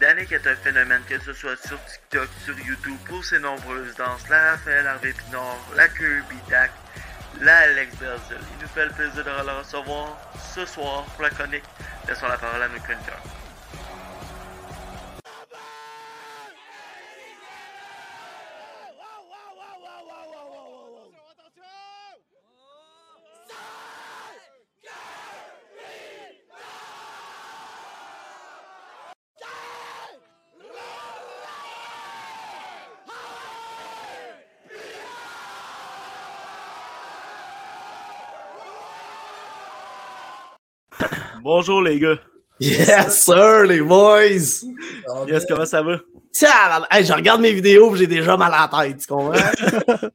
Danick 0.00 0.30
est 0.32 0.46
un 0.46 0.54
phénomène, 0.56 1.02
que 1.08 1.18
ce 1.20 1.32
soit 1.32 1.56
sur 1.66 1.78
TikTok, 1.84 2.28
sur 2.44 2.58
YouTube, 2.60 2.96
pour 3.06 3.24
ses 3.24 3.40
nombreuses 3.40 3.94
danses, 3.96 4.28
la 4.28 4.52
Raphaël 4.52 4.86
Harvey 4.86 5.12
Pinard, 5.12 5.58
la 5.74 5.88
Kirby 5.88 6.36
Dak, 6.48 6.70
la 7.40 7.56
Alex 7.56 7.96
Belzil. 7.96 8.38
Il 8.52 8.62
nous 8.62 8.68
fait 8.68 8.86
le 8.86 8.92
plaisir 8.92 9.24
de 9.24 9.30
le 9.30 9.58
recevoir 9.58 10.16
ce 10.54 10.64
soir 10.64 11.04
pour 11.04 11.22
la 11.22 11.30
chronique. 11.30 11.64
Laissons 12.06 12.28
la 12.28 12.38
parole 12.38 12.62
à 12.62 12.68
nos 12.68 12.78
chroniqueurs. 12.78 13.39
Bonjour 41.42 41.80
les 41.80 41.98
gars. 41.98 42.18
Yes, 42.58 43.24
sir, 43.24 43.64
les 43.64 43.80
boys! 43.80 44.66
Yes, 45.26 45.46
comment 45.48 45.64
ça 45.64 45.82
va? 45.82 45.98
Tiens, 46.30 46.50
hey, 46.90 47.04
je 47.04 47.12
regarde 47.14 47.40
mes 47.40 47.52
vidéos 47.52 47.96
j'ai 47.96 48.06
déjà 48.06 48.36
mal 48.36 48.52
à 48.52 48.68
la 48.70 48.84
tête, 48.84 48.98
tu 48.98 49.06
comprends? 49.06 49.32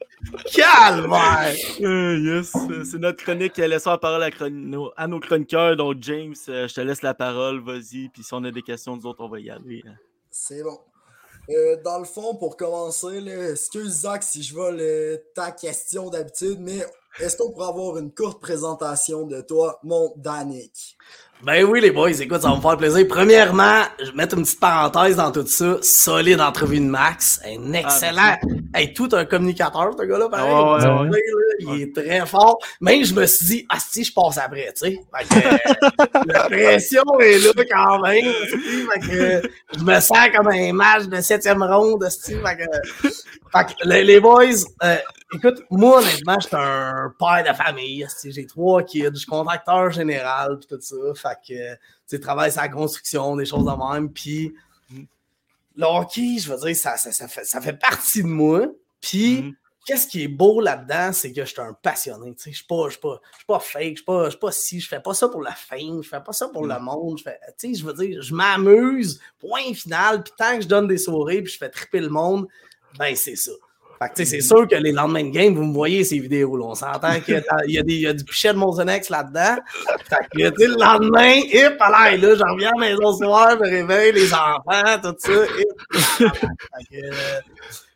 Calvaire! 0.53 1.55
Euh, 1.81 2.17
yes, 2.19 2.53
c'est 2.89 2.99
notre 2.99 3.23
chronique. 3.23 3.57
Laissons 3.57 3.89
la 3.89 3.97
parole 3.97 4.23
à, 4.23 4.29
à, 4.97 5.07
nos 5.07 5.19
chroniqueurs. 5.19 5.75
Donc, 5.75 5.97
James, 6.01 6.35
euh, 6.49 6.67
je 6.67 6.73
te 6.75 6.81
laisse 6.81 7.01
la 7.01 7.15
parole, 7.15 7.59
vas-y. 7.61 8.09
Puis 8.09 8.23
si 8.23 8.33
on 8.33 8.43
a 8.43 8.51
des 8.51 8.61
questions, 8.61 8.95
nous 8.95 9.07
autres, 9.07 9.23
on 9.23 9.29
va 9.29 9.39
y 9.39 9.49
aller. 9.49 9.83
Hein. 9.87 9.95
C'est 10.29 10.61
bon. 10.61 10.77
Euh, 11.49 11.77
dans 11.83 11.97
le 11.97 12.05
fond, 12.05 12.35
pour 12.35 12.55
commencer, 12.55 13.19
là, 13.21 13.51
excuse 13.51 14.01
Zach 14.01 14.21
si 14.21 14.43
je 14.43 14.53
vole 14.53 14.81
ta 15.33 15.51
question 15.51 16.11
d'habitude, 16.11 16.57
mais 16.59 16.85
est-ce 17.19 17.37
qu'on 17.37 17.51
pourrait 17.51 17.67
avoir 17.69 17.97
une 17.97 18.13
courte 18.13 18.41
présentation 18.41 19.25
de 19.25 19.41
toi, 19.41 19.79
mon 19.83 20.13
Danick? 20.17 20.97
Ben 21.43 21.63
oui, 21.63 21.81
les 21.81 21.91
boys, 21.91 22.09
écoute, 22.09 22.41
ça 22.41 22.49
va 22.49 22.55
me 22.55 22.61
faire 22.61 22.77
plaisir. 22.77 23.05
Premièrement, 23.07 23.81
je 23.99 24.05
vais 24.05 24.13
mettre 24.13 24.37
une 24.37 24.43
petite 24.43 24.59
parenthèse 24.59 25.17
dans 25.17 25.31
tout 25.31 25.45
ça. 25.45 25.77
Solide 25.81 26.39
entrevue 26.39 26.79
de 26.79 26.85
Max. 26.85 27.39
Un 27.45 27.73
ah, 27.73 27.79
excellent. 27.79 28.37
hey, 28.73 28.93
tout 28.93 29.09
un 29.11 29.25
communicateur, 29.25 29.91
ce 29.99 30.05
gars-là, 30.05 30.29
pareil. 30.29 31.11
il 31.59 31.81
est 31.81 31.95
très 31.95 32.25
fort. 32.25 32.57
Même, 32.79 33.03
je 33.03 33.13
me 33.13 33.25
suis 33.25 33.45
dit, 33.45 33.65
ah, 33.69 33.77
si, 33.79 34.05
je 34.05 34.13
passe 34.13 34.37
après, 34.37 34.73
tu 34.75 34.87
sais. 34.87 34.99
la 36.25 36.43
pression 36.45 37.03
est 37.19 37.39
là 37.39 37.63
quand 37.69 37.99
même. 37.99 38.33
que, 39.01 39.49
je 39.77 39.83
me 39.83 39.99
sens 39.99 40.29
comme 40.35 40.47
un 40.47 40.73
match 40.73 41.03
de 41.03 41.21
septième 41.21 41.61
ronde, 41.61 42.07
fait 42.09 42.41
que, 42.41 43.09
fait 43.51 43.65
que, 43.65 43.87
les, 43.87 44.19
boys, 44.19 44.45
euh, 44.83 44.97
écoute, 45.33 45.63
moi, 45.69 45.99
honnêtement, 45.99 46.37
je 46.39 46.47
suis 46.47 46.55
un 46.55 47.13
père 47.19 47.43
de 47.47 47.55
famille. 47.55 48.05
J'ai 48.23 48.47
trois 48.47 48.83
kids, 48.83 49.09
je 49.13 49.19
suis 49.19 49.27
contracteur 49.27 49.91
général, 49.91 50.59
tout 50.67 50.77
ça. 50.79 50.95
Fait 51.25 51.37
que, 51.47 51.79
tu 52.07 52.19
travaille 52.19 52.51
sur 52.51 52.61
la 52.61 52.69
construction, 52.69 53.35
des 53.35 53.45
choses 53.45 53.65
de 53.65 53.93
même. 53.93 54.11
Puis, 54.11 54.53
le 55.75 55.85
hockey, 55.85 56.37
je 56.39 56.51
veux 56.51 56.59
dire, 56.59 56.75
ça, 56.75 56.97
ça, 56.97 57.11
ça, 57.11 57.27
fait, 57.27 57.45
ça 57.45 57.61
fait 57.61 57.73
partie 57.73 58.23
de 58.23 58.27
moi. 58.27 58.67
Puis, 59.01 59.41
mm-hmm. 59.41 59.53
qu'est-ce 59.85 60.07
qui 60.07 60.23
est 60.23 60.27
beau 60.27 60.61
là-dedans, 60.61 61.11
c'est 61.13 61.33
que 61.33 61.43
je 61.43 61.49
suis 61.49 61.61
un 61.61 61.73
passionné. 61.73 62.35
Je 62.37 62.49
ne 62.49 62.55
suis 62.55 62.65
pas, 62.65 62.87
pas, 63.01 63.21
pas 63.47 63.59
fake, 63.59 63.83
je 63.83 63.89
ne 63.89 63.95
suis 63.95 64.05
pas, 64.05 64.29
pas 64.31 64.51
si, 64.51 64.79
je 64.79 64.87
fais 64.87 64.99
pas 64.99 65.13
ça 65.13 65.27
pour 65.27 65.41
la 65.41 65.53
fame, 65.53 66.01
je 66.01 66.09
fais 66.09 66.21
pas 66.21 66.33
ça 66.33 66.47
pour 66.47 66.65
le 66.65 66.79
mm. 66.79 66.83
monde. 66.83 67.19
Je, 67.19 67.73
je 67.73 67.85
veux 67.85 67.93
dire, 67.93 68.21
je 68.21 68.33
m'amuse, 68.33 69.19
point 69.39 69.73
final. 69.73 70.23
Puis, 70.23 70.33
tant 70.37 70.55
que 70.55 70.63
je 70.63 70.67
donne 70.67 70.87
des 70.87 70.97
soirées, 70.97 71.41
puis 71.41 71.53
je 71.53 71.57
fais 71.57 71.69
triper 71.69 71.99
le 71.99 72.09
monde, 72.09 72.47
ben, 72.97 73.15
c'est 73.15 73.35
ça. 73.35 73.51
C'est 74.13 74.41
sûr 74.41 74.67
que 74.67 74.75
les 74.75 74.91
lendemains 74.91 75.23
de 75.23 75.29
game, 75.29 75.53
vous 75.53 75.63
me 75.63 75.73
voyez 75.73 76.03
ces 76.03 76.19
vidéos. 76.19 76.57
Là. 76.57 76.65
On 76.65 76.75
s'entend 76.75 77.19
qu'il 77.21 77.43
y, 77.67 78.01
y 78.01 78.07
a 78.07 78.13
du 78.13 78.23
pichet 78.23 78.53
de 78.53 78.57
Mozonex 78.57 79.09
là-dedans. 79.09 79.61
Fait 80.09 80.27
que, 80.31 80.61
le 80.63 80.79
lendemain, 80.79 81.35
hip, 81.51 81.79
là, 81.79 82.15
là, 82.15 82.35
j'en 82.35 82.53
reviens 82.53 82.71
à 82.75 82.79
la 82.79 82.89
maison 82.89 83.13
soir, 83.17 83.51
je 83.51 83.63
me 83.63 83.69
réveille, 83.69 84.13
les 84.13 84.33
enfants, 84.33 84.99
tout 85.01 85.15
ça. 85.19 86.25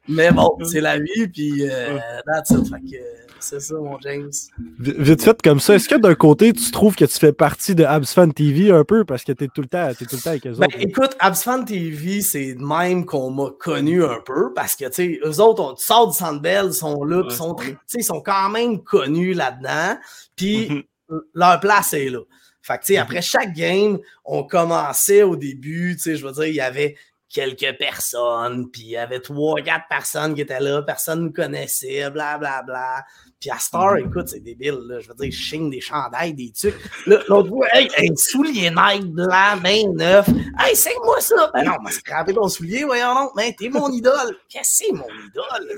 mais 0.08 0.31
bon, 0.31 0.58
c'est 0.64 0.81
la 0.81 0.97
vie, 0.97 1.28
puis 1.28 1.70
euh, 1.70 1.97
that's 2.26 2.50
it. 2.52 2.68
Fait 2.70 2.81
que, 2.81 3.28
c'est 3.39 3.59
ça, 3.59 3.75
mon 3.75 4.00
James. 4.00 4.31
Vite 4.79 5.23
fait 5.23 5.41
comme 5.41 5.59
ça, 5.59 5.75
est-ce 5.75 5.89
que 5.89 5.95
d'un 5.95 6.16
côté, 6.16 6.53
tu 6.53 6.72
trouves 6.72 6.95
que 6.95 7.05
tu 7.05 7.17
fais 7.17 7.33
partie 7.33 7.75
de 7.75 7.83
Absfan 7.83 8.29
TV 8.29 8.72
un 8.72 8.83
peu 8.83 9.05
parce 9.05 9.23
que 9.23 9.31
tu 9.31 9.45
es 9.45 9.47
tout 9.47 9.61
le 9.61 9.67
temps, 9.67 9.89
es 9.89 9.95
tout 9.95 10.05
le 10.11 10.22
temps 10.22 10.29
avec 10.29 10.47
eux 10.47 10.53
ben, 10.57 10.67
Écoute, 10.79 11.16
Absfan 11.19 11.63
TV, 11.63 12.22
c'est 12.22 12.55
même 12.59 13.05
qu'on 13.05 13.31
m'a 13.31 13.49
connu 13.59 14.03
un 14.03 14.19
peu 14.25 14.53
parce 14.53 14.75
que, 14.75 14.85
tu 14.85 14.94
sais, 14.94 15.19
eux 15.25 15.39
autres, 15.39 15.63
on 15.63 15.75
sort 15.75 16.11
du 16.11 16.17
Sandbell, 16.17 16.67
ils 16.67 16.73
sont 16.73 17.03
là, 17.03 17.23
ils 17.29 17.35
sont, 17.35 17.55
ils 17.94 18.03
sont 18.03 18.22
quand 18.22 18.49
même 18.49 18.83
connus 18.83 19.33
là-dedans, 19.33 19.97
puis 20.35 20.69
mhm. 20.69 21.22
leur 21.33 21.59
place 21.59 21.94
est 21.94 22.09
là. 22.09 22.19
Fait 22.61 22.78
que, 22.78 22.83
tu 22.83 22.94
sais, 22.94 22.99
mhm. 22.99 23.03
après 23.03 23.22
chaque 23.22 23.53
game, 23.53 23.99
on 24.25 24.44
commençait 24.44 25.23
au 25.23 25.35
début, 25.35 25.95
tu 25.95 26.03
sais, 26.03 26.16
je 26.16 26.25
veux 26.25 26.33
dire, 26.33 26.45
il 26.45 26.55
y 26.55 26.61
avait 26.61 26.95
quelques 27.29 27.78
personnes, 27.78 28.69
puis 28.72 28.81
il 28.81 28.90
y 28.90 28.97
avait 28.97 29.19
trois, 29.19 29.62
quatre 29.62 29.88
personnes 29.88 30.34
qui 30.34 30.41
étaient 30.41 30.59
là, 30.59 30.81
personne 30.81 31.25
ne 31.25 31.29
connaissait, 31.29 32.09
blablabla. 32.09 32.40
Bla, 32.40 32.63
bla. 32.66 33.06
Puis 33.40 33.50
à 33.51 33.57
Star, 33.57 33.94
mm-hmm. 33.94 34.07
écoute, 34.07 34.28
c'est 34.28 34.41
débile, 34.41 34.79
là. 34.85 35.00
Je 35.00 35.07
veux 35.07 35.13
dire, 35.13 35.31
je 35.31 35.38
chine 35.38 35.69
des 35.69 35.79
chandails, 35.79 36.34
des 36.34 36.51
trucs. 36.51 36.75
L'autre 37.06 37.47
fois, 37.47 37.67
hey, 37.72 37.88
un 37.97 38.16
soulier 38.16 38.69
Nike 38.69 39.06
blanc, 39.06 39.57
ben 39.63 39.94
neuf. 39.94 40.28
Hey, 40.59 40.75
c'est 40.75 40.95
moi 41.06 41.22
ça. 41.22 41.50
Ben 41.53 41.63
non, 41.63 41.75
m'a 41.81 41.91
scrapé 41.91 42.34
ton 42.34 42.50
soulier, 42.50 42.84
voyons 42.84 43.13
donc. 43.13 43.31
Mais 43.38 43.56
t'es 43.57 43.69
mon 43.69 43.90
idole. 43.91 44.35
Qu'est-ce 44.50 44.84
que 44.84 44.88
c'est 44.88 44.91
mon 44.91 45.06
idole? 45.06 45.78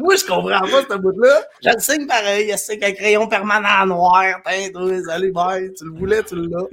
moi, 0.00 0.16
je 0.16 0.24
comprends 0.24 0.60
pas 0.60 0.82
ce 0.90 0.96
bout-là. 0.96 1.42
Je 1.62 1.70
le 1.70 1.78
signe 1.78 2.06
pareil. 2.08 2.52
C'est 2.56 2.78
qu'un 2.78 2.92
crayon 2.92 3.28
permanent 3.28 3.86
noir. 3.86 4.24
Tain, 4.44 4.68
salut, 5.06 5.30
bye. 5.30 5.72
Tu 5.74 5.84
le 5.84 5.96
voulais, 5.96 6.24
tu 6.24 6.34
l'as. 6.34 6.66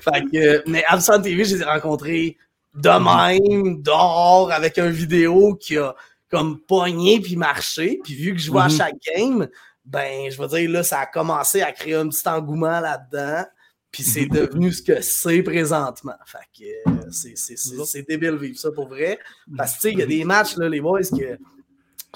Fait 0.00 0.22
que, 0.32 0.62
mais 0.70 0.82
Absent 0.86 1.20
TV, 1.20 1.44
je 1.44 1.56
les 1.56 1.62
ai 1.62 1.64
rencontrés 1.64 2.38
de 2.78 3.58
même, 3.58 3.82
dehors, 3.82 4.52
avec 4.52 4.78
un 4.78 4.88
vidéo 4.88 5.54
qui 5.56 5.76
a 5.76 5.94
comme 6.30 6.60
pogné 6.60 7.20
puis 7.20 7.36
marché. 7.36 8.00
Puis 8.02 8.14
vu 8.14 8.34
que 8.34 8.40
je 8.40 8.50
vois 8.50 8.64
à 8.64 8.68
mhm. 8.68 8.76
chaque 8.76 8.96
game, 9.14 9.48
ben, 9.84 10.30
je 10.30 10.40
veux 10.40 10.48
dire, 10.48 10.70
là, 10.70 10.82
ça 10.82 11.00
a 11.00 11.06
commencé 11.06 11.62
à 11.62 11.72
créer 11.72 11.94
un 11.94 12.08
petit 12.08 12.28
engouement 12.28 12.80
là-dedans. 12.80 13.44
Puis 13.90 14.02
c'est 14.02 14.26
mhm. 14.26 14.28
devenu 14.28 14.72
ce 14.72 14.82
que 14.82 15.00
c'est 15.00 15.42
présentement. 15.42 16.16
Fait 16.26 16.38
que 16.56 16.90
euh, 16.90 17.84
c'est 17.84 18.06
débile 18.06 18.36
vivre 18.36 18.58
ça 18.58 18.70
pour 18.70 18.88
vrai. 18.88 19.18
Parce 19.56 19.72
que, 19.72 19.76
tu 19.76 19.82
sais, 19.82 19.92
il 19.92 19.98
y 19.98 20.02
a 20.02 20.06
des 20.06 20.24
matchs, 20.24 20.56
là, 20.56 20.68
les 20.68 20.80
boys, 20.80 21.00
que 21.00 21.38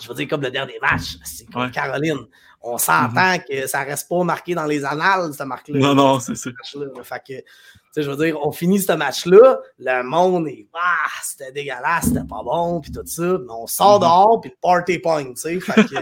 je 0.01 0.09
veux 0.09 0.15
dire, 0.15 0.29
comme 0.29 0.43
le 0.43 0.51
dernier 0.51 0.79
match, 0.81 1.17
c'est 1.25 1.51
comme 1.51 1.71
Caroline. 1.71 2.27
On 2.61 2.79
s'entend 2.79 3.33
mhm. 3.33 3.43
que 3.49 3.67
ça 3.67 3.83
reste 3.83 4.09
pas 4.09 4.23
marqué 4.23 4.55
dans 4.55 4.67
les 4.67 4.85
annales, 4.85 5.33
cette 5.33 5.47
marque-là. 5.47 5.81
Non, 5.81 5.95
non, 5.95 6.21
c'est 6.21 6.37
ça. 6.37 6.51
Fait 7.03 7.23
que 7.27 7.45
je 7.97 8.11
veux 8.11 8.17
dire, 8.17 8.39
on 8.43 8.53
finit 8.53 8.81
ce 8.81 8.93
match-là, 8.93 9.61
le 9.79 10.03
monde 10.03 10.49
est, 10.49 10.67
ah, 10.75 10.97
c'était 11.23 11.53
dégueulasse, 11.53 12.07
c'était 12.07 12.27
pas 12.27 12.43
bon, 12.43 12.81
puis 12.81 12.91
tout 12.91 13.03
ça, 13.05 13.23
mais 13.23 13.53
on 13.53 13.67
sort 13.67 13.97
mhm. 13.97 14.01
dehors, 14.01 14.41
puis 14.41 14.51
le 14.51 14.57
party 14.61 14.99
point, 14.99 15.25
tu 15.25 15.37
sais, 15.37 15.61
fait 15.61 15.85
que, 15.85 15.97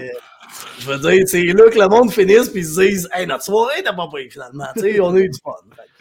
je 0.79 0.87
veux 0.91 0.99
dire, 0.99 1.25
c'est 1.27 1.43
là 1.43 1.71
que 1.71 1.79
le 1.79 1.89
monde 1.89 2.13
finisse, 2.13 2.49
puis 2.49 2.61
ils 2.61 2.67
se 2.67 2.81
disent, 2.81 3.09
hey, 3.13 3.27
notre 3.27 3.45
soirée, 3.45 3.83
t'as 3.83 3.93
pas 3.93 4.07
pris, 4.07 4.31
finalement, 4.31 4.67
tu 4.75 4.83
sais, 4.83 5.01
on 5.01 5.15
a 5.15 5.19
eu 5.19 5.29
du 5.29 5.39
fun. 5.43 5.53
Ah, 5.77 6.00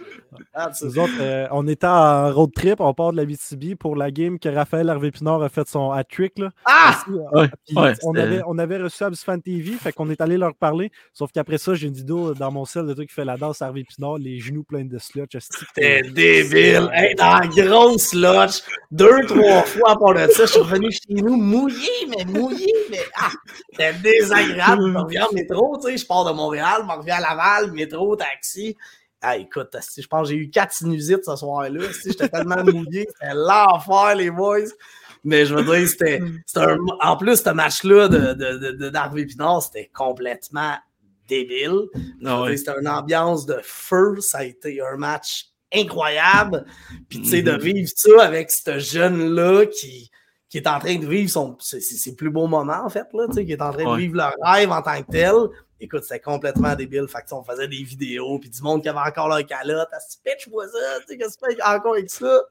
Nous 0.82 1.00
autres, 1.00 1.14
euh, 1.20 1.48
on 1.52 1.68
était 1.68 1.88
en 1.88 2.32
road 2.34 2.52
trip, 2.54 2.80
on 2.80 2.94
part 2.94 3.12
de 3.12 3.18
la 3.18 3.26
BTB 3.26 3.76
pour 3.76 3.96
la 3.96 4.12
game 4.12 4.40
que 4.40 4.50
Raphaël 4.50 4.90
Hervé 4.90 5.12
Pinard 5.12 5.42
a 5.42 5.50
fait 5.50 5.68
son 5.68 5.92
hat-trick. 5.92 6.42
Ah! 6.66 7.04
Euh, 7.10 7.48
on, 8.04 8.16
avait, 8.16 8.42
on 8.46 8.58
avait 8.58 8.78
reçu 8.78 9.04
Fan 9.24 9.42
TV, 9.42 9.72
fait 9.74 9.92
qu'on 9.92 10.10
est 10.10 10.22
allé 10.22 10.38
leur 10.38 10.56
parler. 10.56 10.92
Sauf 11.14 11.32
qu'après 11.32 11.58
ça, 11.58 11.74
j'ai 11.74 11.88
une 11.88 11.94
vidéo 11.94 12.34
dans 12.34 12.52
mon 12.52 12.66
sel 12.66 12.86
de 12.86 12.94
truc 12.94 13.10
qui 13.10 13.16
fait 13.16 13.26
la 13.26 13.38
danse 13.38 13.62
Hervé 13.62 13.84
Pinard, 13.84 14.18
les 14.18 14.40
genoux 14.40 14.64
pleins 14.64 14.86
de 14.86 14.98
slotch. 14.98 15.38
C'était 15.40 16.02
débile! 16.04 16.90
Hey, 16.94 17.16
dans 17.16 17.40
la 17.40 17.48
grosse 17.48 18.10
slotch, 18.10 18.62
deux, 18.92 19.26
trois 19.28 19.64
fois 19.64 19.98
pour 19.98 20.14
de 20.14 20.28
ça, 20.32 20.46
je 20.46 20.52
suis 20.52 20.60
revenu 20.60 20.92
chez 20.92 21.22
nous 21.22 21.36
mouillé, 21.36 21.90
mais 22.10 22.26
mouillé, 22.26 22.74
mais 22.92 23.00
ah! 23.16 23.30
C'était 23.72 23.94
désagréable. 23.94 24.92
Je 24.92 24.98
reviens 24.98 25.26
en 25.26 25.34
métro, 25.34 25.78
tu 25.78 25.90
sais, 25.90 25.98
je 25.98 26.06
pars 26.06 26.26
de 26.26 26.32
Montréal, 26.32 26.84
je 26.88 26.98
reviens 26.98 27.16
à 27.16 27.22
Laval, 27.22 27.72
métro, 27.72 28.16
taxi. 28.16 28.76
Ah, 29.22 29.38
écoute, 29.38 29.76
je 29.98 30.08
pense 30.08 30.28
que 30.28 30.34
j'ai 30.34 30.40
eu 30.40 30.50
quatre 30.50 30.74
sinusites 30.74 31.26
ce 31.26 31.36
soir-là. 31.36 31.82
J'étais 32.06 32.30
tellement 32.30 32.64
mouillé. 32.64 33.06
C'était 33.14 33.34
l'enfer, 33.34 34.16
les 34.16 34.32
boys. 34.32 34.70
Mais 35.24 35.46
je 35.46 35.54
veux 35.54 35.64
dire, 35.64 35.88
c'était. 35.88 36.22
Un... 36.56 36.78
En 37.02 37.18
plus, 37.18 37.44
ce 37.44 37.50
match-là 37.50 38.08
de, 38.08 38.90
d'Harvey 38.90 39.26
Pinard, 39.26 39.62
c'était 39.62 39.92
complètement 39.94 40.76
débile. 41.28 41.88
Ah 42.26 42.46
c'était 42.56 42.80
une 42.80 42.88
ambiance 42.88 43.46
de 43.46 43.60
feu. 43.62 44.16
Ça 44.22 44.40
a 44.40 44.44
été 44.46 44.82
un 44.82 44.96
match 44.96 45.48
incroyable. 45.74 46.66
Puis, 47.10 47.22
tu 47.22 47.30
sais, 47.30 47.42
de 47.42 47.52
mm-hmm. 47.52 47.62
vivre 47.62 47.90
ça 47.94 48.24
avec 48.24 48.50
ce 48.52 48.80
jeune-là 48.80 49.66
qui, 49.66 50.10
qui 50.50 50.58
est 50.58 50.68
en 50.68 50.80
train 50.80 50.96
de 50.96 51.06
vivre 51.06 51.30
son, 51.30 51.58
ses, 51.60 52.16
plus 52.16 52.32
beaux 52.32 52.48
moments, 52.48 52.84
en 52.84 52.90
fait, 52.90 53.08
là, 53.14 53.28
qui 53.28 53.52
est 53.52 53.62
en 53.62 53.72
train 53.72 53.96
de 53.96 54.00
vivre 54.00 54.16
le 54.16 54.50
rêve 54.50 54.72
en 54.72 54.82
tant 54.82 55.02
que 55.04 55.12
tel 55.12 55.36
écoute, 55.80 56.04
c'était 56.04 56.20
complètement 56.20 56.76
débile. 56.76 57.08
Fait 57.08 57.20
que, 57.20 57.34
on 57.34 57.44
faisait 57.44 57.68
des 57.68 57.84
vidéos, 57.84 58.40
puis 58.40 58.50
du 58.50 58.62
monde 58.62 58.82
qui 58.82 58.90
avait 58.90 59.00
encore 59.00 59.28
leur 59.28 59.46
calotte. 59.46 59.90
Ah, 59.92 59.98
pitch, 60.24 60.48
moi 60.50 60.66
ça, 60.68 60.78
tu 61.02 61.08
sais, 61.08 61.18
qu'est-ce 61.18 61.38
que 61.38 61.50
tu 61.50 61.56
fais 61.56 61.64
encore 61.64 61.94
avec 61.94 62.10
ça? 62.10 62.42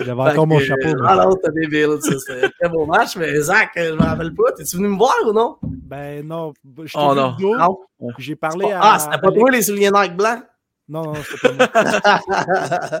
J'avais 0.00 0.22
encore 0.22 0.46
mon 0.46 0.58
chapeau. 0.60 1.04
Alors, 1.04 1.36
c'était 1.42 1.60
débile, 1.60 1.98
c'était 2.00 2.44
un 2.44 2.50
très 2.50 2.68
beau 2.68 2.86
match, 2.86 3.16
mais 3.16 3.38
Zach, 3.40 3.70
je 3.76 3.92
me 3.92 4.02
rappelle 4.02 4.34
pas. 4.34 4.52
T'es-tu 4.52 4.76
venu 4.76 4.88
me 4.88 4.98
voir 4.98 5.16
ou 5.26 5.32
non? 5.32 5.56
Ben 5.62 6.26
non. 6.26 6.52
Je 6.84 6.96
oh 6.96 7.14
non. 7.14 7.36
non? 7.40 7.78
J'ai 8.18 8.36
parlé 8.36 8.72
à. 8.72 8.80
Ah, 8.82 8.98
c'était 8.98 9.18
pas 9.18 9.32
toi 9.32 9.50
les 9.50 9.62
souliers 9.62 9.90
Nike 9.90 10.16
blancs? 10.16 10.42
Non, 10.88 11.02
non, 11.02 11.14
c'était 11.14 11.54
pas 11.56 12.20
moi. 12.28 13.00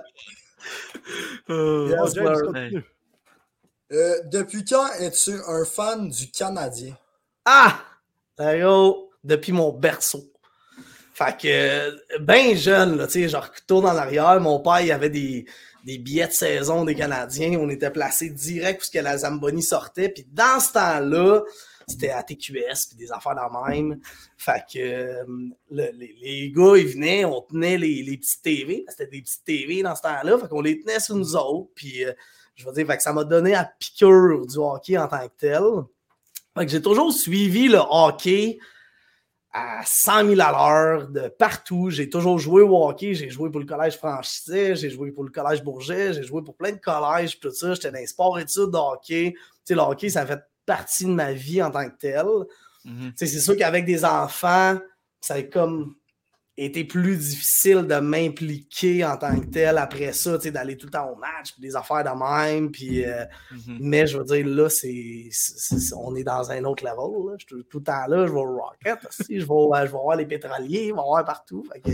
euh, 1.50 1.88
yes, 1.88 2.16
euh, 3.90 4.20
depuis 4.30 4.64
quand 4.64 4.86
es-tu 5.00 5.32
un 5.46 5.64
fan 5.64 6.08
du 6.08 6.30
Canadien? 6.30 6.94
Ah! 7.46 7.80
Depuis 9.24 9.52
mon 9.52 9.72
berceau. 9.72 10.24
Fait 11.12 11.36
que, 11.36 12.18
ben 12.20 12.56
jeune, 12.56 13.04
tu 13.06 13.12
sais, 13.12 13.28
genre, 13.28 13.50
tourne 13.66 13.86
en 13.86 13.96
arrière, 13.96 14.40
mon 14.40 14.60
père, 14.60 14.80
il 14.80 14.92
avait 14.92 15.10
des, 15.10 15.46
des 15.84 15.98
billets 15.98 16.28
de 16.28 16.32
saison 16.32 16.84
des 16.84 16.94
Canadiens. 16.94 17.58
On 17.58 17.68
était 17.70 17.90
placés 17.90 18.30
direct 18.30 18.84
où 18.84 18.96
que 18.96 19.02
la 19.02 19.18
Zamboni 19.18 19.62
sortait. 19.62 20.10
Puis 20.10 20.26
dans 20.30 20.60
ce 20.60 20.72
temps-là, 20.74 21.42
c'était 21.88 22.10
à 22.10 22.22
TQS, 22.22 22.88
puis 22.88 22.96
des 22.98 23.10
affaires 23.10 23.34
dans 23.34 23.66
même. 23.66 23.98
Fait 24.36 24.62
que 24.72 24.78
euh, 24.78 25.24
les, 25.70 26.14
les, 26.22 26.52
gars, 26.54 26.76
ils 26.76 26.86
venaient, 26.86 27.24
on 27.24 27.40
tenait 27.40 27.78
les, 27.78 28.02
les 28.02 28.16
petites 28.16 28.42
TV. 28.42 28.84
C'était 28.88 29.06
des 29.06 29.22
petites 29.22 29.44
TV 29.44 29.82
dans 29.82 29.96
ce 29.96 30.02
temps-là. 30.02 30.38
Fait 30.38 30.48
qu'on 30.48 30.60
les 30.60 30.78
tenait 30.80 31.00
sur 31.00 31.16
nous 31.16 31.34
autres. 31.34 31.70
Puis, 31.74 32.04
euh, 32.04 32.12
je 32.54 32.64
veux 32.66 32.72
dire, 32.72 32.86
fait 32.86 32.96
que 32.96 33.02
ça 33.02 33.12
m'a 33.12 33.24
donné 33.24 33.54
à 33.54 33.64
piqûre 33.64 34.46
du 34.46 34.58
hockey 34.58 34.98
en 34.98 35.08
tant 35.08 35.26
que 35.26 35.32
tel. 35.38 35.62
Fait 36.56 36.66
que 36.66 36.70
j'ai 36.70 36.82
toujours 36.82 37.12
suivi 37.12 37.68
le 37.68 37.78
hockey 37.78 38.58
à 39.58 39.82
100 39.84 40.28
000 40.28 40.40
à 40.40 40.52
l'heure 40.52 41.08
de 41.08 41.28
partout. 41.28 41.90
J'ai 41.90 42.08
toujours 42.08 42.38
joué 42.38 42.62
au 42.62 42.86
hockey. 42.86 43.14
J'ai 43.14 43.30
joué 43.30 43.50
pour 43.50 43.60
le 43.60 43.66
collège 43.66 43.96
Franchisé, 43.96 44.76
j'ai 44.76 44.90
joué 44.90 45.10
pour 45.10 45.24
le 45.24 45.30
collège 45.30 45.62
Bourget, 45.62 46.14
j'ai 46.14 46.22
joué 46.22 46.42
pour 46.42 46.56
plein 46.56 46.72
de 46.72 46.78
collèges, 46.78 47.38
tout 47.40 47.50
ça. 47.50 47.74
J'étais 47.74 47.90
dans 47.90 47.98
les 47.98 48.06
sports 48.06 48.38
études 48.38 48.70
de 48.70 48.76
hockey. 48.76 49.34
Tu 49.34 49.40
sais, 49.64 49.74
le 49.74 49.80
hockey, 49.80 50.08
ça 50.08 50.26
fait 50.26 50.40
partie 50.64 51.04
de 51.04 51.10
ma 51.10 51.32
vie 51.32 51.62
en 51.62 51.70
tant 51.70 51.88
que 51.88 51.96
tel. 51.98 52.26
Mhm. 52.84 53.12
C'est 53.16 53.26
sûr 53.26 53.56
qu'avec 53.56 53.84
des 53.84 54.04
enfants, 54.04 54.78
ça 55.20 55.34
a 55.34 55.42
comme 55.42 55.94
été 56.64 56.84
plus 56.84 57.16
difficile 57.16 57.86
de 57.86 57.94
m'impliquer 58.00 59.04
en 59.04 59.16
tant 59.16 59.38
que 59.38 59.46
tel 59.46 59.78
après 59.78 60.12
ça, 60.12 60.36
d'aller 60.38 60.76
tout 60.76 60.86
le 60.86 60.92
temps 60.92 61.08
au 61.10 61.16
match, 61.16 61.52
puis 61.52 61.62
des 61.62 61.76
affaires 61.76 62.02
de 62.02 62.10
même. 62.10 62.70
Puis, 62.72 63.04
euh, 63.04 63.24
mhm. 63.52 63.78
Mais 63.80 64.06
je 64.08 64.18
veux 64.18 64.24
dire, 64.24 64.46
là, 64.46 64.68
c'est, 64.68 65.28
on 65.96 66.16
est 66.16 66.24
dans 66.24 66.50
un 66.50 66.64
autre 66.64 66.84
level. 66.84 67.30
Là. 67.30 67.36
Je, 67.38 67.56
tout 67.62 67.78
le 67.78 67.84
temps 67.84 68.06
là, 68.08 68.26
je 68.26 68.32
vais 68.32 68.38
au 68.38 68.56
Rocket, 68.56 68.98
aussi, 69.08 69.40
je, 69.40 69.46
vais, 69.46 69.86
je 69.86 69.92
vais 69.92 69.98
voir 69.98 70.16
les 70.16 70.26
pétroliers, 70.26 70.88
je 70.88 70.94
vais 70.94 71.00
voir 71.00 71.24
partout. 71.24 71.64
Fait 71.72 71.80
que, 71.80 71.90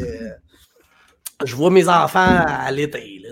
je 1.45 1.55
vois 1.55 1.71
mes 1.71 1.89
enfants 1.89 2.45
à 2.47 2.71
l'été. 2.71 3.21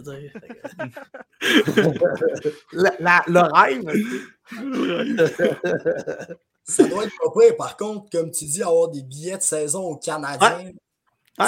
le 2.73 3.41
rêve. 3.55 3.85
Ça 6.65 6.85
doit 6.85 7.05
être 7.05 7.13
pas 7.19 7.41
pire, 7.41 7.57
par 7.57 7.77
contre, 7.77 8.11
comme 8.11 8.31
tu 8.31 8.45
dis, 8.45 8.63
avoir 8.63 8.89
des 8.89 9.03
billets 9.03 9.39
de 9.39 9.43
saison 9.43 9.83
au 9.83 9.97
Canadien. 9.97 10.73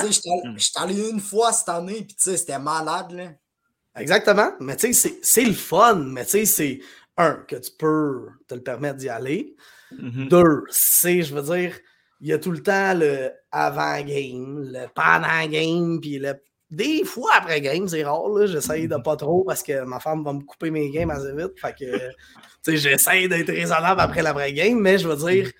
Je 0.03 0.13
suis 0.13 0.73
allé 0.77 1.11
une 1.11 1.21
fois 1.21 1.53
cette 1.53 1.69
année, 1.69 2.05
puis 2.07 2.17
c'était 2.19 2.59
malade. 2.59 3.13
Là. 3.13 3.31
Exactement. 3.97 4.53
Mais 4.61 4.77
tu 4.77 4.93
sais, 4.93 5.19
c'est 5.23 5.45
le 5.45 5.53
fun. 5.53 5.95
Mais 5.95 6.25
tu 6.25 6.31
sais, 6.31 6.45
c'est 6.45 6.81
un, 7.17 7.35
que 7.49 7.57
tu 7.57 7.71
peux 7.79 8.29
te 8.49 8.55
le 8.55 8.63
permettre 8.63 8.97
d'y 8.97 9.09
aller. 9.09 9.55
Mm-hmm. 9.93 10.29
Deux, 10.29 10.65
c'est, 10.71 11.23
je 11.23 11.35
veux 11.35 11.57
dire, 11.57 11.79
il 12.21 12.29
y 12.29 12.33
a 12.33 12.39
tout 12.39 12.51
le 12.51 12.63
temps 12.63 12.95
le 12.95 13.31
avant-game, 13.51 14.71
le 14.73 14.87
pendant-game, 14.95 16.01
puis 16.01 16.19
le 16.19 16.35
des 16.71 17.05
fois 17.05 17.31
après 17.37 17.61
game, 17.61 17.87
c'est 17.89 18.03
rare, 18.03 18.47
j'essaye 18.47 18.89
de 18.89 18.97
pas 18.97 19.17
trop 19.17 19.45
parce 19.45 19.63
que 19.63 19.85
ma 19.85 20.01
femme 20.01 20.25
va 20.25 20.33
me 20.33 20.41
couper 20.41 20.71
mes 20.71 20.91
games 20.91 21.11
assez 21.11 21.33
vite. 21.33 21.53
Fait 21.61 21.75
que, 21.79 22.75
j'essaye 22.75 23.29
d'être 23.29 23.53
raisonnable 23.53 24.01
après 24.01 24.23
l'après-game, 24.23 24.79
mais 24.79 24.99
je 24.99 25.07
veux 25.07 25.31
dire, 25.31 25.51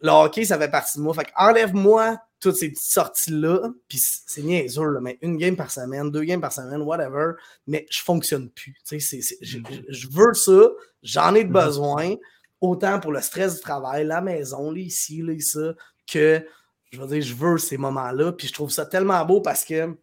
le 0.00 0.10
hockey, 0.10 0.44
ça 0.44 0.58
fait 0.58 0.70
partie 0.70 0.98
de 0.98 1.02
moi. 1.02 1.14
Fait 1.14 1.26
enlève-moi 1.36 2.18
toutes 2.44 2.56
ces 2.56 2.68
petites 2.68 2.92
sorties-là, 2.92 3.70
puis 3.88 3.98
c'est 3.98 4.42
niaiseux, 4.42 5.00
mais 5.00 5.18
une 5.22 5.38
game 5.38 5.56
par 5.56 5.70
semaine, 5.70 6.10
deux 6.10 6.24
games 6.24 6.42
par 6.42 6.52
semaine, 6.52 6.82
whatever, 6.82 7.32
mais 7.66 7.86
je 7.90 8.02
fonctionne 8.02 8.50
plus. 8.50 8.74
je, 8.90 10.08
veux 10.10 10.34
ça, 10.34 10.68
j'en 11.02 11.34
ai 11.34 11.44
besoin, 11.44 12.16
autant 12.60 13.00
pour 13.00 13.12
le 13.12 13.22
stress 13.22 13.54
du 13.54 13.60
travail, 13.62 14.04
la 14.04 14.20
maison, 14.20 14.70
là, 14.70 14.78
ici, 14.78 15.22
là, 15.22 15.32
ça, 15.40 15.72
que 16.06 16.46
je 16.92 17.00
veux 17.00 17.06
dire, 17.06 17.22
je 17.22 17.34
veux 17.34 17.56
ces 17.56 17.78
moments-là, 17.78 18.32
puis 18.32 18.46
je 18.46 18.52
trouve 18.52 18.70
ça 18.70 18.84
tellement 18.84 19.24
beau 19.24 19.40
parce 19.40 19.64
que 19.64 19.96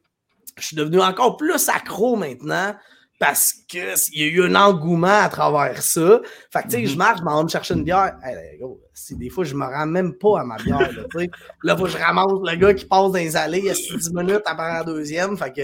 je 0.57 0.65
suis 0.65 0.75
devenu 0.75 0.99
encore 0.99 1.38
plus 1.38 1.69
accro 1.69 2.15
maintenant 2.15 2.75
parce 3.21 3.53
qu'il 3.68 3.83
y 4.15 4.23
a 4.23 4.25
eu 4.25 4.44
un 4.45 4.56
engouement 4.56 5.21
à 5.21 5.29
travers 5.29 5.83
ça. 5.83 6.21
Fait 6.50 6.63
que, 6.63 6.69
tu 6.69 6.71
sais, 6.71 6.85
je 6.88 6.94
mhm. 6.94 6.97
marche, 6.97 7.19
je 7.19 7.23
m'en 7.23 7.38
vais 7.38 7.44
me 7.44 7.50
chercher 7.50 7.75
une 7.75 7.83
bière. 7.83 8.15
si 8.95 9.15
des 9.15 9.29
fois, 9.29 9.44
je 9.44 9.53
me 9.53 9.63
rends 9.63 9.85
même 9.85 10.15
pas 10.15 10.39
à 10.39 10.44
ma 10.44 10.57
bière, 10.57 10.89
là, 11.62 11.77
faut 11.77 11.83
que 11.83 11.89
je 11.91 11.97
ramasse 12.00 12.31
le 12.31 12.56
gars 12.56 12.73
qui 12.73 12.85
passe 12.85 13.12
dans 13.12 13.19
les 13.19 13.38
allées, 13.38 13.59
il 13.59 13.65
y 13.65 13.69
a 13.69 13.73
10 13.73 14.12
minutes, 14.15 14.41
après 14.47 14.73
la 14.73 14.83
deuxième? 14.83 15.38
Fait 15.38 15.53
que 15.53 15.62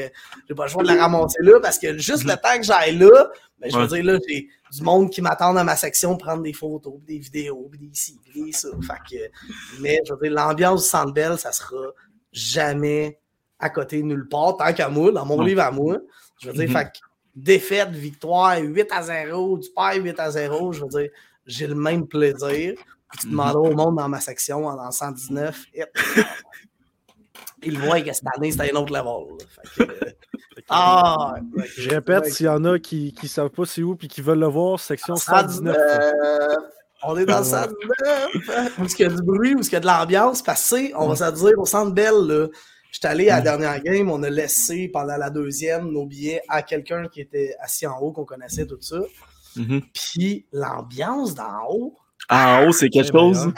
j'ai 0.48 0.54
pas 0.54 0.65
le 0.65 0.69
choix 0.69 0.83
de 0.83 0.88
la 0.88 1.01
ramasser 1.01 1.39
là 1.42 1.59
parce 1.59 1.80
que 1.80 1.98
juste 1.98 2.25
le 2.25 2.33
mhm. 2.33 2.38
temps 2.44 2.57
que 2.59 2.63
j'aille 2.63 2.95
là, 2.95 3.27
ben, 3.57 3.71
je 3.71 3.75
veux 3.80 3.88
dire, 3.88 4.03
là, 4.03 4.19
j'ai 4.30 4.48
du 4.71 4.83
monde 4.83 5.10
qui 5.10 5.24
m'attend 5.24 5.51
dans 5.51 5.63
ma 5.63 5.75
section 5.75 6.10
pour 6.15 6.27
prendre 6.27 6.44
des 6.44 6.53
photos, 6.53 6.94
des 7.07 7.18
vidéos, 7.18 7.71
des 7.74 7.89
ci, 7.92 8.19
des 8.36 8.51
ça. 8.51 8.69
Fait 8.81 9.18
que, 9.18 9.81
mais 9.81 10.00
je 10.06 10.13
veux 10.13 10.19
dire, 10.21 10.31
l'ambiance 10.31 10.83
du 10.83 10.89
Centre 10.89 11.12
Bell, 11.12 11.39
ça 11.39 11.51
sera 11.51 11.88
jamais 12.31 13.19
à 13.57 13.71
côté 13.71 14.03
nulle 14.03 14.27
part, 14.27 14.57
tant 14.57 14.71
qu'à 14.74 14.89
moi, 14.89 15.12
dans 15.12 15.25
mon 15.25 15.42
livre 15.42 15.63
à 15.63 15.71
moi. 15.71 15.98
Je 16.39 16.50
veux 16.50 16.53
dire, 16.53 16.69
mm-hmm. 16.69 16.71
fait 16.71 17.01
défaite, 17.38 17.92
victoire, 17.92 18.57
8 18.60 18.92
à 18.92 19.04
0, 19.04 19.60
du 19.60 19.69
perds 19.69 20.04
8 20.04 20.19
à 20.19 20.31
0, 20.31 20.74
je 20.74 20.81
veux 20.81 20.88
dire, 20.88 21.10
j'ai 21.45 21.68
le 21.68 21.75
même 21.75 22.07
plaisir. 22.07 22.74
Puis 23.10 23.19
tu 23.22 23.30
demanderas 23.30 23.69
au 23.69 23.74
monde 23.74 23.95
dans 23.95 24.10
ma 24.10 24.19
section, 24.19 24.66
en 24.66 24.92
119, 24.92 25.66
ils 27.63 27.80
voient 27.80 28.01
que 28.01 28.12
cette 28.12 28.28
année, 28.36 28.51
c'était 28.51 28.74
un 28.74 28.75
autre 28.75 28.92
level. 28.92 29.38
Euh, 29.80 30.12
ah, 30.69 31.36
je 31.78 31.89
répète, 31.89 32.25
s'il 32.25 32.48
y 32.48 32.50
en 32.50 32.66
a 32.66 32.80
qui 32.80 33.16
ne 33.22 33.28
savent 33.28 33.50
pas 33.50 33.66
c'est 33.66 33.84
où 33.84 33.95
et 34.01 34.07
qui 34.07 34.22
veulent 34.22 34.39
le 34.39 34.48
voir, 34.48 34.80
section 34.80 35.16
119. 35.16 35.78
on 37.04 37.18
est 37.18 37.25
dans 37.25 37.39
le 37.39 37.45
119, 37.45 38.80
où 38.80 38.84
il 38.84 39.00
y 39.00 39.04
a 39.06 39.10
du 39.10 39.22
bruit, 39.22 39.56
où 39.56 39.62
il 39.62 39.72
y 39.72 39.75
a 39.75 39.80
de 39.80 39.86
l'ambiance, 39.86 40.42
parce 40.42 40.69
que, 40.69 40.94
on 40.95 41.07
va 41.07 41.16
se 41.16 41.34
dire, 41.34 41.57
au 41.57 41.66
centre 41.66 41.94
belle, 41.94 42.28
là, 42.28 42.48
J'étais 42.98 43.10
allé 43.10 43.30
à 43.30 43.36
la 43.36 43.42
mm. 43.42 43.44
dernière 43.44 43.84
game, 43.84 44.10
on 44.10 44.24
a 44.24 44.30
laissé 44.32 44.89
pendant 44.92 45.18
la 45.18 45.30
deuxième 45.30 45.92
nos 45.92 46.08
billets 46.08 46.42
à 46.50 46.63
quelqu'un 46.63 47.08
qui 47.08 47.22
était 47.22 47.54
assis 47.60 47.86
en 47.86 48.00
haut, 48.00 48.12
qu'on 48.12 48.25
connaissait, 48.25 48.66
tout 48.66 48.82
ça. 48.82 48.98
Mm-hmm. 49.56 49.84
Puis 49.94 50.48
l'ambiance 50.51 51.36
d'en 51.36 51.70
haut. 51.70 51.96
Ah, 52.27 52.60
en 52.60 52.68
haut, 52.68 52.72
c'est 52.72 52.89
quelque 52.89 53.12
chose. 53.12 53.54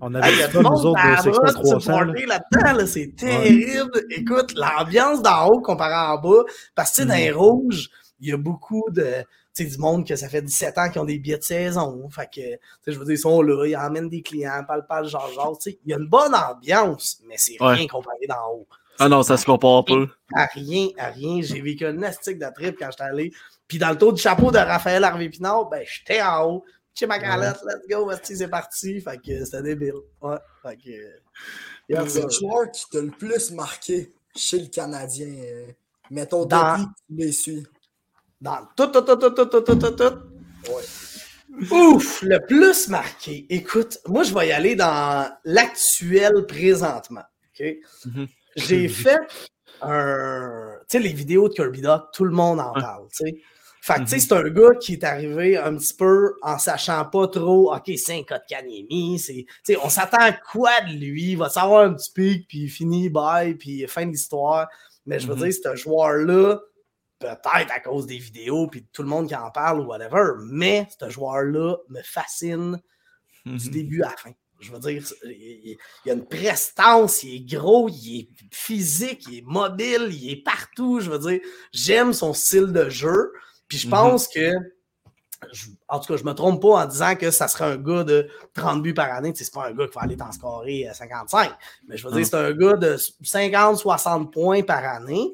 On 0.00 0.14
avait 0.14 0.30
dit 0.30 0.56
nous 0.56 0.86
autres 0.86 1.16
de 1.16 1.20
section 1.20 1.78
300. 1.80 2.04
là-dedans, 2.04 2.86
c'est 2.86 3.16
terrible. 3.16 4.04
Écoute, 4.10 4.54
l'ambiance 4.54 5.20
d'en 5.20 5.48
haut 5.48 5.60
comparé 5.60 5.94
en 5.94 6.18
bas, 6.20 6.44
parce 6.76 6.92
que, 6.92 6.94
tu 6.94 7.02
sais, 7.02 7.08
dans 7.08 7.14
les 7.16 7.32
mm. 7.32 7.36
rouges, 7.36 7.90
il 8.20 8.28
y 8.28 8.32
a 8.32 8.36
beaucoup 8.36 8.84
de 8.92 9.24
sais, 9.52 9.64
du 9.64 9.78
monde 9.78 10.06
que 10.06 10.16
ça 10.16 10.28
fait 10.28 10.42
17 10.42 10.78
ans 10.78 10.90
qui 10.90 10.98
ont 10.98 11.04
des 11.04 11.18
billets 11.18 11.38
de 11.38 11.42
saison. 11.42 12.08
Fait 12.10 12.28
que, 12.32 12.40
je 12.90 12.98
veux 12.98 13.04
dire, 13.04 13.14
ils 13.14 13.18
sont 13.18 13.42
là, 13.42 13.66
ils 13.66 13.76
emmènent 13.76 14.08
des 14.08 14.22
clients, 14.22 14.62
parlent 14.66 14.86
pas 14.86 15.02
genre, 15.04 15.30
genre, 15.32 15.58
tu 15.58 15.70
sais. 15.70 15.78
Il 15.84 15.90
y 15.90 15.94
a 15.94 15.98
une 15.98 16.08
bonne 16.08 16.34
ambiance, 16.34 17.20
mais 17.26 17.36
c'est 17.36 17.56
rien 17.60 17.86
comparé 17.86 18.26
d'en 18.28 18.52
haut. 18.52 18.66
Ah 18.98 19.08
non, 19.08 19.22
ça 19.22 19.36
se 19.36 19.44
compare 19.44 19.84
pas. 19.84 20.06
À 20.34 20.46
rien, 20.46 20.88
à 20.98 21.08
rien. 21.08 21.40
J'ai 21.42 21.60
vécu 21.60 21.84
un 21.86 22.02
astique 22.02 22.38
de 22.38 22.46
trip 22.54 22.76
quand 22.78 22.90
j'étais 22.90 23.02
allé. 23.02 23.32
Puis 23.66 23.78
dans 23.78 23.90
le 23.90 23.98
tour 23.98 24.12
du 24.12 24.20
chapeau 24.20 24.50
de 24.50 24.58
Raphaël 24.58 25.02
Harvey 25.02 25.28
Pinard, 25.28 25.68
ben, 25.68 25.82
j'étais 25.84 26.22
en 26.22 26.44
haut. 26.44 26.64
Chez 26.94 27.06
ma 27.06 27.18
galette, 27.18 27.58
let's 27.66 27.88
go, 27.88 28.10
c'est 28.22 28.48
parti. 28.48 29.00
Fait 29.00 29.18
que 29.18 29.44
c'était 29.44 29.62
débile. 29.62 29.94
Ouais. 30.20 30.36
Fait 30.62 30.76
que. 30.76 31.94
le 31.94 32.30
joueur 32.30 32.70
qui 32.70 32.84
t'a 32.90 33.00
le 33.00 33.10
plus 33.10 33.50
marqué 33.52 34.12
chez 34.36 34.58
le 34.58 34.66
Canadien, 34.66 35.26
euh, 35.26 35.66
mettons, 36.10 36.44
depuis 36.44 36.84
que 36.84 36.90
tu 37.08 37.16
les 37.16 37.32
suis 37.32 37.66
dans 38.42 38.58
tout, 38.76 38.88
tout, 38.88 39.02
tout, 39.02 39.16
tout, 39.16 39.30
tout, 39.30 39.60
tout, 39.60 39.76
tout, 39.76 39.90
tout. 39.92 40.18
Ouais. 40.68 41.70
Ouf, 41.70 42.22
le 42.22 42.44
plus 42.44 42.88
marqué. 42.88 43.46
Écoute, 43.48 43.98
moi, 44.08 44.24
je 44.24 44.34
vais 44.34 44.48
y 44.48 44.52
aller 44.52 44.74
dans 44.74 45.30
l'actuel 45.44 46.44
présentement. 46.48 47.22
Okay? 47.54 47.80
Mhm. 48.04 48.26
J'ai 48.56 48.88
fait 48.88 49.20
un. 49.80 50.72
Tu 50.90 50.98
sais, 50.98 50.98
les 50.98 51.12
vidéos 51.12 51.48
de 51.48 51.54
Kirby 51.54 51.82
Doc, 51.82 52.06
tout 52.12 52.24
le 52.24 52.32
monde 52.32 52.58
en 52.58 52.72
parle. 52.72 53.06
T'sais. 53.10 53.40
Fait 53.80 53.94
que, 53.94 54.00
mm 54.00 54.04
tu 54.06 54.10
sais, 54.10 54.16
mhm. 54.16 54.22
c'est 54.22 54.32
un 54.32 54.50
gars 54.50 54.74
qui 54.80 54.92
est 54.94 55.04
arrivé 55.04 55.56
un 55.56 55.76
petit 55.76 55.94
peu 55.94 56.34
en 56.42 56.58
sachant 56.58 57.04
pas 57.04 57.28
trop, 57.28 57.72
OK, 57.72 57.92
c'est 57.96 58.18
un 58.18 58.22
cas 58.24 58.38
de 58.38 58.44
Kanemi, 58.48 59.20
c'est, 59.20 59.44
tu 59.44 59.74
sais, 59.74 59.76
on 59.84 59.88
s'attend 59.88 60.20
à 60.20 60.32
quoi 60.32 60.80
de 60.80 60.94
lui? 60.94 61.32
Il 61.32 61.38
va 61.38 61.48
savoir 61.48 61.84
un 61.84 61.94
petit 61.94 62.10
pic, 62.12 62.48
puis 62.48 62.62
il 62.62 62.68
finit, 62.68 63.08
bye, 63.08 63.54
puis 63.54 63.86
fin 63.86 64.04
de 64.04 64.10
l'histoire. 64.10 64.68
Mais 65.06 65.20
je 65.20 65.28
veux 65.28 65.34
mm 65.34 65.38
-hmm. 65.38 65.50
dire, 65.50 65.74
ce 65.74 65.76
joueur-là, 65.76 66.60
peut-être 67.22 67.72
à 67.72 67.80
cause 67.80 68.06
des 68.06 68.18
vidéos 68.18 68.66
puis 68.66 68.86
tout 68.92 69.02
le 69.02 69.08
monde 69.08 69.28
qui 69.28 69.34
en 69.34 69.50
parle 69.50 69.80
ou 69.80 69.84
whatever, 69.84 70.32
mais 70.44 70.88
ce 71.00 71.08
joueur-là 71.08 71.76
me 71.88 72.02
fascine 72.02 72.80
du 73.44 73.52
mhm. 73.52 73.72
début 73.72 74.02
à 74.02 74.10
la 74.10 74.16
fin. 74.16 74.30
Je 74.60 74.70
veux 74.70 74.78
dire, 74.78 75.02
il, 75.24 75.76
y 76.06 76.10
a 76.10 76.14
une 76.14 76.24
prestance, 76.24 77.24
il 77.24 77.34
est 77.34 77.56
gros, 77.56 77.88
il 77.88 78.20
est 78.20 78.28
physique, 78.52 79.26
il 79.28 79.38
est 79.38 79.44
mobile, 79.44 80.08
il 80.10 80.30
est 80.30 80.42
partout. 80.42 81.00
Je 81.00 81.10
veux 81.10 81.18
dire, 81.18 81.40
j'aime 81.72 82.12
son 82.12 82.32
style 82.32 82.72
de 82.72 82.88
jeu. 82.88 83.32
Puis 83.66 83.78
je 83.78 83.86
mhm. 83.86 83.90
pense 83.90 84.28
que, 84.28 84.52
en 85.88 85.98
tout 85.98 86.12
cas, 86.12 86.16
je 86.16 86.24
me 86.24 86.32
trompe 86.32 86.62
pas 86.62 86.84
en 86.84 86.86
disant 86.86 87.16
que 87.16 87.32
ça 87.32 87.48
serait 87.48 87.72
un 87.72 87.76
gars 87.76 88.04
de 88.04 88.28
30 88.54 88.82
buts 88.82 88.94
par 88.94 89.12
année. 89.12 89.32
c'est 89.34 89.52
pas 89.52 89.66
un 89.66 89.72
gars 89.72 89.88
qui 89.88 89.94
va 89.96 90.02
aller 90.02 90.16
t'en 90.16 90.30
scorer 90.30 90.88
55. 90.92 91.50
Mais 91.88 91.96
je 91.96 92.06
veux 92.06 92.14
dire, 92.14 92.24
c'est 92.24 92.36
un 92.36 92.52
gars 92.52 92.76
de 92.76 92.96
50-60 92.96 94.30
points 94.30 94.62
par 94.62 94.84
année. 94.84 95.32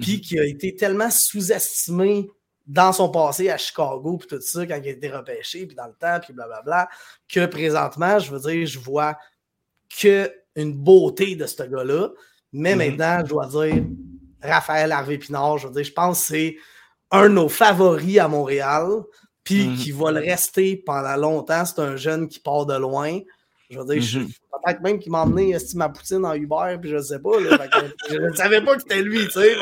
Puis 0.00 0.14
mhm. 0.14 0.20
qui 0.20 0.38
a 0.38 0.44
été 0.44 0.74
tellement 0.74 1.10
sous-estimé 1.10 2.28
dans 2.66 2.92
son 2.92 3.10
passé 3.10 3.50
à 3.50 3.58
Chicago, 3.58 4.16
puis 4.16 4.28
tout 4.28 4.40
ça, 4.40 4.66
quand 4.66 4.80
il 4.82 4.88
a 4.88 4.92
été 4.92 5.10
repêché, 5.10 5.66
puis 5.66 5.76
dans 5.76 5.86
le 5.86 5.92
temps, 5.92 6.18
puis 6.22 6.32
blablabla, 6.32 6.88
que 7.28 7.44
présentement, 7.46 8.18
je 8.18 8.30
veux 8.30 8.40
dire, 8.40 8.66
je 8.66 8.78
vois 8.78 9.18
que 10.00 10.32
une 10.56 10.72
beauté 10.72 11.36
de 11.36 11.46
ce 11.46 11.62
gars-là. 11.62 12.10
Mais 12.52 12.74
mhm. 12.74 12.78
maintenant, 12.78 13.18
je 13.24 13.28
dois 13.28 13.46
dire, 13.46 13.84
Raphaël 14.42 14.92
Harvey 14.92 15.18
Pinard, 15.18 15.58
je 15.58 15.66
veux 15.66 15.74
dire, 15.74 15.84
je 15.84 15.92
pense 15.92 16.20
que 16.20 16.26
c'est 16.26 16.56
un 17.10 17.28
de 17.28 17.34
nos 17.34 17.48
favoris 17.48 18.18
à 18.18 18.28
Montréal, 18.28 19.02
puis 19.42 19.68
mhm. 19.68 19.76
qui 19.76 19.92
va 19.92 20.10
le 20.10 20.20
rester 20.20 20.76
pendant 20.76 21.16
longtemps. 21.16 21.64
C'est 21.64 21.80
un 21.80 21.96
jeune 21.96 22.28
qui 22.28 22.40
part 22.40 22.66
de 22.66 22.76
loin. 22.76 23.20
Je 23.70 23.78
veux 23.78 23.84
dire, 23.84 24.20
mhm. 24.20 24.26
peut-être 24.26 24.80
même 24.82 24.98
qu'il 24.98 25.10
m'a 25.10 25.22
emmené 25.22 25.56
ma 25.74 25.88
poutine 25.88 26.24
en 26.24 26.34
Uber, 26.34 26.76
puis 26.80 26.90
je 26.90 26.96
ne 26.96 27.02
sais 27.02 27.18
pas. 27.18 27.30
je 28.10 28.16
ne 28.16 28.34
savais 28.34 28.60
pas 28.60 28.76
que 28.76 28.82
c'était 28.82 29.02
lui, 29.02 29.24
tu 29.24 29.30
sais. 29.32 29.56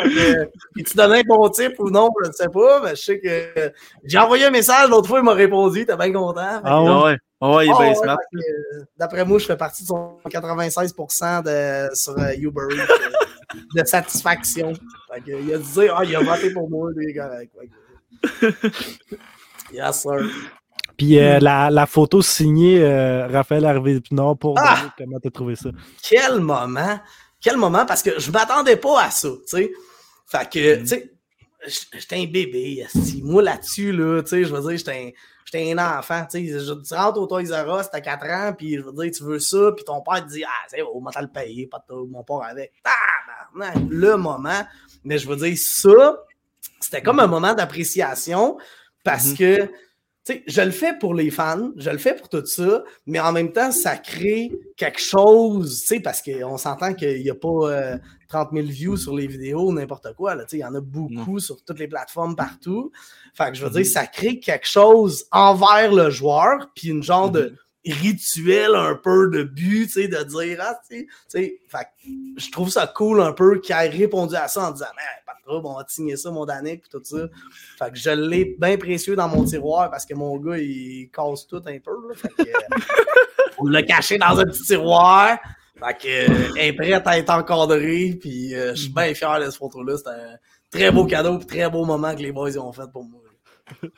tu 0.76 0.96
donnais 0.96 1.20
un 1.20 1.22
bon 1.26 1.48
type 1.48 1.78
ou 1.78 1.90
non, 1.90 2.10
je 2.22 2.28
ne 2.28 2.32
sais 2.32 2.48
pas, 2.48 2.82
mais 2.82 2.90
je 2.90 3.02
sais 3.02 3.20
que 3.20 3.72
j'ai 4.04 4.18
envoyé 4.18 4.46
un 4.46 4.50
message 4.50 4.88
l'autre 4.90 5.08
fois, 5.08 5.20
il 5.20 5.24
m'a 5.24 5.34
répondu, 5.34 5.86
t'es 5.86 5.96
bien 5.96 6.12
content. 6.12 6.60
Ah 6.64 7.02
ouais? 7.04 7.16
Ah 7.40 7.56
ouais, 7.56 7.66
il 7.66 7.72
est 7.72 7.78
bien 7.78 7.94
smart. 7.94 8.18
D'après 8.96 9.24
moi, 9.24 9.38
je 9.38 9.46
fais 9.46 9.56
partie 9.56 9.82
de 9.82 9.88
son 9.88 10.18
96% 10.26 11.42
de, 11.42 11.94
sur 11.94 12.16
euh, 12.16 12.32
Uber 12.38 12.68
de 13.74 13.84
satisfaction. 13.84 14.72
il 15.26 15.52
a 15.52 15.58
dit, 15.58 15.88
ah, 15.92 16.04
il 16.04 16.16
a 16.16 16.20
voté 16.20 16.50
pour 16.52 16.70
moi, 16.70 16.90
il 16.96 17.10
est 17.10 17.14
correct. 17.14 17.52
yes, 19.72 20.02
sir. 20.02 20.20
Puis 21.02 21.18
euh, 21.18 21.40
hmm. 21.40 21.42
la, 21.42 21.70
la, 21.70 21.86
photo 21.86 22.22
signée 22.22 22.80
euh, 22.80 23.26
Raphaël 23.26 23.66
Harvey 23.66 24.00
Pinard 24.00 24.36
pour 24.36 24.54
ah! 24.56 24.94
comment 24.96 25.18
t'as 25.18 25.30
trouvé 25.30 25.56
ça? 25.56 25.70
Quel 26.00 26.38
moment! 26.38 27.00
Quel 27.40 27.56
moment, 27.56 27.84
parce 27.84 28.04
que 28.04 28.20
je 28.20 28.30
m'attendais 28.30 28.76
pas 28.76 29.06
à 29.06 29.10
ça, 29.10 29.28
tu 29.28 29.36
sais. 29.46 29.72
Fait 30.26 30.48
que, 30.48 30.76
hmm. 30.76 30.82
tu 30.82 30.86
sais, 30.86 31.12
j'étais 31.92 32.16
un 32.18 32.26
bébé, 32.26 32.86
moi 33.24 33.42
là-dessus, 33.42 33.90
là, 33.90 34.22
tu 34.22 34.28
sais, 34.28 34.44
je 34.44 34.54
veux 34.54 34.60
dire, 34.60 34.78
j'étais 34.78 35.12
un, 35.74 35.76
un, 35.76 35.98
enfant, 35.98 36.24
tu 36.30 36.46
sais, 36.48 36.60
je 36.60 36.94
rentre 36.94 37.18
au 37.18 37.26
Toys 37.26 37.50
R 37.50 37.80
Us, 37.80 37.86
t'as 37.90 38.00
4 38.00 38.26
ans, 38.26 38.54
puis 38.56 38.76
je 38.76 38.82
veux 38.82 38.92
dire, 38.92 39.10
tu 39.10 39.24
veux 39.24 39.40
ça, 39.40 39.72
puis 39.74 39.84
ton 39.84 40.02
père 40.02 40.24
te 40.24 40.30
dit, 40.30 40.44
ah, 40.44 40.66
c'est 40.68 40.82
bon, 40.82 40.90
on 40.94 41.00
va 41.00 41.20
le 41.20 41.26
payer, 41.26 41.66
pas 41.66 41.84
de 41.88 41.94
mon 41.96 42.22
père 42.22 42.42
avec. 42.48 42.72
Ah, 42.84 43.72
le 43.90 44.14
moment, 44.14 44.62
mais 45.02 45.18
je 45.18 45.28
veux 45.28 45.34
dire, 45.34 45.56
ça, 45.58 46.24
c'était 46.78 47.02
comme 47.02 47.18
un 47.18 47.26
moment 47.26 47.54
d'appréciation, 47.54 48.56
parce 49.02 49.32
hmm. 49.32 49.36
que, 49.36 49.68
sais, 50.24 50.42
je 50.46 50.60
le 50.62 50.70
fais 50.70 50.96
pour 50.98 51.14
les 51.14 51.30
fans, 51.30 51.70
je 51.76 51.90
le 51.90 51.98
fais 51.98 52.14
pour 52.14 52.28
tout 52.28 52.44
ça, 52.46 52.84
mais 53.06 53.18
en 53.20 53.32
même 53.32 53.52
temps, 53.52 53.72
ça 53.72 53.96
crée 53.96 54.52
quelque 54.76 55.00
chose, 55.00 55.84
parce 56.02 56.22
qu'on 56.22 56.56
s'entend 56.58 56.94
qu'il 56.94 57.22
n'y 57.22 57.30
a 57.30 57.34
pas 57.34 57.98
30 58.28 58.48
euh, 58.52 58.62
000 58.62 58.66
views 58.68 58.96
sur 58.96 59.16
les 59.16 59.26
vidéos, 59.26 59.72
n'importe 59.72 60.14
quoi. 60.14 60.36
Il 60.52 60.58
y 60.58 60.64
en 60.64 60.74
a 60.74 60.80
beaucoup 60.80 61.40
sur 61.40 61.62
toutes 61.64 61.78
les 61.78 61.88
plateformes 61.88 62.36
partout. 62.36 62.92
Fait 63.34 63.50
que 63.50 63.54
je 63.54 63.64
veux 63.64 63.70
dire, 63.70 63.82
mm-hmm. 63.82 63.92
ça 63.92 64.06
crée 64.06 64.38
quelque 64.38 64.66
chose 64.66 65.24
envers 65.32 65.92
le 65.92 66.10
joueur, 66.10 66.70
puis 66.74 66.88
une 66.88 67.02
genre 67.02 67.30
de 67.30 67.42
mm-hmm 67.42 67.56
rituel 67.84 68.74
un 68.74 68.94
peu 68.94 69.28
de 69.28 69.42
but, 69.42 69.86
tu 69.86 69.92
sais, 69.92 70.08
de 70.08 70.22
dire, 70.22 70.58
ah, 70.60 70.78
tu 70.88 71.08
sais, 71.26 71.60
je 72.36 72.50
trouve 72.50 72.70
ça 72.70 72.86
cool 72.86 73.20
un 73.20 73.32
peu 73.32 73.60
qu'il 73.60 73.74
ait 73.74 73.88
répondu 73.88 74.36
à 74.36 74.46
ça 74.46 74.68
en 74.68 74.70
disant, 74.70 74.86
mais 74.96 75.02
pas 75.26 75.32
de 75.38 75.50
trouble, 75.50 75.66
on 75.66 75.76
va 75.76 75.84
signer 75.88 76.16
ça, 76.16 76.30
mon 76.30 76.46
Danick, 76.46 76.88
tout 76.88 77.00
ça. 77.02 77.26
Fait 77.78 77.90
que 77.90 77.98
je 77.98 78.10
l'ai 78.10 78.56
bien 78.58 78.76
précieux 78.76 79.16
dans 79.16 79.28
mon 79.28 79.44
tiroir 79.44 79.90
parce 79.90 80.06
que 80.06 80.14
mon 80.14 80.36
gars, 80.36 80.58
il 80.58 81.10
casse 81.12 81.46
tout 81.46 81.62
un 81.66 81.78
peu, 81.80 82.14
Fait 82.14 82.28
que, 82.28 82.42
on 83.58 83.66
l'a 83.66 83.82
caché 83.82 84.18
dans 84.18 84.38
un 84.38 84.44
petit 84.44 84.62
tiroir. 84.62 85.38
Fait 85.76 85.98
que, 85.98 86.58
est 86.58 86.72
prête 86.74 87.06
à 87.06 87.18
être 87.18 87.30
encadré, 87.30 88.16
puis 88.20 88.54
euh, 88.54 88.74
je 88.76 88.82
suis 88.82 88.92
bien 88.92 89.12
fier 89.14 89.40
de 89.40 89.50
ce 89.50 89.58
photo-là. 89.58 89.96
C'était 89.96 90.10
un 90.10 90.38
très 90.70 90.92
beau 90.92 91.04
cadeau, 91.06 91.38
très 91.38 91.68
beau 91.68 91.84
moment 91.84 92.14
que 92.14 92.22
les 92.22 92.30
boys 92.30 92.56
ont 92.58 92.72
fait 92.72 92.90
pour 92.92 93.04
moi 93.04 93.20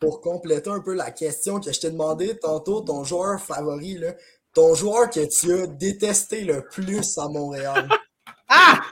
pour 0.00 0.20
compléter 0.20 0.70
un 0.70 0.80
peu 0.80 0.94
la 0.94 1.10
question 1.10 1.60
que 1.60 1.72
je 1.72 1.80
t'ai 1.80 1.90
demandé 1.90 2.36
tantôt, 2.38 2.80
ton 2.80 3.04
joueur 3.04 3.40
favori, 3.40 3.98
là, 3.98 4.14
ton 4.54 4.74
joueur 4.74 5.10
que 5.10 5.26
tu 5.26 5.52
as 5.52 5.66
détesté 5.66 6.44
le 6.44 6.64
plus 6.70 7.18
à 7.18 7.28
Montréal. 7.28 7.88
Ah! 8.46 8.82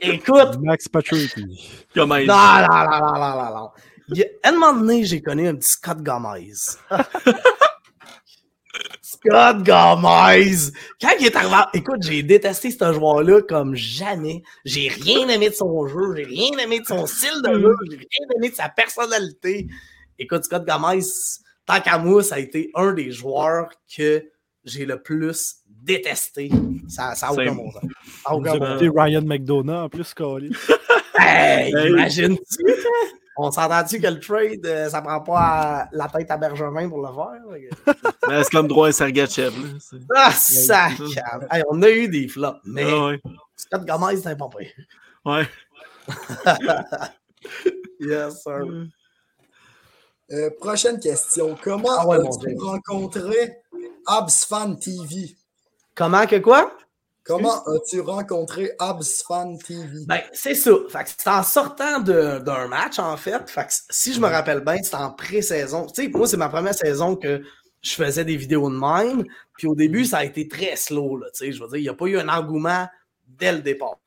Écoute! 0.00 0.58
Max 0.62 0.88
Patrick. 0.88 1.36
Non, 1.96 2.06
non, 2.06 2.24
non, 2.24 2.24
non, 2.24 2.24
non, 2.24 3.18
non, 3.18 3.54
non. 3.56 3.70
Il 4.08 4.18
y 4.18 4.22
a 4.22 4.26
un 4.44 4.52
moment 4.52 4.72
donné, 4.74 5.04
j'ai 5.04 5.20
connu 5.20 5.48
un 5.48 5.56
petit 5.56 5.68
Scott 5.68 6.00
Gomez. 6.02 6.52
Scott 9.02 9.64
Gomez! 9.64 10.70
Quand 11.00 11.10
il 11.18 11.26
est 11.26 11.36
arrivé, 11.36 11.56
écoute, 11.74 12.02
j'ai 12.02 12.22
détesté 12.22 12.70
ce 12.70 12.92
joueur-là 12.92 13.42
comme 13.42 13.74
jamais. 13.74 14.42
J'ai 14.64 14.88
rien 14.88 15.28
aimé 15.28 15.50
de 15.50 15.54
son 15.54 15.88
jeu, 15.88 16.14
j'ai 16.16 16.24
rien 16.24 16.56
aimé 16.58 16.78
de 16.80 16.86
son 16.86 17.06
style 17.06 17.42
de 17.42 17.58
jeu, 17.58 17.74
j'ai 17.90 17.96
rien 17.96 18.28
aimé 18.36 18.50
de 18.50 18.54
sa 18.54 18.68
personnalité. 18.68 19.66
Écoute, 20.18 20.44
Scott 20.44 20.66
Gomez, 20.66 21.04
tant 21.66 21.80
qu'à 21.80 21.98
moi, 21.98 22.22
ça 22.22 22.36
a 22.36 22.38
été 22.38 22.70
un 22.74 22.92
des 22.92 23.10
joueurs 23.10 23.68
que 23.94 24.24
j'ai 24.64 24.86
le 24.86 25.02
plus 25.02 25.56
détesté. 25.66 26.50
Ça 26.88 27.14
n'a 27.20 27.32
aucun 27.32 27.54
bon 27.54 27.70
sens. 27.70 27.82
Ryan 28.94 29.22
McDonough 29.22 29.84
en 29.84 29.88
plus, 29.88 30.14
Colin. 30.14 30.50
hey, 31.18 31.70
imagine-tu? 31.70 32.64
On 33.38 33.50
s'entend-tu 33.50 34.00
que 34.00 34.06
le 34.06 34.18
trade, 34.18 34.64
euh, 34.64 34.88
ça 34.88 35.02
prend 35.02 35.20
pas 35.20 35.88
la 35.92 36.08
tête 36.08 36.30
à 36.30 36.38
Bergevin 36.38 36.88
pour 36.88 37.02
le 37.02 37.12
faire? 37.12 37.94
c'est 38.44 38.50
comme 38.50 38.66
droit 38.66 38.88
à 38.88 38.92
Sergachev. 38.92 39.52
Ah, 40.14 40.30
ça! 40.30 40.88
Hey, 41.50 41.62
on 41.68 41.82
a 41.82 41.90
eu 41.90 42.08
des 42.08 42.28
flops, 42.28 42.60
mais 42.64 42.86
ah, 42.90 43.12
Scott 43.54 43.84
Gomez, 43.86 44.16
c'est 44.16 44.38
pas 44.38 44.48
pire. 44.48 44.70
Ouais. 45.26 45.46
yes, 48.00 48.42
sir. 48.42 48.86
Euh, 50.32 50.50
prochaine 50.58 50.98
question. 50.98 51.56
Comment 51.62 51.98
ah 51.98 52.14
as-tu 52.14 52.56
rencontré 52.58 53.58
Absfan 54.06 54.74
TV? 54.74 55.36
Comment 55.94 56.26
que 56.26 56.36
quoi? 56.36 56.72
Comment 57.24 57.64
as-tu 57.66 58.00
rencontré 58.00 58.72
Absfan 58.78 59.56
TV? 59.58 60.04
Ben, 60.06 60.20
c'est 60.32 60.54
ça. 60.54 60.72
c'est 61.06 61.28
en 61.28 61.42
sortant 61.42 62.00
d'un 62.00 62.68
match, 62.68 62.98
en 62.98 63.16
fait. 63.16 63.42
si 63.90 64.14
je 64.14 64.20
me 64.20 64.26
rappelle 64.26 64.60
bien, 64.60 64.82
c'était 64.82 64.96
en 64.96 65.12
pré-saison. 65.12 65.86
Tu 65.86 66.04
sais, 66.04 66.08
moi, 66.08 66.26
c'est 66.26 66.36
ma 66.36 66.48
première 66.48 66.74
saison 66.74 67.14
que 67.14 67.42
je 67.80 67.94
faisais 67.94 68.24
des 68.24 68.36
vidéos 68.36 68.68
de 68.68 68.76
même. 68.76 69.24
Puis 69.56 69.68
au 69.68 69.76
début, 69.76 70.04
ça 70.04 70.18
a 70.18 70.24
été 70.24 70.48
très 70.48 70.74
slow. 70.76 71.18
Là, 71.18 71.28
je 71.38 71.46
veux 71.46 71.68
dire, 71.68 71.76
il 71.76 71.82
n'y 71.82 71.88
a 71.88 71.94
pas 71.94 72.06
eu 72.06 72.18
un 72.18 72.28
engouement 72.28 72.86
dès 73.26 73.52
le 73.52 73.60
départ. 73.60 73.98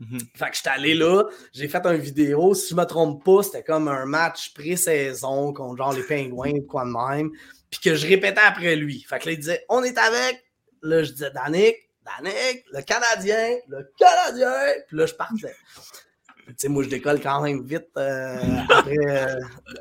Mhm. 0.00 0.20
Fait 0.34 0.50
que 0.50 0.56
j'étais 0.56 0.70
allé 0.70 0.94
là, 0.94 1.24
j'ai 1.52 1.68
fait 1.68 1.84
une 1.84 1.96
vidéo. 1.96 2.54
Si 2.54 2.70
je 2.70 2.74
me 2.74 2.84
trompe 2.84 3.24
pas, 3.24 3.42
c'était 3.42 3.64
comme 3.64 3.88
un 3.88 4.06
match 4.06 4.54
pré-saison 4.54 5.52
contre 5.52 5.76
genre 5.76 5.92
les 5.92 6.02
Pingouins 6.02 6.52
ou 6.52 6.62
quoi 6.62 6.84
de 6.84 6.90
même. 6.90 7.30
Puis 7.70 7.80
que 7.80 7.94
je 7.94 8.06
répétais 8.06 8.40
après 8.40 8.76
lui. 8.76 9.04
Fait 9.08 9.18
que 9.18 9.26
là, 9.26 9.32
il 9.32 9.38
disait 9.38 9.64
On 9.68 9.82
est 9.82 9.98
avec. 9.98 10.44
Là, 10.82 11.02
je 11.02 11.10
disais 11.10 11.30
Danick, 11.32 11.76
Danick, 12.04 12.64
le 12.72 12.82
Canadien, 12.82 13.56
le 13.68 13.90
Canadien. 13.98 14.74
Puis 14.86 14.96
là, 14.96 15.06
je 15.06 15.14
partais. 15.14 15.56
Tu 16.48 16.54
sais, 16.56 16.68
moi, 16.68 16.82
je 16.82 16.88
décolle 16.88 17.20
quand 17.20 17.42
même 17.42 17.62
vite. 17.62 17.88
Euh, 17.98 18.38
après, 18.70 18.96
euh, 19.06 19.38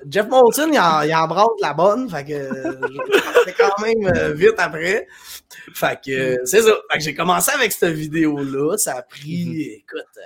Jeff 0.09 0.27
Moulton, 0.27 0.69
il, 0.73 0.79
en, 0.79 1.01
il 1.01 1.15
embrasse 1.15 1.47
la 1.61 1.73
bonne. 1.73 2.09
Fait 2.09 2.25
que 2.25 2.51
je 2.51 3.51
quand 3.57 3.81
même 3.81 4.05
euh, 4.15 4.33
vite 4.33 4.55
après. 4.57 5.07
Fait 5.73 5.99
que 6.05 6.45
c'est 6.45 6.61
ça. 6.61 6.73
Fait 6.91 6.97
que 6.97 7.03
j'ai 7.05 7.15
commencé 7.15 7.51
avec 7.51 7.71
cette 7.71 7.93
vidéo-là. 7.93 8.77
Ça 8.77 8.97
a 8.97 9.01
pris, 9.01 9.45
mm-hmm. 9.45 9.77
écoute, 9.77 10.19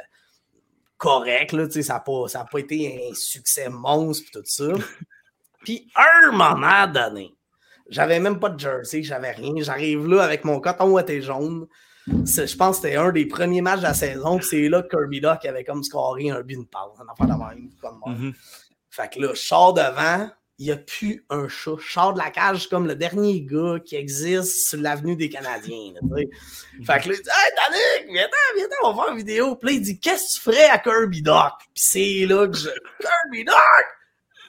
correct. 0.98 1.52
Là, 1.52 1.70
ça 1.70 1.94
n'a 1.94 2.00
pas, 2.00 2.28
ça 2.28 2.46
pas 2.52 2.60
été 2.60 3.08
un 3.12 3.14
succès 3.14 3.70
monstre 3.70 4.26
et 4.30 4.40
tout 4.40 4.46
ça. 4.46 4.66
Puis, 5.64 5.88
un 5.96 6.32
moment 6.32 6.88
donné, 6.88 7.36
j'avais 7.88 8.20
même 8.20 8.40
pas 8.40 8.50
de 8.50 8.60
jersey, 8.60 9.04
j'avais 9.04 9.32
rien. 9.32 9.54
J'arrive 9.58 10.08
là 10.08 10.24
avec 10.24 10.44
mon 10.44 10.60
coton 10.60 10.90
ouaté 10.90 11.22
jaune. 11.22 11.68
Je 12.08 12.56
pense 12.56 12.78
que 12.80 12.88
c'était 12.88 12.98
un 12.98 13.12
des 13.12 13.26
premiers 13.26 13.62
matchs 13.62 13.80
de 13.80 13.84
la 13.84 13.94
saison. 13.94 14.40
C'est 14.42 14.70
là 14.70 14.82
que 14.82 14.90
Kirby 14.90 15.22
Doc 15.22 15.46
avait 15.46 15.64
comme 15.64 15.84
scoré 15.84 16.30
un 16.30 16.42
but 16.42 16.58
de 16.58 16.64
passe. 16.64 17.00
Un 17.00 17.08
enfant 17.12 17.26
de 17.26 17.30
même. 17.32 17.70
Mm-hmm. 17.82 18.34
Fait 18.90 19.14
que 19.14 19.20
là, 19.20 19.30
je 19.34 19.40
sors 19.40 19.74
devant. 19.74 20.30
Il 20.58 20.66
n'y 20.66 20.72
a 20.72 20.78
plus 20.78 21.26
un 21.32 21.48
chat. 21.48 21.72
Je 21.80 21.92
sors 21.92 22.14
de 22.14 22.20
la 22.20 22.30
cage 22.30 22.70
comme 22.70 22.86
le 22.86 22.94
dernier 22.94 23.42
gars 23.42 23.80
qui 23.84 23.96
existe 23.96 24.70
sur 24.70 24.80
l'avenue 24.80 25.16
des 25.16 25.28
Canadiens. 25.28 25.94
fait 26.86 27.00
que 27.02 27.10
là, 27.10 27.16
il 27.16 27.22
dit 27.24 27.30
Hey, 27.34 27.52
Danick, 27.56 28.14
viens 28.14 28.28
viens 28.56 28.68
on 28.84 28.94
va 28.94 29.04
faire 29.04 29.12
une 29.12 29.18
vidéo. 29.18 29.56
Puis 29.56 29.70
là, 29.70 29.76
il 29.76 29.82
dit 29.82 30.00
Qu'est-ce 30.00 30.36
que 30.36 30.36
tu 30.36 30.42
ferais 30.42 30.70
à 30.70 30.78
Kirby 30.78 31.24
Doc 31.24 31.54
Puis 31.74 31.84
c'est 31.84 32.26
là 32.28 32.48
que 32.48 32.58
je. 32.58 32.70
Kirby 33.00 33.46
Doc 33.46 33.56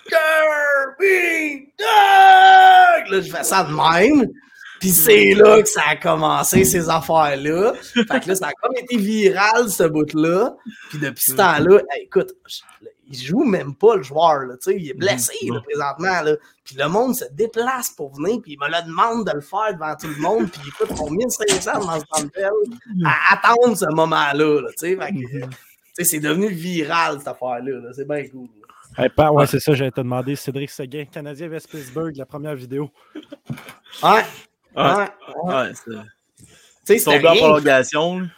Kirby 0.09 1.73
Doc 1.79 1.87
Là, 3.11 3.21
je 3.21 3.31
fais 3.31 3.45
ça 3.45 3.65
de 3.65 3.71
même. 3.73 4.29
Puis 4.83 4.91
c'est 4.91 5.35
là 5.35 5.63
que 5.63 5.69
ça 5.69 5.83
a 5.91 5.95
commencé, 5.95 6.65
ces 6.65 6.89
affaires-là. 6.89 7.73
Fait 7.95 8.19
que 8.19 8.31
là, 8.31 8.35
ça 8.35 8.49
a 8.49 8.53
comme 8.61 8.77
été 8.77 8.97
viral, 8.97 9.71
ce 9.71 9.85
bout-là. 9.85 10.57
Puis 10.91 10.99
depuis 10.99 11.23
ce 11.23 11.37
temps-là, 11.37 11.83
écoute, 12.01 12.35
il 13.09 13.17
joue 13.17 13.45
même 13.45 13.77
pas 13.77 13.95
le 13.95 14.03
joueur, 14.03 14.41
là, 14.41 14.57
il 14.67 14.91
est 14.91 14.95
blessé 14.95 15.35
là, 15.47 15.61
présentement. 15.61 16.23
Là. 16.23 16.35
Puis 16.65 16.75
le 16.77 16.89
monde 16.89 17.15
se 17.15 17.27
déplace 17.31 17.91
pour 17.91 18.13
venir, 18.13 18.41
puis 18.43 18.55
il 18.55 18.59
me 18.59 18.67
le 18.67 18.85
demande 18.85 19.25
de 19.25 19.33
le 19.33 19.41
faire 19.41 19.73
devant 19.73 19.95
tout 19.95 20.09
le 20.09 20.21
monde, 20.21 20.51
puis 20.51 20.61
il 20.67 20.73
coûte 20.73 21.11
1500 21.11 21.73
dans 21.75 22.01
ce 22.01 22.05
temps 22.05 22.53
à 23.05 23.35
attendre 23.35 23.77
ce 23.77 23.87
moment-là. 23.95 24.63
Là, 24.63 24.69
fait 24.77 24.97
que, 24.97 26.05
c'est 26.05 26.19
devenu 26.19 26.49
viral 26.49 27.19
cette 27.21 27.29
affaire-là. 27.29 27.93
c'est 27.95 28.09
bien 28.09 28.27
cool. 28.31 28.49
ouais, 28.99 29.47
c'est 29.47 29.61
ça, 29.61 29.75
j'allais 29.75 29.93
te 29.93 30.01
demander. 30.01 30.35
Cédric 30.35 30.71
Seguin, 30.71 31.05
Canadien 31.05 31.47
vs 31.47 31.69
Pittsburgh, 31.71 32.17
la 32.17 32.27
première 32.27 32.57
vidéo. 32.57 32.91
Ouais. 34.03 34.25
Ouais. 34.77 35.09
ouais, 35.45 35.55
ouais 35.55 35.73
c'est. 36.85 37.09
En 37.09 37.21
prolongation. 37.21 38.29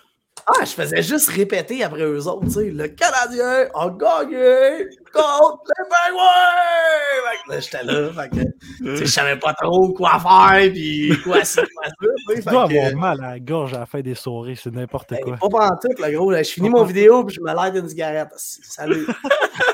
Ah, 0.46 0.64
je 0.64 0.72
faisais 0.72 1.02
juste 1.02 1.28
répéter 1.30 1.82
après 1.82 2.02
eux 2.02 2.26
autres, 2.26 2.44
tu 2.44 2.50
sais. 2.50 2.70
Le 2.70 2.88
Canadien 2.88 3.66
a 3.74 3.88
gagné 3.88 4.88
contre 5.12 5.62
les 5.68 5.84
Penguins! 5.88 7.60
J'étais 7.60 7.82
là, 7.84 8.10
fait 8.12 8.30
que, 8.30 8.96
je 8.96 9.04
savais 9.04 9.38
pas 9.38 9.54
trop 9.54 9.92
quoi 9.92 10.18
faire, 10.18 10.70
puis 10.72 11.12
quoi 11.22 11.44
c'est 11.44 11.62
quoi 11.62 11.86
ça. 11.86 12.34
Tu 12.34 12.42
dois 12.42 12.62
avoir 12.64 12.94
mal 12.94 13.24
à 13.24 13.30
la 13.32 13.38
gorge 13.38 13.74
à 13.74 13.80
la 13.80 13.86
fin 13.86 14.00
des 14.00 14.14
soirées, 14.14 14.54
c'est 14.56 14.72
n'importe 14.72 15.10
ben, 15.10 15.20
quoi. 15.20 15.36
Pas 15.36 15.48
pendant 15.48 15.76
tout, 15.80 16.02
le 16.02 16.16
gros. 16.16 16.34
Je 16.34 16.42
finis 16.42 16.68
mon 16.68 16.84
vidéo, 16.84 17.24
puis 17.24 17.36
je 17.36 17.40
me 17.40 17.54
l'aide 17.54 17.74
d'une 17.74 17.88
cigarette. 17.88 18.28
Salut! 18.36 19.06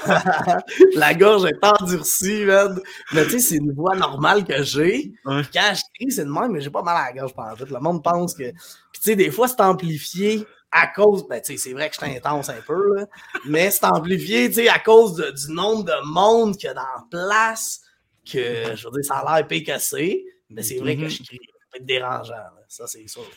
la 0.94 1.14
gorge 1.14 1.46
est 1.46 1.64
endurcie, 1.64 2.44
man. 2.44 2.80
Mais 3.12 3.24
tu 3.24 3.32
sais, 3.32 3.38
c'est 3.40 3.56
une 3.56 3.72
voix 3.72 3.96
normale 3.96 4.44
que 4.44 4.62
j'ai. 4.62 5.12
Quand 5.24 5.42
je 5.52 5.82
crie, 5.94 6.10
c'est 6.10 6.24
de 6.24 6.30
même, 6.30 6.52
mais 6.52 6.60
j'ai 6.60 6.70
pas 6.70 6.82
mal 6.82 6.96
à 6.96 7.06
la 7.06 7.20
gorge 7.20 7.34
pendant 7.34 7.56
tout. 7.56 7.66
Le 7.72 7.80
monde 7.80 8.02
pense 8.02 8.34
que. 8.34 8.52
Puis 8.92 9.02
tu 9.02 9.10
sais, 9.10 9.16
des 9.16 9.30
fois, 9.30 9.48
c'est 9.48 9.60
amplifié 9.60 10.46
à 10.72 10.86
cause, 10.86 11.26
ben, 11.28 11.40
c'est 11.42 11.72
vrai 11.72 11.88
que 11.88 11.96
je 11.96 12.04
suis 12.04 12.16
intense 12.16 12.48
un 12.48 12.60
peu, 12.64 12.94
là, 12.94 13.06
mais 13.44 13.70
c'est 13.70 13.84
amplifié 13.84 14.68
à 14.68 14.78
cause 14.78 15.16
du 15.16 15.52
nombre 15.52 15.84
de 15.84 16.06
monde 16.06 16.56
qu'il 16.56 16.68
y 16.68 16.70
a 16.70 16.74
dans 16.74 16.82
la 16.82 17.04
place, 17.10 17.80
que 18.24 18.76
je 18.76 18.86
veux 18.86 18.92
dire, 18.92 19.04
ça 19.04 19.16
a 19.16 19.36
l'air 19.36 19.48
pécassé, 19.48 20.24
mais 20.48 20.62
c'est 20.62 20.78
vrai 20.78 20.96
que 20.96 21.08
je 21.08 21.22
crie. 21.22 21.40
Ça 21.42 21.66
peut 21.72 21.78
être 21.78 21.86
dérangeant, 21.86 22.34
ça 22.68 22.86
c'est 22.86 23.08
sûr. 23.08 23.28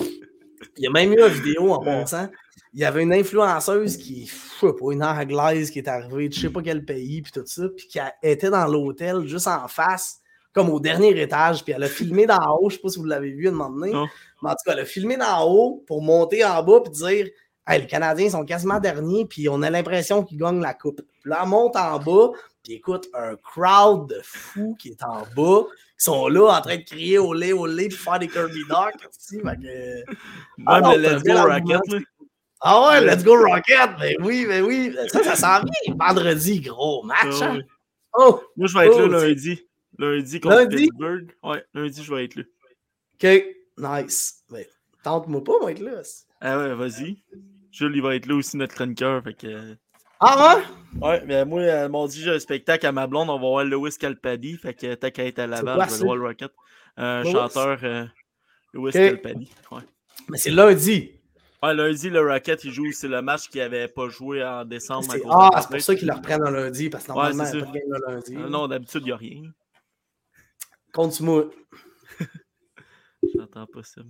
Il 0.00 0.84
y 0.84 0.86
a 0.86 0.90
même 0.90 1.12
eu 1.12 1.20
une 1.20 1.28
vidéo 1.28 1.72
en 1.72 1.80
passant. 1.82 2.28
Il 2.74 2.80
y 2.80 2.84
avait 2.84 3.04
une 3.04 3.12
influenceuse 3.12 3.96
qui, 3.96 4.26
je 4.26 4.66
sais 4.66 4.72
pas, 4.72 4.92
une 4.92 5.04
anglaise 5.04 5.70
qui 5.70 5.78
est 5.78 5.88
arrivée 5.88 6.28
de 6.28 6.34
je 6.34 6.40
sais 6.40 6.50
pas 6.50 6.60
quel 6.60 6.84
pays, 6.84 7.22
puis 7.22 7.32
tout 7.32 7.46
ça, 7.46 7.68
puis 7.74 7.86
qui 7.86 7.98
était 8.22 8.50
dans 8.50 8.66
l'hôtel 8.66 9.26
juste 9.26 9.46
en 9.46 9.68
face, 9.68 10.18
comme 10.52 10.70
au 10.70 10.80
dernier 10.80 11.18
étage, 11.20 11.64
puis 11.64 11.72
elle 11.72 11.84
a 11.84 11.88
filmé 11.88 12.26
d'en 12.26 12.58
haut, 12.58 12.68
je 12.68 12.76
sais 12.76 12.82
pas 12.82 12.88
si 12.88 12.98
vous 12.98 13.04
l'avez 13.04 13.30
vu 13.30 13.46
à 13.46 13.50
un 13.50 13.54
moment 13.54 13.70
donné. 13.70 13.92
Mais 14.44 14.50
en 14.50 14.52
tout 14.52 14.64
cas, 14.66 14.72
elle 14.72 14.80
a 14.80 14.84
filmé 14.84 15.16
d'en 15.16 15.50
haut 15.50 15.82
pour 15.86 16.02
monter 16.02 16.44
en 16.44 16.62
bas 16.62 16.80
et 16.84 16.90
dire 16.90 17.26
hey, 17.66 17.80
les 17.80 17.86
Canadiens 17.86 18.30
sont 18.30 18.44
quasiment 18.44 18.78
derniers, 18.78 19.24
puis 19.24 19.48
on 19.48 19.62
a 19.62 19.70
l'impression 19.70 20.22
qu'ils 20.22 20.38
gagnent 20.38 20.60
la 20.60 20.74
coupe. 20.74 21.00
Puis 21.20 21.30
là, 21.30 21.40
elle 21.42 21.48
monte 21.48 21.76
en 21.76 21.98
bas, 21.98 22.30
puis 22.62 22.74
écoute, 22.74 23.08
un 23.14 23.36
crowd 23.36 24.08
de 24.08 24.20
fous 24.22 24.76
qui 24.78 24.90
est 24.90 25.02
en 25.02 25.22
bas, 25.34 25.64
qui 25.98 26.04
sont 26.04 26.28
là 26.28 26.58
en 26.58 26.60
train 26.60 26.76
de 26.76 26.82
crier 26.82 27.18
au 27.18 27.32
lait, 27.32 27.52
au 27.52 27.66
lait, 27.66 27.88
puis 27.88 27.96
faire 27.96 28.18
des 28.18 28.28
Kirby 28.28 28.64
Duck. 28.68 28.94
Que... 29.00 29.36
Ouais, 29.36 30.04
ah, 30.66 30.80
mais 30.82 30.98
let's 30.98 31.22
go 31.22 31.32
Rocket, 31.34 32.04
Ah 32.60 32.88
ouais, 32.88 33.00
let's 33.00 33.24
go 33.24 33.36
Rocket! 33.36 33.90
Mais 33.98 34.16
oui, 34.20 34.44
mais 34.46 34.60
oui. 34.60 34.94
Ça, 35.08 35.22
ça 35.22 35.36
sent 35.36 35.64
bien. 35.64 35.94
Vendredi, 35.98 36.60
gros 36.60 37.02
match. 37.02 37.40
Ah 37.40 37.52
hein? 37.52 37.60
Oh, 38.16 38.42
Moi, 38.56 38.68
je 38.68 38.78
vais 38.78 38.86
être 38.86 38.98
là 38.98 39.04
oh, 39.06 39.24
lundi. 39.26 39.66
Lundi 39.98 40.40
contre 40.40 40.56
lundi? 40.56 40.76
Pittsburgh. 40.76 41.32
Ouais, 41.42 41.64
lundi, 41.72 42.02
je 42.02 42.14
vais 42.14 42.24
être 42.24 42.36
là. 42.36 42.42
OK. 43.14 43.44
Nice. 43.78 44.44
Mais 44.50 44.68
tente-moi 45.02 45.42
pas, 45.42 45.58
moi, 45.60 45.72
être 45.72 45.80
là. 45.80 46.02
Ah 46.40 46.58
ouais, 46.58 46.74
vas-y. 46.74 47.22
Jules, 47.70 47.96
il 47.96 48.02
va 48.02 48.14
être 48.14 48.26
là 48.26 48.36
aussi, 48.36 48.56
notre 48.56 48.74
chroniqueur. 48.74 49.22
Fait 49.22 49.34
que... 49.34 49.76
Ah 50.20 50.56
ouais? 50.56 50.62
Ouais, 51.00 51.22
mais 51.26 51.44
moi, 51.44 51.60
euh, 51.60 52.06
dit 52.06 52.22
j'ai 52.22 52.30
un 52.30 52.38
spectacle 52.38 52.86
à 52.86 52.92
ma 52.92 53.06
blonde, 53.06 53.28
on 53.30 53.34
va 53.34 53.40
voir 53.40 53.64
Lewis 53.64 53.96
Calpadi. 53.98 54.56
Fait 54.56 54.74
que 54.74 54.94
t'as 54.94 55.10
qu'à 55.10 55.24
être 55.26 55.40
à 55.40 55.46
Laval, 55.46 55.88
je 55.88 55.96
vais 55.96 56.04
voir 56.04 56.16
le 56.16 56.22
Rocket. 56.22 56.52
Un 56.96 57.24
chanteur, 57.24 57.78
euh, 57.82 58.04
Lewis 58.72 58.92
Calpadi. 58.92 59.50
Ouais. 59.72 59.82
Mais 60.28 60.38
c'est 60.38 60.50
lundi. 60.50 61.10
Ouais, 61.62 61.74
lundi, 61.74 62.10
le 62.10 62.20
Rocket, 62.20 62.62
il 62.64 62.72
joue. 62.72 62.92
C'est 62.92 63.08
le 63.08 63.22
match 63.22 63.48
qu'il 63.48 63.60
n'avait 63.60 63.88
pas 63.88 64.08
joué 64.08 64.44
en 64.44 64.64
décembre. 64.64 65.12
Ah, 65.28 65.60
c'est 65.60 65.70
pour 65.70 65.80
ça 65.80 65.96
qu'ils 65.96 66.08
le 66.08 66.14
reprennent 66.14 66.46
en 66.46 66.50
lundi, 66.50 66.88
parce 66.90 67.04
que 67.04 67.08
normalement, 67.08 67.44
il 67.44 67.56
n'y 67.56 67.62
a 67.62 67.64
pas 67.64 67.72
de 67.72 67.78
game 67.78 67.88
le 67.88 68.12
lundi. 68.12 68.36
Euh, 68.36 68.48
non, 68.48 68.68
d'habitude, 68.68 69.00
il 69.02 69.06
n'y 69.06 69.12
a 69.12 69.16
rien. 69.16 69.42
Compte-moi. 70.92 71.50
J'entends 73.34 73.66
pas 73.66 73.82
ça. 73.82 74.02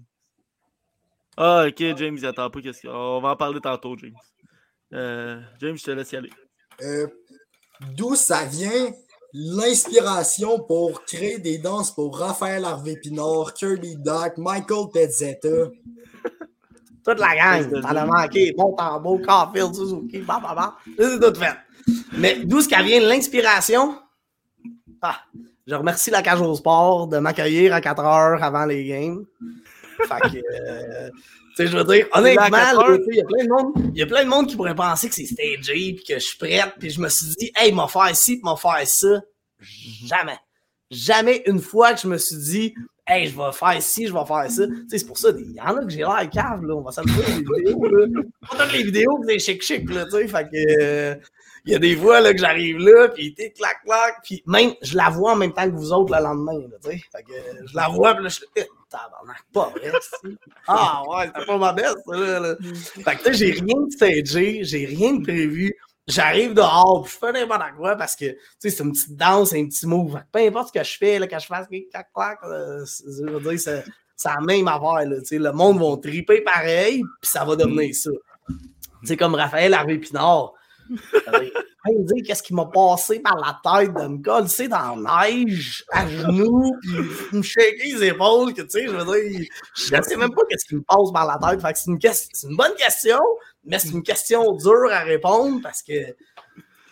Ah, 1.36 1.66
ok, 1.68 1.96
James, 1.96 2.16
il 2.16 2.26
attend 2.26 2.50
pas. 2.50 2.60
Qu'est-ce 2.60 2.86
On 2.86 3.20
va 3.20 3.30
en 3.30 3.36
parler 3.36 3.60
tantôt, 3.60 3.96
James. 3.98 4.14
Euh, 4.92 5.40
James, 5.60 5.76
je 5.76 5.84
te 5.84 5.90
laisse 5.90 6.12
y 6.12 6.16
aller. 6.16 6.30
Euh, 6.82 7.06
D'où 7.96 8.14
ça 8.14 8.44
vient 8.44 8.92
l'inspiration 9.32 10.60
pour 10.60 11.04
créer 11.04 11.38
des 11.38 11.58
danses 11.58 11.92
pour 11.92 12.16
Raphaël 12.18 12.64
Harvey 12.64 12.96
Pinard, 12.96 13.52
Kirby 13.54 13.96
Duck, 13.96 14.38
Michael 14.38 14.86
Pezzetta? 14.92 15.70
Toute 17.04 17.18
la 17.18 17.36
gang, 17.36 17.82
t'en 17.82 17.88
as 17.88 18.06
manqué. 18.06 18.52
Bon 18.56 18.72
tambour, 18.74 19.20
Carfield, 19.22 19.74
Suzuki, 19.74 20.20
bah, 20.20 20.40
bah, 20.42 20.54
bah. 20.54 20.76
C'est 20.96 21.20
tout 21.20 21.38
fait. 21.38 21.56
Mais 22.16 22.44
d'où 22.44 22.60
ce 22.60 22.82
vient 22.82 23.00
l'inspiration? 23.00 23.98
Ah, 25.02 25.20
je 25.66 25.74
remercie 25.74 26.10
la 26.10 26.22
cage 26.22 26.40
au 26.40 26.54
sport 26.54 27.08
de 27.08 27.18
m'accueillir 27.18 27.72
à 27.74 27.80
4 27.80 28.04
heures 28.04 28.42
avant 28.42 28.66
les 28.66 28.84
games. 28.84 29.24
Fait 29.98 30.20
que, 30.20 30.36
euh, 30.36 31.10
tu 31.10 31.56
sais, 31.56 31.66
je 31.68 31.76
veux 31.76 31.84
dire, 31.84 32.06
honnêtement, 32.12 32.46
il 32.48 33.16
y, 33.16 33.20
a 33.20 33.24
plein 33.24 33.44
de 33.44 33.48
monde, 33.48 33.72
il 33.94 33.98
y 33.98 34.02
a 34.02 34.06
plein 34.06 34.24
de 34.24 34.28
monde 34.28 34.48
qui 34.48 34.56
pourrait 34.56 34.74
penser 34.74 35.08
que 35.08 35.14
c'est 35.14 35.24
stagé, 35.24 35.94
puis 35.94 36.04
que 36.06 36.14
je 36.14 36.24
suis 36.24 36.38
prête, 36.38 36.74
puis 36.78 36.90
je 36.90 37.00
me 37.00 37.08
suis 37.08 37.28
dit, 37.38 37.52
hey, 37.56 37.72
m'a 37.72 37.86
faire 37.86 38.14
ci, 38.14 38.40
m'a 38.42 38.56
faire 38.56 38.82
ça. 38.86 39.22
Jamais. 39.60 40.38
Jamais 40.90 41.42
une 41.46 41.60
fois 41.60 41.94
que 41.94 42.00
je 42.00 42.08
me 42.08 42.18
suis 42.18 42.36
dit, 42.36 42.74
hey, 43.06 43.28
je 43.28 43.36
vais 43.36 43.52
faire 43.52 43.80
ci, 43.80 44.06
je 44.06 44.12
vais 44.12 44.26
faire 44.26 44.50
ça. 44.50 44.66
Tu 44.66 44.88
sais, 44.88 44.98
c'est 44.98 45.06
pour 45.06 45.16
ça, 45.16 45.28
il 45.38 45.52
y 45.52 45.60
en 45.60 45.76
a 45.76 45.84
que 45.84 45.90
j'ai 45.90 45.98
l'air 45.98 46.28
cave, 46.30 46.64
là. 46.64 46.74
On 46.74 46.82
va 46.82 46.92
s'en 46.92 47.02
les 47.02 47.12
vidéos, 47.12 47.84
là. 47.84 48.06
Pas 48.50 48.64
toutes 48.64 48.72
les 48.72 48.82
vidéos 48.82 49.16
que 49.18 49.26
c'est 49.28 49.38
chic-chic, 49.38 49.88
là, 49.90 50.04
tu 50.04 50.10
sais. 50.10 50.28
Fait 50.28 50.44
que, 50.44 50.82
euh, 50.82 51.14
il 51.66 51.72
y 51.72 51.76
a 51.76 51.78
des 51.78 51.96
fois 51.96 52.20
là, 52.20 52.32
que 52.32 52.38
j'arrive 52.38 52.78
là, 52.78 53.08
puis 53.08 53.34
t'es 53.34 53.50
clac 53.50 53.82
clac, 53.84 54.16
puis 54.22 54.42
même 54.46 54.72
je 54.82 54.96
la 54.96 55.08
vois 55.08 55.32
en 55.32 55.36
même 55.36 55.52
temps 55.52 55.68
que 55.68 55.74
vous 55.74 55.92
autres 55.92 56.14
le 56.14 56.22
lendemain, 56.22 56.58
là, 56.58 56.76
tu 56.82 56.90
sais. 56.90 57.02
Fait 57.10 57.22
que 57.22 57.32
je 57.66 57.74
la 57.74 57.88
vois, 57.88 58.14
puis 58.14 58.24
là 58.24 58.28
je 58.28 58.34
suis 58.34 58.46
eh, 58.56 58.66
tabarnak, 58.90 59.44
pas 59.52 59.70
vrai, 59.70 59.92
Ah 60.68 61.02
ouais, 61.08 61.30
c'est 61.34 61.46
pas 61.46 61.56
ma 61.56 61.74
ça 61.76 61.94
là. 62.08 62.40
là. 62.40 62.54
Fait 62.60 63.16
que 63.16 63.32
j'ai 63.32 63.52
rien 63.52 63.80
de 63.80 63.90
stagé, 63.90 64.64
j'ai 64.64 64.84
rien 64.84 65.14
de 65.14 65.22
prévu. 65.22 65.74
J'arrive 66.06 66.52
dehors, 66.52 67.02
puis 67.02 67.14
je 67.14 67.18
fais 67.18 67.32
n'importe 67.32 67.76
quoi 67.78 67.96
parce 67.96 68.14
que, 68.14 68.26
tu 68.26 68.38
sais, 68.58 68.68
c'est 68.70 68.82
une 68.84 68.92
petite 68.92 69.16
danse, 69.16 69.54
un 69.54 69.64
petit 69.64 69.86
move. 69.86 70.20
Peu 70.30 70.40
importe 70.40 70.68
ce 70.68 70.78
que 70.78 70.84
je 70.84 70.98
fais, 70.98 71.18
là, 71.18 71.26
quand 71.26 71.38
je 71.38 71.46
fasse 71.46 71.66
clac 71.66 72.12
clac, 72.14 72.38
je 72.42 73.24
veux 73.24 73.40
dire, 73.40 73.58
c'est, 73.58 73.84
c'est 74.14 74.28
la 74.28 74.40
même 74.42 74.68
affaire, 74.68 75.08
là, 75.08 75.18
tu 75.20 75.24
sais. 75.24 75.38
Le 75.38 75.52
monde 75.52 75.78
va 75.80 75.96
triper 75.96 76.42
pareil, 76.42 77.02
puis 77.22 77.30
ça 77.30 77.42
va 77.46 77.56
devenir 77.56 77.94
ça. 77.94 78.10
C'est 79.02 79.16
comme 79.16 79.34
Raphaël 79.34 79.72
Harvey 79.72 79.96
Pinard 79.96 80.52
me 80.90 82.14
dire 82.14 82.24
qu'est-ce 82.26 82.42
qui 82.42 82.54
m'a 82.54 82.66
passé 82.66 83.20
par 83.20 83.36
la 83.36 83.60
tête 83.62 83.94
de 83.94 84.06
me 84.06 84.22
coller 84.22 84.68
dans 84.68 84.96
la 84.96 85.28
neige, 85.28 85.84
à 85.90 86.08
genoux, 86.08 86.72
puis 86.80 87.38
me 87.38 87.42
shaker 87.42 87.98
les 87.98 88.04
épaules, 88.08 88.54
que 88.54 88.62
tu 88.62 88.70
sais, 88.70 88.86
je 88.86 88.92
veux 88.92 89.04
dire, 89.04 89.46
je 89.76 89.96
ne 89.96 90.02
sais 90.02 90.16
même 90.16 90.34
pas 90.34 90.42
qu'est-ce 90.48 90.66
qui 90.66 90.76
me 90.76 90.82
passe 90.82 91.12
par 91.12 91.26
la 91.26 91.38
tête. 91.50 91.60
Fait 91.60 91.72
que 91.72 91.78
c'est 91.78 91.90
une, 91.90 92.50
une 92.50 92.56
bonne 92.56 92.74
question, 92.74 93.20
mais 93.64 93.78
c'est 93.78 93.90
une 93.90 94.02
question 94.02 94.52
dure 94.52 94.90
à 94.90 95.00
répondre 95.00 95.60
parce 95.62 95.82
que 95.82 95.92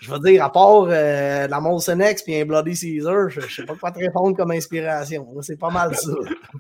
je 0.03 0.11
veux 0.11 0.19
dire, 0.19 0.45
à 0.45 0.51
part 0.51 0.87
euh, 0.89 1.47
la 1.47 1.61
Molson 1.61 2.01
X 2.01 2.25
et 2.27 2.43
un 2.43 2.45
Bloody 2.45 2.75
Caesar, 2.75 3.31
je, 3.31 3.39
ne 3.39 3.47
sais 3.47 3.63
pas 3.63 3.77
quoi 3.77 3.93
te 3.93 4.01
répondre 4.01 4.37
comme 4.37 4.51
inspiration. 4.51 5.25
C'est 5.43 5.57
pas 5.57 5.71
mal 5.71 5.95
ça. 5.95 6.11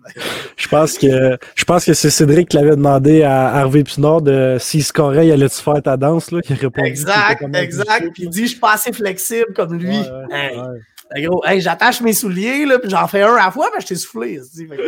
je 0.56 0.68
pense 0.68 0.96
que 0.96 1.36
je 1.56 1.64
pense 1.64 1.84
que 1.84 1.92
c'est 1.92 2.10
Cédric 2.10 2.50
qui 2.50 2.56
l'avait 2.56 2.76
demandé 2.76 3.24
à 3.24 3.48
Harvey 3.48 3.82
Pinard 3.82 4.22
de 4.22 4.58
s'il 4.60 4.84
scorait, 4.84 5.26
il 5.26 5.32
allait-tu 5.32 5.60
faire 5.60 5.82
ta 5.82 5.96
danse 5.96 6.30
là, 6.30 6.40
qui 6.40 6.54
répond. 6.54 6.84
Exact, 6.84 7.42
exact. 7.54 8.12
Puis 8.14 8.22
il 8.22 8.30
dit 8.30 8.42
je 8.42 8.50
suis 8.50 8.60
pas 8.60 8.74
assez 8.74 8.92
flexible 8.92 9.52
comme 9.56 9.76
lui. 9.76 9.98
hey, 10.30 11.26
gros, 11.26 11.44
hey, 11.44 11.60
j'attache 11.60 12.00
mes 12.00 12.12
souliers, 12.12 12.64
là, 12.64 12.78
puis 12.78 12.90
j'en 12.90 13.08
fais 13.08 13.22
un 13.22 13.34
à 13.34 13.46
la 13.46 13.50
fois, 13.50 13.70
mais 13.74 13.80
je 13.80 13.88
t'ai 13.88 13.96
soufflé. 13.96 14.40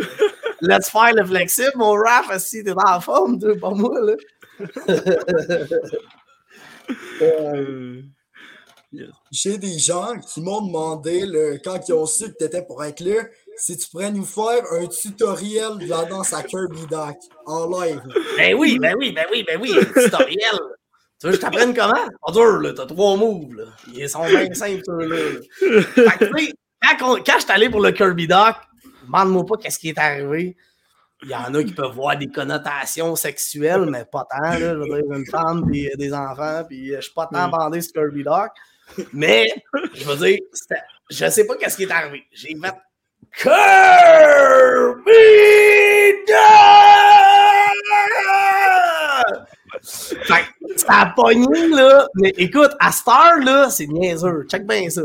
Let's 0.61 0.89
faire 0.89 1.13
le 1.13 1.25
flexible, 1.25 1.73
mon 1.75 1.91
rap, 1.91 2.23
si 2.37 2.63
t'es 2.63 2.73
dans 2.73 2.89
la 2.89 3.01
forme, 3.01 3.37
pas 3.37 3.71
moi, 3.71 3.99
là. 3.99 4.13
euh... 7.21 8.01
J'ai 9.31 9.57
des 9.57 9.77
gens 9.79 10.19
qui 10.19 10.41
m'ont 10.41 10.65
demandé, 10.65 11.59
quand 11.63 11.79
ils 11.87 11.93
ont 11.93 12.05
su 12.05 12.31
que 12.31 12.37
tu 12.37 12.43
étais 12.45 12.63
pour 12.63 12.83
être 12.83 13.01
là, 13.01 13.23
si 13.57 13.77
tu 13.77 13.89
pourrais 13.89 14.11
nous 14.11 14.25
faire 14.25 14.63
un 14.73 14.85
tutoriel 14.87 15.77
de 15.79 15.87
la 15.87 16.05
danse 16.05 16.33
à 16.33 16.43
Kirby 16.43 16.85
Duck 16.89 17.17
en 17.45 17.67
live. 17.67 18.01
Ben 18.37 18.55
oui, 18.55 18.77
ben 18.79 18.95
oui, 18.97 19.11
ben 19.13 19.25
oui, 19.31 19.43
ben 19.47 19.59
oui, 19.61 19.73
un 19.79 20.01
tutoriel. 20.01 20.59
tu 21.19 21.27
veux 21.27 21.31
que 21.31 21.37
je 21.37 21.41
t'apprenne 21.41 21.73
comment? 21.73 21.93
Pas 22.25 22.31
dur, 22.33 22.73
t'as 22.75 22.85
trois 22.85 23.15
moves. 23.15 23.71
Ils 23.93 24.09
sont 24.09 24.25
bien 24.25 24.53
simples, 24.53 25.05
là. 25.05 26.11
Quand, 26.81 27.15
quand 27.25 27.33
je 27.37 27.41
suis 27.41 27.51
allé 27.51 27.69
pour 27.69 27.81
le 27.81 27.91
Kirby 27.91 28.27
Duck, 28.27 28.55
demande-moi 29.05 29.45
pas 29.45 29.57
qu'est-ce 29.57 29.79
qui 29.79 29.89
est 29.89 29.97
arrivé. 29.97 30.55
Il 31.23 31.29
y 31.29 31.35
en 31.35 31.53
a 31.53 31.63
qui 31.63 31.73
peuvent 31.73 31.93
voir 31.93 32.17
des 32.17 32.27
connotations 32.27 33.15
sexuelles, 33.15 33.85
mais 33.89 34.05
pas 34.05 34.27
tant. 34.29 34.49
Là, 34.51 34.59
je 34.59 34.77
veux 34.77 34.85
dire, 34.85 35.11
une 35.11 35.25
femme 35.25 35.67
et 35.73 35.95
des 35.97 36.13
enfants, 36.13 36.63
puis 36.67 36.91
je 36.93 36.99
suis 36.99 37.13
pas 37.13 37.27
tant 37.31 37.47
bandé 37.47 37.81
sur 37.81 37.93
Kirby 37.93 38.23
Doc. 38.23 38.51
Mais, 39.13 39.47
je 39.93 40.05
veux 40.05 40.15
dire, 40.15 40.39
je 41.09 41.29
sais 41.29 41.45
pas 41.45 41.55
qu'est-ce 41.57 41.77
qui 41.77 41.83
est 41.83 41.91
arrivé. 41.91 42.23
J'ai 42.31 42.55
fait 42.55 42.75
Kirby 43.37 45.11
Fait 50.23 50.45
ça 50.77 51.01
a 51.01 51.05
pogné, 51.15 51.67
là. 51.69 52.07
Mais 52.15 52.33
écoute, 52.37 52.71
à 52.79 52.91
Star, 52.91 53.37
là, 53.39 53.69
c'est 53.69 53.87
niaiseux. 53.87 54.45
Check 54.49 54.65
bien 54.67 54.89
ça. 54.89 55.01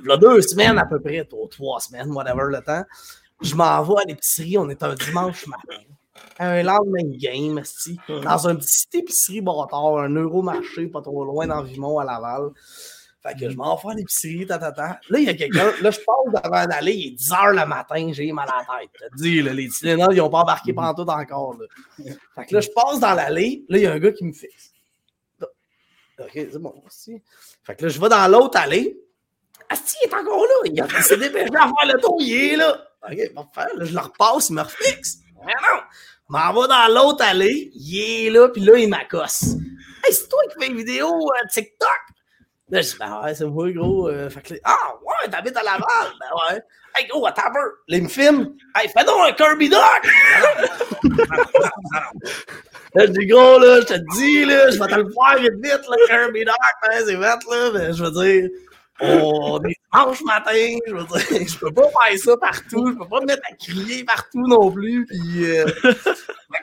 Il 0.00 0.08
y 0.08 0.12
a 0.12 0.16
deux 0.16 0.40
semaines 0.42 0.78
à 0.78 0.86
peu 0.86 1.00
près, 1.00 1.26
trois 1.50 1.80
semaines, 1.80 2.10
whatever 2.12 2.44
le 2.48 2.60
temps. 2.62 2.84
Je 3.40 3.54
m'en 3.54 3.82
vais 3.82 4.02
à 4.02 4.04
l'épicerie, 4.06 4.58
on 4.58 4.68
est 4.68 4.82
un 4.82 4.94
dimanche 4.94 5.46
matin. 5.46 5.82
Un 6.40 6.62
lendemain 6.62 7.04
de 7.04 7.16
game, 7.16 7.62
dans 8.22 8.48
un 8.48 8.56
petit 8.56 8.86
épicerie 8.94 9.40
bâtard, 9.40 9.98
un 9.98 10.10
euromarché 10.10 10.86
pas 10.88 11.00
trop 11.00 11.24
loin 11.24 11.46
dans 11.46 11.62
Vimont 11.62 11.98
à 11.98 12.04
Laval. 12.04 12.50
Fait 13.22 13.34
que 13.34 13.50
je 13.50 13.56
m'en 13.56 13.74
vais 13.76 13.90
à 13.90 13.94
l'épicerie, 13.94 14.46
ta, 14.46 14.58
ta, 14.58 14.70
ta. 14.70 15.00
Là, 15.08 15.18
il 15.18 15.24
y 15.24 15.28
a 15.28 15.34
quelqu'un. 15.34 15.72
Là, 15.82 15.90
je 15.90 15.98
passe 15.98 16.44
devant 16.44 16.66
l'allée, 16.66 16.94
il 16.94 17.06
est 17.08 17.16
10 17.16 17.30
h 17.30 17.60
le 17.60 17.66
matin, 17.66 18.10
j'ai 18.12 18.30
mal 18.32 18.48
à 18.48 18.58
la 18.58 18.80
tête. 18.80 18.90
Je 19.00 19.06
te 19.06 19.16
dis, 19.16 19.42
là, 19.42 19.52
les 19.52 19.68
Tylenol, 19.68 20.14
ils 20.14 20.18
n'ont 20.18 20.30
pas 20.30 20.40
embarqué 20.40 20.72
pendant 20.72 20.94
tout 20.94 21.10
encore. 21.10 21.56
Là. 21.58 21.66
Fait 22.36 22.46
que 22.46 22.54
là, 22.54 22.60
je 22.60 22.68
passe 22.68 23.00
dans 23.00 23.14
l'allée, 23.14 23.64
là, 23.68 23.78
il 23.78 23.82
y 23.82 23.86
a 23.86 23.92
un 23.92 23.98
gars 23.98 24.12
qui 24.12 24.24
me 24.24 24.32
fixe. 24.32 24.72
Ok, 26.20 26.32
c'est 26.34 26.58
bon, 26.58 26.74
aussi. 26.84 27.22
Fait 27.64 27.76
que 27.76 27.84
là, 27.84 27.88
je 27.88 28.00
vais 28.00 28.08
dans 28.08 28.26
l'autre 28.28 28.58
allée. 28.58 28.98
Asti, 29.68 29.96
il 30.02 30.08
est 30.08 30.14
encore 30.14 30.44
là. 30.44 30.54
Il 30.64 31.02
s'est 31.02 31.16
dépêché 31.16 31.54
à 31.54 31.66
faire 31.66 31.94
le 31.94 32.00
tour, 32.00 32.16
il 32.20 32.32
est 32.32 32.56
là. 32.56 32.88
Ok, 33.04 33.16
faire. 33.54 33.68
Là, 33.76 33.84
je 33.84 33.92
le 33.92 34.00
repasse, 34.00 34.48
il 34.48 34.54
me 34.54 34.62
refixe. 34.62 35.18
Mais 35.46 35.52
non! 35.52 35.80
M'en 36.28 36.52
va 36.52 36.66
dans 36.66 36.94
l'autre 36.94 37.24
allée, 37.24 37.70
il 37.74 38.00
est 38.00 38.30
là, 38.30 38.48
puis 38.48 38.62
là, 38.62 38.76
il 38.76 38.88
m'accosse. 38.88 39.54
Hey, 40.04 40.12
c'est 40.12 40.28
toi 40.28 40.40
qui 40.50 40.58
fais 40.60 40.70
une 40.70 40.76
vidéo 40.76 41.08
euh, 41.08 41.46
TikTok? 41.52 41.88
Là, 42.70 42.82
je 42.82 42.88
dis, 42.88 42.96
ben 42.98 43.22
ouais, 43.22 43.34
c'est 43.34 43.46
moi, 43.46 43.70
gros. 43.72 44.08
Euh, 44.08 44.28
fait 44.28 44.42
que, 44.42 44.54
ah, 44.64 44.94
ouais, 45.02 45.30
t'habites 45.30 45.56
à 45.56 45.62
Laval. 45.62 46.12
Ben 46.20 46.26
ouais. 46.54 46.62
Hey, 46.94 47.06
gros, 47.06 47.26
attends 47.26 47.46
un 47.46 47.52
peu. 47.52 47.72
Là, 47.88 47.96
il 47.96 48.02
me 48.02 48.08
filme. 48.08 48.54
Hey, 48.74 48.88
fais 48.88 49.04
donc 49.04 49.28
un 49.28 49.32
Kirby 49.32 49.68
Doc! 49.68 49.80
là, 52.94 53.06
je 53.06 53.10
dis, 53.12 53.26
gros, 53.26 53.58
là, 53.58 53.80
je 53.80 53.86
te 53.86 54.16
dis, 54.16 54.44
là, 54.44 54.70
je 54.70 54.78
vais 54.78 54.86
te 54.86 54.94
le 54.94 55.10
faire 55.10 55.38
vite, 55.40 55.54
vite, 55.62 55.88
le 55.88 56.06
Kirby 56.06 56.44
Doc. 56.44 56.56
Hein, 56.82 57.00
c'est 57.06 57.14
vite, 57.14 57.50
là. 57.50 57.70
Mais 57.72 57.92
je 57.92 58.04
veux 58.04 58.10
dire, 58.10 58.50
on 59.00 59.60
est 59.62 59.76
dimanche 59.92 60.22
matin, 60.24 60.76
je 60.86 60.94
veux 60.94 61.04
dire, 61.04 61.48
je 61.48 61.58
peux 61.58 61.72
pas 61.72 61.88
faire 61.88 62.18
ça 62.18 62.36
partout, 62.36 62.90
je 62.92 62.98
peux 62.98 63.08
pas 63.08 63.20
me 63.20 63.26
mettre 63.26 63.42
à 63.50 63.54
crier 63.54 64.04
partout 64.04 64.46
non 64.46 64.70
plus, 64.70 65.06
puis 65.06 65.46
euh, 65.46 65.66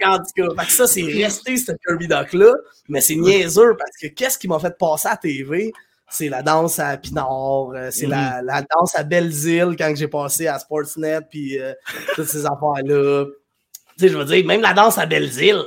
en 0.05 0.17
tout 0.17 0.23
cas, 0.35 0.61
fait 0.61 0.65
que 0.67 0.71
ça, 0.71 0.87
c'est 0.87 1.03
resté 1.03 1.57
ce 1.57 1.71
Kirby 1.85 2.07
Doc-là, 2.07 2.53
mais 2.89 3.01
c'est 3.01 3.15
niaiseux, 3.15 3.75
parce 3.77 3.95
que 4.01 4.07
qu'est-ce 4.07 4.37
qui 4.37 4.47
m'a 4.47 4.59
fait 4.59 4.77
passer 4.77 5.07
à 5.07 5.17
TV? 5.17 5.71
C'est 6.09 6.29
la 6.29 6.43
danse 6.43 6.79
à 6.79 6.97
Pinard, 6.97 7.71
euh, 7.75 7.89
c'est 7.91 8.05
la, 8.05 8.41
la, 8.43 8.61
danse 8.61 8.95
à 8.95 9.03
Belle-Île 9.03 9.75
quand 9.77 9.91
j'ai 9.95 10.07
passé 10.07 10.47
à 10.47 10.59
Sportsnet, 10.59 11.21
puis 11.29 11.59
euh, 11.59 11.73
toutes 12.15 12.27
ces 12.27 12.45
affaires-là. 12.45 13.25
Tu 13.25 14.05
sais, 14.05 14.09
je 14.09 14.17
veux 14.17 14.25
dire, 14.25 14.45
même 14.45 14.61
la 14.61 14.73
danse 14.73 14.97
à 14.97 15.05
Belle-Île. 15.05 15.63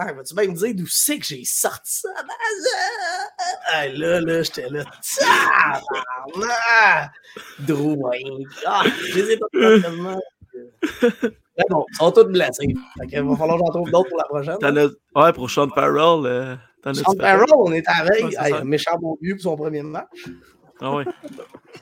Ah, 0.00 0.12
vas-tu 0.12 0.34
bien 0.34 0.46
me 0.46 0.54
dire 0.54 0.74
d'où 0.76 0.86
c'est 0.86 1.18
que 1.18 1.24
j'ai 1.24 1.44
sorti 1.44 2.00
ça? 2.00 2.08
Ah, 3.72 3.88
là, 3.88 4.20
là, 4.20 4.42
j'étais 4.42 4.68
là. 4.68 4.84
Drouin. 7.58 8.10
Ah, 8.64 8.84
je 9.08 9.18
les 9.18 9.32
ai 9.32 9.36
pas 9.38 9.46
tellement. 9.52 10.20
Mais 11.58 11.64
bon, 11.68 11.84
ils 11.90 11.96
sont 11.96 12.12
tous 12.12 12.24
blessés. 12.24 12.74
Fait 13.00 13.06
qu'il 13.08 13.22
va 13.22 13.36
falloir 13.36 13.58
que 13.58 13.64
j'en 13.66 13.72
trouve 13.72 13.90
d'autres 13.90 14.08
pour 14.08 14.18
la 14.18 14.24
prochaine. 14.24 14.56
As... 14.62 15.20
Ouais, 15.20 15.32
pour 15.32 15.50
Sean 15.50 15.68
Farrell. 15.70 16.26
Euh, 16.26 16.56
Sean 16.94 17.14
Farrell, 17.18 17.46
on 17.56 17.72
est 17.72 17.86
avec. 17.88 18.24
Ouais, 18.24 18.52
un 18.52 18.64
méchant 18.64 18.98
beau 18.98 19.18
but 19.20 19.34
pour 19.34 19.42
son 19.42 19.56
premier 19.56 19.82
match. 19.82 20.26
Ah 20.80 20.94
ouais. 20.94 21.04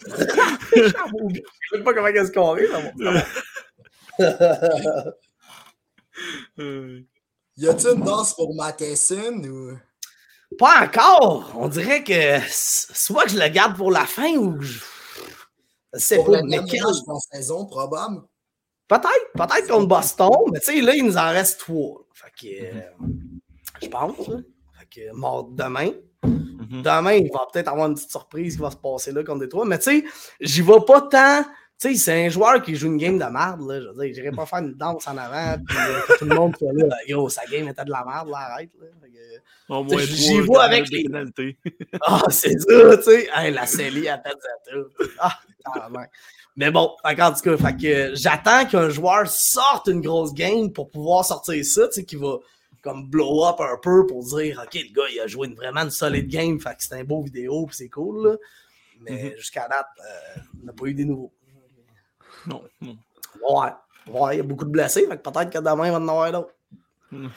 méchant 0.77 1.09
beau 1.11 1.29
but. 1.29 1.45
Je 1.61 1.77
sais 1.77 1.85
pas 1.85 1.95
comment 1.95 2.07
est-ce 2.07 2.33
qu'on 2.33 2.57
est, 2.57 2.69
mais 2.99 3.23
bon. 4.19 4.19
Y 7.59 7.69
a-t-il 7.69 7.95
une 7.95 8.05
danse 8.05 8.35
pour 8.35 8.55
Matheson 8.55 9.43
ou? 9.45 9.79
Pas 10.59 10.85
encore. 10.85 11.53
On 11.57 11.69
dirait 11.69 12.05
que 12.05 12.39
soit 12.51 13.25
que 13.25 13.31
je 13.31 13.39
le 13.39 13.49
garde 13.49 13.77
pour 13.77 13.91
la 13.91 14.07
fin 14.07 14.37
ou 14.37 14.59
que 14.59 14.65
je. 14.65 14.81
C'est 15.95 16.17
pour 16.17 16.37
mais 16.45 16.63
quelle 16.65 16.83
saison 17.33 17.67
probable. 17.67 18.23
Peut-être, 18.89 19.33
peut-être 19.35 19.69
contre 19.69 19.87
Boston, 19.87 20.31
mais 20.53 20.61
tu 20.61 20.67
sais, 20.67 20.81
là, 20.81 20.95
il 20.95 21.05
nous 21.05 21.17
en 21.17 21.31
reste 21.31 21.61
trois. 21.61 22.07
Fait 22.15 22.31
que. 22.39 22.77
Euh, 22.77 22.81
je 23.83 23.89
pense. 23.89 24.31
Fait 24.95 25.01
que 25.01 25.15
mort 25.15 25.45
demain. 25.45 25.91
Mm-hmm. 26.25 26.83
Demain, 26.83 27.13
il 27.13 27.31
va 27.33 27.47
peut-être 27.53 27.69
avoir 27.69 27.89
une 27.89 27.95
petite 27.95 28.11
surprise 28.11 28.57
qui 28.57 28.63
va 28.63 28.71
se 28.71 28.77
passer 28.77 29.13
là 29.13 29.23
contre 29.23 29.41
des 29.41 29.49
trois. 29.49 29.65
Mais 29.65 29.79
tu 29.79 29.85
sais, 29.85 30.05
j'y 30.41 30.63
vais 30.63 30.81
pas 30.87 31.03
tant 31.03 31.45
tu 31.79 31.91
sais, 31.91 31.95
c'est 31.97 32.25
un 32.25 32.31
joueur 32.31 32.63
qui 32.63 32.75
joue 32.75 32.87
une 32.87 32.97
game 32.97 33.19
de 33.19 33.25
merde, 33.25 33.61
là. 33.69 33.79
Je 33.83 33.89
veux 33.89 34.07
dire, 34.07 34.15
j'irais 34.15 34.31
pas 34.35 34.47
faire 34.47 34.61
une 34.61 34.73
danse 34.73 35.07
en 35.07 35.19
avant, 35.19 35.63
puis 35.63 35.77
euh, 35.77 36.17
tout 36.19 36.25
le 36.25 36.35
monde 36.35 36.57
soit 36.57 36.73
là, 36.73 36.87
yo, 37.07 37.29
sa 37.29 37.45
game 37.45 37.69
était 37.69 37.85
de 37.85 37.91
la 37.91 38.03
merde, 38.03 38.31
là, 38.31 38.39
arrête, 38.51 38.71
là. 38.81 38.87
J'y 40.07 40.41
vois 40.41 40.65
avec 40.65 40.89
les. 40.89 41.05
Ah, 42.01 42.23
c'est 42.31 42.59
ça, 42.59 42.97
tu 42.97 43.03
sais. 43.03 43.29
Hey, 43.35 43.53
la 43.53 43.67
Célie 43.67 44.09
à 44.09 44.17
tête 44.17 44.39
Ah, 45.19 45.39
carrément. 45.63 46.07
Mais 46.57 46.71
bon, 46.71 46.93
en 47.05 47.33
tout 47.33 47.41
cas, 47.43 47.57
fait 47.59 47.77
que 47.77 48.15
j'attends 48.15 48.65
qu'un 48.65 48.89
joueur 48.89 49.29
sorte 49.29 49.89
une 49.89 50.01
grosse 50.01 50.33
game 50.33 50.73
pour 50.73 50.91
pouvoir 50.91 51.27
sortir 51.27 51.63
ça, 51.63 51.89
tu 51.89 51.95
sais, 51.95 52.05
qui 52.05 52.17
va 52.17 52.39
comme 52.87 53.09
blow 53.09 53.45
up 53.45 53.57
un 53.59 53.79
peu 53.83 54.07
pour 54.07 54.23
dire, 54.23 54.63
OK, 54.65 54.75
le 54.75 54.95
gars, 54.95 55.09
il 55.13 55.19
a 55.19 55.27
joué 55.27 55.49
une, 55.49 55.57
vraiment 55.57 55.81
une 55.81 55.91
solide 55.91 56.29
game, 56.29 56.61
fait 56.61 56.77
que 56.77 56.85
c'est 56.85 56.95
un 56.95 57.03
beau 57.03 57.21
vidéo, 57.21 57.67
puis 57.67 57.75
c'est 57.75 57.89
cool, 57.89 58.29
là. 58.29 58.37
Mais 59.01 59.11
mm-hmm. 59.11 59.37
jusqu'à 59.39 59.67
date, 59.67 59.89
euh, 59.99 60.41
on 60.63 60.67
n'a 60.67 60.73
pas 60.73 60.87
eu 60.87 60.95
des 60.95 61.05
nouveaux. 61.05 61.33
Non. 62.47 62.63
Ouais. 62.81 63.73
Ouais, 64.07 64.35
il 64.35 64.37
y 64.37 64.41
a 64.41 64.45
beaucoup 64.45 64.65
de 64.65 64.71
blessés, 64.71 65.05
fait 65.09 65.21
peut-être 65.21 65.51
que 65.51 65.59
demain, 65.59 65.87
il 65.87 65.91
va 65.91 65.99
en 65.99 66.09
avoir 66.09 66.33
d'autres. 66.33 66.55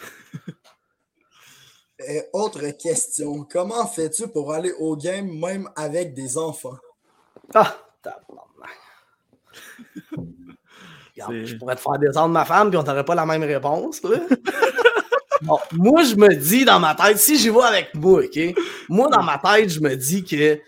Euh, 2.07 2.21
autre 2.31 2.65
question. 2.81 3.43
Comment 3.43 3.85
fais-tu 3.85 4.29
pour 4.29 4.53
aller 4.53 4.71
au 4.79 4.95
game 4.95 5.37
même 5.37 5.69
avec 5.75 6.13
des 6.13 6.37
enfants? 6.37 6.77
Ah, 7.53 7.75
Je 11.17 11.57
pourrais 11.57 11.75
te 11.75 11.81
faire 11.81 11.99
descendre 11.99 12.33
ma 12.33 12.45
femme, 12.45 12.69
puis 12.69 12.77
on 12.77 12.83
n'aurait 12.83 13.03
pas 13.03 13.15
la 13.15 13.25
même 13.25 13.43
réponse. 13.43 14.01
bon, 15.41 15.57
moi, 15.73 16.03
je 16.03 16.15
me 16.15 16.35
dis 16.35 16.65
dans 16.65 16.79
ma 16.79 16.95
tête, 16.95 17.17
si 17.17 17.37
j'y 17.37 17.49
vais 17.49 17.61
avec 17.61 17.93
moi, 17.95 18.21
OK? 18.23 18.39
Moi, 18.87 19.09
dans 19.09 19.23
ma 19.23 19.37
tête, 19.37 19.69
je 19.69 19.79
me 19.79 19.95
dis 19.95 20.23
que 20.23 20.59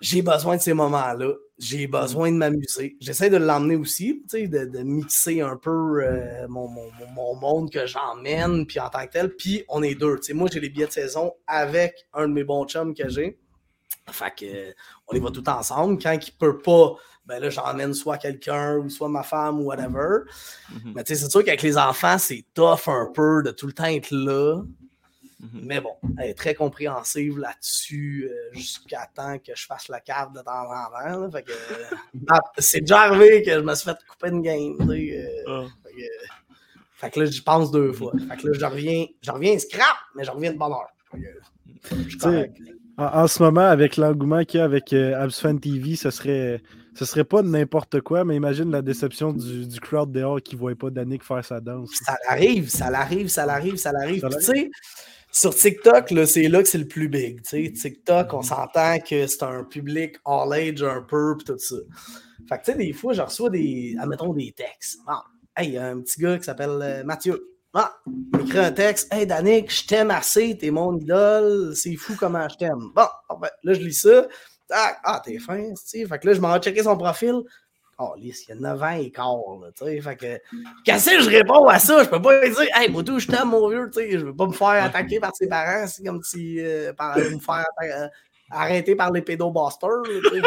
j'ai 0.00 0.22
besoin 0.22 0.56
de 0.56 0.62
ces 0.62 0.74
moments-là 0.74 1.32
j'ai 1.58 1.86
besoin 1.86 2.30
de 2.30 2.36
m'amuser. 2.36 2.96
J'essaie 3.00 3.30
de 3.30 3.36
l'emmener 3.38 3.76
aussi, 3.76 4.22
de, 4.32 4.66
de 4.66 4.78
mixer 4.80 5.40
un 5.40 5.56
peu 5.56 6.04
euh, 6.04 6.46
mon, 6.48 6.68
mon, 6.68 6.90
mon, 7.14 7.34
monde 7.36 7.70
que 7.70 7.86
j'emmène, 7.86 8.66
puis 8.66 8.78
en 8.78 8.90
tant 8.90 9.06
que 9.06 9.12
tel. 9.12 9.34
Puis 9.34 9.64
on 9.68 9.82
est 9.82 9.94
deux. 9.94 10.18
moi, 10.34 10.48
j'ai 10.52 10.60
les 10.60 10.68
billets 10.68 10.86
de 10.86 10.92
saison 10.92 11.32
avec 11.46 12.06
un 12.12 12.28
de 12.28 12.32
mes 12.32 12.44
bons 12.44 12.66
chums 12.66 12.94
que 12.94 13.08
j'ai. 13.08 13.38
Fait 14.10 14.32
que 14.38 14.74
on 15.08 15.14
les 15.14 15.20
va 15.20 15.30
tout 15.30 15.48
ensemble. 15.48 16.00
Quand 16.02 16.12
il 16.12 16.32
peut 16.32 16.58
pas, 16.58 16.94
ben 17.26 17.40
là, 17.40 17.50
j'emmène 17.50 17.92
soit 17.92 18.18
quelqu'un 18.18 18.76
ou 18.76 18.88
soit 18.88 19.08
ma 19.08 19.22
femme 19.22 19.60
ou 19.60 19.64
whatever. 19.64 20.24
Mm-hmm. 20.72 20.92
Mais 20.94 21.04
tu 21.04 21.14
sais, 21.14 21.22
c'est 21.22 21.30
sûr 21.30 21.44
qu'avec 21.44 21.62
les 21.62 21.76
enfants, 21.76 22.18
c'est 22.18 22.44
tough 22.54 22.88
un 22.88 23.10
peu 23.12 23.42
de 23.42 23.50
tout 23.50 23.66
le 23.66 23.72
temps 23.72 23.84
être 23.84 24.10
là. 24.10 24.62
Mhm. 25.40 25.60
Mais 25.64 25.80
bon, 25.80 25.92
elle 26.18 26.30
est 26.30 26.34
très 26.34 26.54
compréhensive 26.54 27.38
là-dessus 27.38 28.30
euh, 28.30 28.54
jusqu'à 28.54 29.08
temps 29.14 29.38
que 29.38 29.52
je 29.54 29.66
fasse 29.66 29.88
la 29.88 30.00
carte 30.00 30.34
de 30.34 30.40
temps 30.40 30.64
en 30.64 31.26
temps. 31.26 31.30
fait 31.30 31.42
que, 31.42 31.52
ah, 32.28 32.40
c'est 32.58 32.80
déjà 32.80 33.02
arrivé 33.02 33.42
que 33.42 33.52
je 33.52 33.60
me 33.60 33.74
suis 33.74 33.84
fait 33.84 33.98
couper 34.08 34.28
une 34.28 34.42
game. 34.42 34.76
Euh, 34.90 35.26
ah. 35.46 35.64
fait, 36.94 37.10
que, 37.10 37.20
là, 37.20 37.26
j'y 37.26 37.42
pense 37.42 37.70
deux 37.70 37.92
fois. 37.92 38.12
Fait 38.28 38.36
que 38.36 38.48
là, 38.48 38.58
je 38.58 38.64
reviens, 38.64 39.06
je 39.20 39.30
reviens 39.30 39.58
scrap, 39.58 39.96
mais 40.14 40.24
je 40.24 40.30
reviens 40.30 40.52
de 40.52 40.58
bonne 40.58 40.72
heure. 40.72 40.90
en, 42.96 43.26
ce 43.26 43.42
moment, 43.42 43.68
avec 43.68 43.98
l'engouement 43.98 44.42
qu'il 44.44 44.58
y 44.58 44.60
a 44.62 44.64
avec 44.64 44.94
euh, 44.94 45.20
Absfan 45.20 45.58
TV, 45.58 45.96
ce 45.96 46.10
serait, 46.10 46.62
ce 46.96 47.04
serait 47.04 47.24
pas 47.24 47.42
n'importe 47.42 48.00
quoi, 48.00 48.24
mais 48.24 48.36
imagine 48.36 48.70
la 48.70 48.82
déception 48.82 49.32
du, 49.32 49.66
du 49.66 49.80
crowd 49.80 50.10
dehors 50.10 50.40
qui 50.40 50.54
ne 50.54 50.60
voyait 50.60 50.76
pas 50.76 50.90
Danick 50.90 51.22
faire 51.22 51.44
sa 51.44 51.60
danse. 51.60 51.90
Ça 52.02 52.16
l'arrive, 52.28 52.68
ça 52.70 52.90
l'arrive, 52.90 53.28
ça 53.28 53.44
l'arrive, 53.44 53.76
ça 53.76 53.92
l'arrive. 53.92 54.26
Tu 54.30 54.40
sais, 54.40 54.70
sur 55.30 55.54
TikTok, 55.54 56.12
c'est 56.26 56.48
là 56.48 56.62
que 56.62 56.68
c'est 56.68 56.78
le 56.78 56.88
plus 56.88 57.08
big. 57.08 57.42
TikTok, 57.42 58.32
on 58.32 58.40
s'entend 58.40 58.98
que 59.00 59.26
c'est 59.26 59.42
un 59.42 59.64
public 59.64 60.16
all 60.24 60.52
age 60.54 60.82
un 60.82 61.02
peu, 61.02 61.36
pis 61.36 61.44
tout 61.44 61.58
ça. 61.58 61.76
Fait 62.48 62.58
que, 62.58 62.64
tu 62.64 62.72
sais, 62.72 62.78
des 62.78 62.92
fois, 62.94 63.12
je 63.12 63.20
reçois 63.20 63.50
des, 63.50 63.94
admettons, 64.00 64.32
des 64.32 64.52
textes. 64.52 65.00
Ah, 65.06 65.22
hey, 65.54 65.68
il 65.68 65.74
y 65.74 65.78
a 65.78 65.88
un 65.88 66.00
petit 66.00 66.20
gars 66.20 66.38
qui 66.38 66.44
s'appelle 66.44 66.78
euh, 66.80 67.04
Mathieu. 67.04 67.50
Ah, 67.74 67.94
il 68.06 68.40
écrit 68.40 68.58
un 68.58 68.72
texte. 68.72 69.12
Hey, 69.12 69.26
Danick, 69.26 69.70
je 69.70 69.86
t'aime 69.86 70.10
assez, 70.10 70.56
t'es 70.56 70.70
mon 70.70 70.96
idole, 70.98 71.76
c'est 71.76 71.96
fou 71.96 72.14
comment 72.18 72.48
je 72.48 72.56
t'aime. 72.56 72.90
Bon, 72.94 73.06
ah, 73.28 73.36
ben, 73.38 73.50
là, 73.62 73.74
je 73.74 73.80
lis 73.80 73.92
ça. 73.92 74.26
Ah, 74.70 74.96
ah 75.04 75.22
t'es 75.24 75.38
fin, 75.38 75.72
tu 75.88 76.06
Fait 76.06 76.18
que 76.18 76.26
là, 76.26 76.34
je 76.34 76.40
m'en 76.40 76.52
vais 76.52 76.60
checker 76.60 76.82
son 76.82 76.96
profil. 76.96 77.42
Oh, 77.98 78.12
lisse, 78.18 78.44
il 78.44 78.50
y 78.50 78.52
a 78.52 78.56
9 78.56 78.82
ans 78.82 78.90
et 78.90 79.10
quart, 79.10 79.36
là, 79.62 79.68
tu 79.74 79.84
sais. 79.84 80.00
Fait 80.02 80.16
que, 80.16 80.38
qu'est-ce 80.84 81.10
que 81.10 81.22
je 81.22 81.30
réponds 81.30 81.66
à 81.66 81.78
ça? 81.78 82.04
Je 82.04 82.08
peux 82.10 82.20
pas 82.20 82.44
lui 82.44 82.54
dire, 82.54 82.66
hey, 82.74 82.90
Moto, 82.90 83.18
je 83.18 83.26
t'aime, 83.26 83.48
mon 83.48 83.70
vieux, 83.70 83.88
tu 83.90 84.00
sais. 84.00 84.18
Je 84.18 84.26
veux 84.26 84.36
pas 84.36 84.46
me 84.46 84.52
faire 84.52 84.84
attaquer 84.84 85.18
par 85.18 85.34
ses 85.34 85.48
parents, 85.48 85.86
c'est 85.86 86.04
comme 86.04 86.22
si, 86.22 86.60
euh, 86.60 86.92
par, 86.92 87.16
me 87.16 87.38
faire 87.38 87.64
euh, 87.84 88.06
arrêter 88.50 88.96
par 88.96 89.10
les 89.12 89.22
pédobusters, 89.22 90.02
tu 90.04 90.20
sais. 90.28 90.42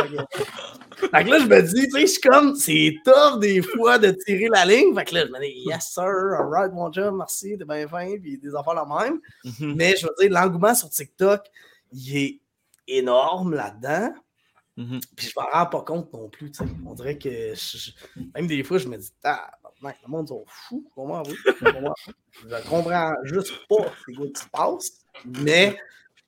Fait 1.00 1.24
que, 1.24 1.30
là, 1.30 1.40
je 1.40 1.46
me 1.46 1.62
dis, 1.64 1.88
tu 1.88 1.92
sais, 1.92 2.02
je 2.02 2.06
suis 2.06 2.22
comme, 2.22 2.56
c'est 2.56 2.94
tough 3.04 3.40
des 3.40 3.64
fois 3.64 3.98
de 3.98 4.12
tirer 4.12 4.50
la 4.50 4.66
ligne. 4.66 4.94
Fait 4.94 5.06
que 5.06 5.16
là, 5.16 5.26
je 5.26 5.32
me 5.32 5.40
dis, 5.40 5.64
yes, 5.66 5.90
sir, 5.92 6.04
alright, 6.04 6.72
mon 6.72 6.92
job, 6.92 7.16
merci, 7.18 7.58
t'es 7.58 7.66
bien 7.66 7.88
fin, 7.88 8.16
puis 8.22 8.38
des 8.38 8.54
affaires 8.54 8.76
la 8.76 8.86
même. 8.86 9.20
Mm-hmm. 9.44 9.76
Mais 9.76 9.96
je 9.96 10.06
veux 10.06 10.14
dire, 10.20 10.30
l'engouement 10.32 10.76
sur 10.76 10.90
TikTok, 10.90 11.48
il 11.94 12.18
est 12.18 12.40
énorme 12.98 13.54
là-dedans. 13.54 14.14
Mm-hmm. 14.78 15.02
Puis 15.16 15.28
je 15.28 15.34
m'en 15.40 15.48
rends 15.52 15.66
pas 15.66 15.82
compte 15.82 16.14
non 16.14 16.30
plus. 16.30 16.52
On 16.86 16.94
dirait 16.94 17.18
que 17.18 17.54
même 18.36 18.48
des 18.48 18.64
fois, 18.64 18.78
je 18.78 18.88
me 18.88 18.98
dis, 18.98 19.12
ah, 19.24 19.52
le 19.82 20.08
monde 20.08 20.28
sont 20.28 20.46
fous. 20.48 20.90
Comment 20.96 21.24
oui? 21.24 21.36
je 21.62 22.70
comprends 22.70 23.14
juste 23.24 23.52
pas 23.68 23.92
ce 24.08 24.12
qui 24.12 24.42
se 24.42 24.50
passe, 24.50 24.92
mais 25.26 25.78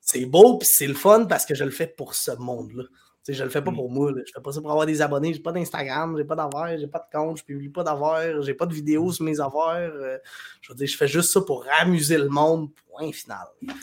c'est 0.00 0.26
beau 0.26 0.58
puis 0.58 0.68
c'est 0.70 0.86
le 0.86 0.94
fun 0.94 1.26
parce 1.26 1.46
que 1.46 1.54
je 1.54 1.64
le 1.64 1.70
fais 1.70 1.86
pour 1.86 2.14
ce 2.14 2.32
monde-là. 2.32 2.84
Je 3.26 3.32
je 3.32 3.44
le 3.44 3.50
fais 3.50 3.62
pas 3.62 3.70
mm. 3.70 3.76
pour 3.76 3.90
moi. 3.90 4.10
Là. 4.10 4.22
Je 4.26 4.32
fais 4.34 4.40
pas 4.40 4.52
ça 4.52 4.60
pour 4.60 4.70
avoir 4.70 4.84
des 4.84 5.00
abonnés. 5.00 5.32
J'ai 5.32 5.40
pas 5.40 5.52
d'Instagram, 5.52 6.16
j'ai 6.18 6.24
pas 6.24 6.34
d'affaires, 6.34 6.76
j'ai 6.76 6.88
pas 6.88 6.98
de 6.98 7.16
compte, 7.16 7.38
je 7.38 7.44
publie 7.44 7.68
pas 7.68 7.84
d'affaires, 7.84 8.42
j'ai 8.42 8.54
pas 8.54 8.66
de 8.66 8.74
vidéos 8.74 9.12
sur 9.12 9.24
mes 9.24 9.38
affaires. 9.38 9.92
Euh, 9.94 10.18
je 10.60 10.72
veux 10.72 10.76
dire, 10.76 10.88
je 10.88 10.96
fais 10.96 11.06
juste 11.06 11.30
ça 11.30 11.40
pour 11.40 11.64
amuser 11.80 12.18
le 12.18 12.28
monde. 12.28 12.70
Point 12.90 13.12
final. 13.12 13.46
Donc. 13.62 13.76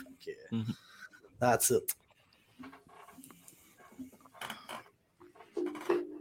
That's 1.39 1.69
it. 1.69 1.95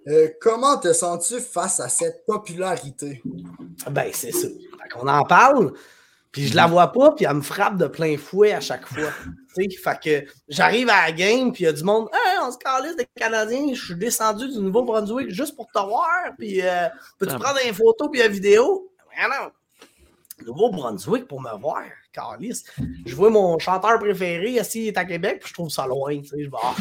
Euh, 0.09 0.29
comment 0.41 0.79
te 0.79 0.93
sens-tu 0.93 1.41
face 1.41 1.81
à 1.81 1.89
cette 1.89 2.25
popularité? 2.27 3.23
Ben, 3.91 4.11
c'est 4.13 4.33
ça. 4.33 4.49
On 4.97 5.07
en 5.07 5.25
parle, 5.25 5.73
puis 6.33 6.47
je 6.47 6.57
la 6.57 6.67
vois 6.67 6.93
pas, 6.93 7.13
puis 7.13 7.27
elle 7.27 7.35
me 7.35 7.43
frappe 7.43 7.77
de 7.77 7.87
plein 7.87 8.17
fouet 8.17 8.53
à 8.53 8.61
chaque 8.61 8.87
fois. 8.87 9.11
fait 9.55 10.01
que 10.03 10.31
j'arrive 10.49 10.89
à 10.89 11.07
la 11.07 11.13
game, 11.13 11.53
puis 11.53 11.65
il 11.65 11.67
y 11.67 11.69
a 11.69 11.73
du 11.73 11.85
monde, 11.85 12.09
hey, 12.13 12.39
on 12.43 12.51
se 12.51 12.59
calisse 12.59 12.97
des 12.97 13.07
Canadiens, 13.17 13.75
je 13.75 13.85
suis 13.85 13.97
descendu 13.97 14.49
du 14.49 14.59
Nouveau-Brunswick 14.59 15.31
juste 15.31 15.55
pour 15.57 15.67
te 15.67 15.79
voir, 15.79 16.33
puis 16.39 16.63
euh, 16.63 16.89
peux-tu 17.19 17.35
ah. 17.35 17.39
prendre 17.39 17.59
des 17.63 17.73
photos 17.73 18.09
puis 18.11 18.23
une 18.23 18.33
vidéo? 18.33 18.91
Ben 19.15 19.29
non. 19.29 19.51
Nouveau-Brunswick 20.49 21.27
pour 21.29 21.41
me 21.43 21.57
voir. 21.59 21.85
Carlis. 22.13 22.65
Je 23.07 23.15
vois 23.15 23.31
mon 23.31 23.59
chanteur 23.59 23.99
préféré, 23.99 24.59
assis, 24.59 24.85
il 24.85 24.89
est 24.89 24.99
à 24.99 25.05
Québec, 25.05 25.41
puis 25.41 25.51
je 25.51 25.55
trouve 25.55 25.69
ça 25.69 25.87
loin. 25.87 26.19
Tu 26.21 26.29
sais, 26.29 26.45
je 26.45 26.51
vais, 26.51 26.57
ah, 26.63 26.75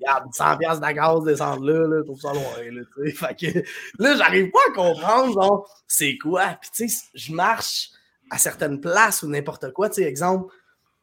Regarde, 0.00 0.24
100 0.32 0.56
pièces 0.56 0.80
de 0.80 0.92
gaz 0.92 1.24
descendre 1.24 1.66
là, 1.66 1.86
là, 1.86 1.96
je 1.98 2.04
trouve 2.04 2.20
ça 2.20 2.32
loin. 2.32 2.42
Là, 2.42 2.82
tu 2.82 3.10
sais. 3.10 3.16
fait 3.16 3.34
que, 3.34 3.58
là, 4.02 4.16
j'arrive 4.16 4.50
pas 4.50 4.58
à 4.70 4.72
comprendre, 4.72 5.34
genre, 5.34 5.82
c'est 5.86 6.16
quoi. 6.16 6.56
Puis, 6.60 6.70
tu 6.74 6.88
sais, 6.88 7.04
je 7.14 7.32
marche 7.32 7.90
à 8.30 8.38
certaines 8.38 8.80
places 8.80 9.22
ou 9.22 9.28
n'importe 9.28 9.72
quoi. 9.72 9.90
Tu 9.90 9.96
sais, 9.96 10.08
exemple, 10.08 10.52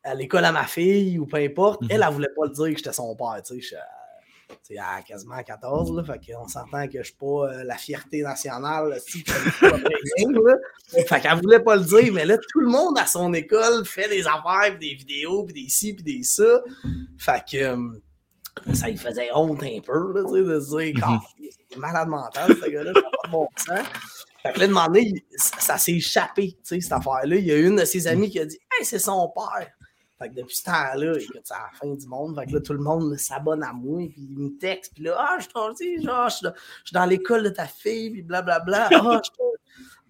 à 0.03 0.15
l'école 0.15 0.45
à 0.45 0.51
ma 0.51 0.65
fille 0.65 1.19
ou 1.19 1.27
peu 1.27 1.37
importe, 1.37 1.81
elle, 1.89 2.03
elle 2.05 2.13
voulait 2.13 2.33
pas 2.35 2.45
le 2.45 2.51
dire 2.53 2.71
que 2.71 2.77
j'étais 2.77 2.93
son 2.93 3.15
père. 3.15 3.41
Tu 3.45 3.61
sais, 3.61 3.77
c'est 4.63 4.77
à 4.77 5.01
quasiment 5.01 5.41
14, 5.41 5.93
là, 5.95 6.03
fait 6.03 6.33
qu'on 6.33 6.47
s'entend 6.47 6.87
que 6.87 6.99
je 6.99 7.03
suis 7.03 7.15
pas 7.15 7.25
euh, 7.49 7.63
la 7.63 7.75
fierté 7.75 8.21
nationale. 8.21 8.97
Si, 9.05 9.23
fait 9.23 11.21
qu'elle 11.21 11.41
voulait 11.41 11.59
pas 11.59 11.75
le 11.75 11.83
dire, 11.83 12.13
mais 12.13 12.25
là, 12.25 12.37
tout 12.37 12.59
le 12.59 12.67
monde 12.67 12.97
à 12.97 13.05
son 13.05 13.33
école 13.33 13.85
fait 13.85 14.09
des 14.09 14.27
affaires, 14.27 14.77
des 14.79 14.93
vidéos, 14.93 15.43
puis 15.43 15.63
des 15.63 15.69
ci, 15.69 15.93
puis 15.93 16.03
des 16.03 16.23
ça. 16.23 16.61
Fait 17.17 17.43
que 17.49 17.57
euh, 17.57 18.73
ça 18.73 18.87
lui 18.87 18.97
faisait 18.97 19.29
honte 19.33 19.63
un 19.63 19.79
peu, 19.85 20.13
là, 20.13 20.23
de 20.23 20.59
se 20.59 20.77
dire, 20.77 20.95
-hmm. 20.95 21.19
malade 21.77 22.07
mental, 22.07 22.55
ce 22.61 22.69
gars-là, 22.69 22.91
ça 22.93 23.01
pas 23.01 23.27
de 23.27 23.31
bon 23.31 23.47
sens. 23.57 23.87
Fait 24.43 24.53
que 24.53 24.59
là, 24.59 24.67
demandé, 24.67 25.25
ça, 25.35 25.77
s'est 25.77 25.93
échappé, 25.93 26.57
cette 26.63 26.91
affaire-là. 26.91 27.35
Il 27.35 27.45
y 27.45 27.51
a 27.51 27.57
une 27.57 27.77
de 27.77 27.85
ses 27.85 28.07
amies 28.07 28.29
qui 28.29 28.39
a 28.39 28.45
dit, 28.45 28.59
hey, 28.71 28.85
c'est 28.85 28.99
son 28.99 29.31
père. 29.35 29.76
Fait 30.19 30.29
que 30.29 30.35
depuis 30.35 30.55
ce 30.55 30.63
temps-là, 30.63 31.13
c'est 31.19 31.49
la 31.51 31.69
fin 31.79 31.93
du 31.93 32.07
monde. 32.07 32.35
Fait 32.39 32.47
que 32.47 32.53
là, 32.53 32.61
tout 32.61 32.73
le 32.73 32.79
monde 32.79 33.15
s'abonne 33.17 33.63
à 33.63 33.71
moi, 33.71 34.07
puis 34.09 34.27
il 34.29 34.37
me 34.37 34.57
texte, 34.57 34.93
puis 34.95 35.03
là, 35.03 35.15
ah, 35.17 35.37
je 35.37 35.43
suis 35.43 36.03
genre, 36.03 36.29
je 36.29 36.35
suis 36.35 36.93
dans, 36.93 37.05
l'école 37.05 37.43
de 37.43 37.49
ta 37.49 37.65
fille, 37.65 38.09
puis 38.11 38.21
blablabla. 38.23 38.89
Ah, 38.91 39.21
je 39.23 39.29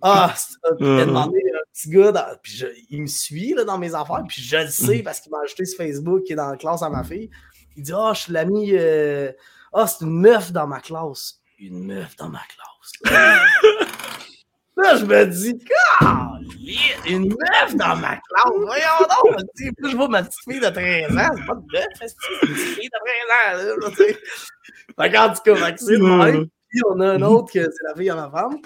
ah, 0.01 0.33
Puis 0.77 0.87
il 0.87 0.99
a 0.99 1.05
demandé 1.05 1.39
un 1.39 1.71
petit 1.73 1.89
gars, 1.89 2.39
puis 2.41 2.63
il 2.89 3.01
me 3.01 3.07
suit 3.07 3.53
là, 3.53 3.63
dans 3.63 3.77
mes 3.77 3.93
affaires, 3.95 4.23
puis 4.27 4.41
je 4.41 4.57
le 4.57 4.67
sais 4.67 4.99
parce 4.99 5.19
qu'il 5.19 5.31
m'a 5.31 5.39
ajouté 5.43 5.65
sur 5.65 5.77
Facebook 5.77 6.23
qui 6.23 6.33
est 6.33 6.35
dans 6.35 6.51
la 6.51 6.57
classe 6.57 6.83
à 6.83 6.89
ma 6.89 7.03
fille. 7.03 7.29
Il 7.75 7.83
dit, 7.83 7.93
ah, 7.93 8.11
je 8.13 8.21
suis 8.21 8.33
l'ami, 8.33 8.69
euh, 8.73 9.31
ah, 9.73 9.87
c'est 9.87 10.05
une 10.05 10.19
meuf 10.19 10.51
dans 10.51 10.67
ma 10.67 10.79
classe. 10.79 11.41
Une 11.59 11.85
meuf 11.85 12.15
dans 12.15 12.29
ma 12.29 12.41
classe. 12.41 13.13
Là, 14.77 14.95
je 14.95 15.05
me 15.05 15.25
dis, 15.25 15.57
une 17.07 17.29
meuf 17.29 17.75
dans 17.75 17.95
ma 17.95 18.17
classe. 18.17 18.53
Voyons 18.55 19.33
donc. 19.33 19.41
Je 19.83 19.95
vois 19.95 20.07
ma 20.07 20.23
petite 20.23 20.39
fille 20.47 20.59
de 20.59 20.69
13 20.69 21.17
ans, 21.17 21.35
c'est 21.35 21.45
pas 21.45 21.55
de 21.55 21.65
meuf, 21.73 21.87
c'est 21.95 22.05
une 22.43 22.53
petite 22.53 22.79
fille 22.79 22.89
de 22.89 23.59
13 23.59 23.73
ans. 23.73 23.79
Là, 23.81 23.91
fait 23.91 25.17
en 25.17 25.33
tout 25.33 25.41
cas, 25.43 25.59
Maxime, 25.59 26.49
puis 26.69 26.81
on 26.89 26.99
a 26.99 27.13
un 27.13 27.21
autre 27.21 27.51
que 27.51 27.63
c'est 27.63 27.87
la 27.87 27.95
fille 27.95 28.09
à 28.09 28.15
ma 28.15 28.29
femme. 28.29 28.57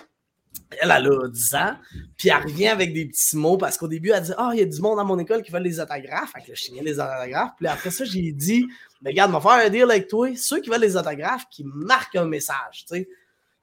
Elle, 0.81 0.91
elle 0.91 1.07
a 1.07 1.27
10 1.27 1.55
ans, 1.55 1.75
puis 2.17 2.29
elle 2.29 2.43
revient 2.43 2.69
avec 2.69 2.93
des 2.93 3.05
petits 3.05 3.37
mots 3.37 3.57
parce 3.57 3.77
qu'au 3.77 3.87
début, 3.87 4.11
elle 4.11 4.23
dit 4.23 4.31
Ah, 4.37 4.47
oh, 4.49 4.53
il 4.53 4.59
y 4.59 4.61
a 4.61 4.65
du 4.65 4.81
monde 4.81 4.97
dans 4.97 5.05
mon 5.05 5.19
école 5.19 5.43
qui 5.43 5.51
veut 5.51 5.59
les 5.59 5.79
autographes. 5.79 6.31
Fait 6.33 6.41
que 6.41 6.55
je 6.55 6.61
signais 6.61 6.81
les 6.81 6.93
autographes. 6.93 7.51
Puis 7.57 7.67
après 7.67 7.91
ça, 7.91 8.05
j'ai 8.05 8.31
dit 8.31 8.65
Mais 9.01 9.11
regarde, 9.11 9.31
on 9.33 9.39
va 9.39 9.41
faire 9.41 9.65
un 9.65 9.69
deal 9.69 9.83
avec 9.83 10.07
toi. 10.07 10.29
Ceux 10.35 10.59
qui 10.59 10.69
veulent 10.69 10.81
les 10.81 10.97
autographes, 10.97 11.45
qui 11.51 11.63
marquent 11.65 12.15
un 12.15 12.25
message. 12.25 12.85
Tu 12.87 12.95
sais. 12.95 13.09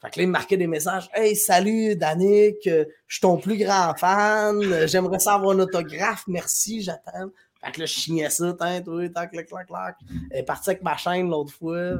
Fait 0.01 0.11
que 0.11 0.19
là, 0.19 0.23
il 0.23 0.27
me 0.29 0.33
marquait 0.33 0.57
des 0.57 0.69
messages. 0.69 1.11
Hey, 1.13 1.35
salut, 1.35 1.97
Danick, 1.97 2.67
euh, 2.69 2.85
je 3.09 3.17
suis 3.17 3.21
ton 3.21 3.37
plus 3.37 3.59
grand 3.59 3.95
fan. 3.97 4.87
J'aimerais 4.87 5.19
savoir 5.19 5.57
un 5.57 5.61
autographe. 5.61 6.23
Merci, 6.29 6.83
j'attends. 6.83 7.31
Fait 7.65 7.73
que 7.73 7.81
là, 7.81 7.87
je 7.87 7.93
signais 7.99 8.31
ça, 8.31 8.53
tant, 8.53 8.81
oui, 8.87 9.13
tac, 9.13 9.33
clac, 9.33 9.49
clac, 9.49 9.67
clac. 9.67 9.97
Elle 10.31 10.41
est 10.41 10.43
partie 10.45 10.71
avec 10.71 10.83
ma 10.83 10.97
chaîne 10.97 11.29
l'autre 11.29 11.53
fois. 11.53 11.95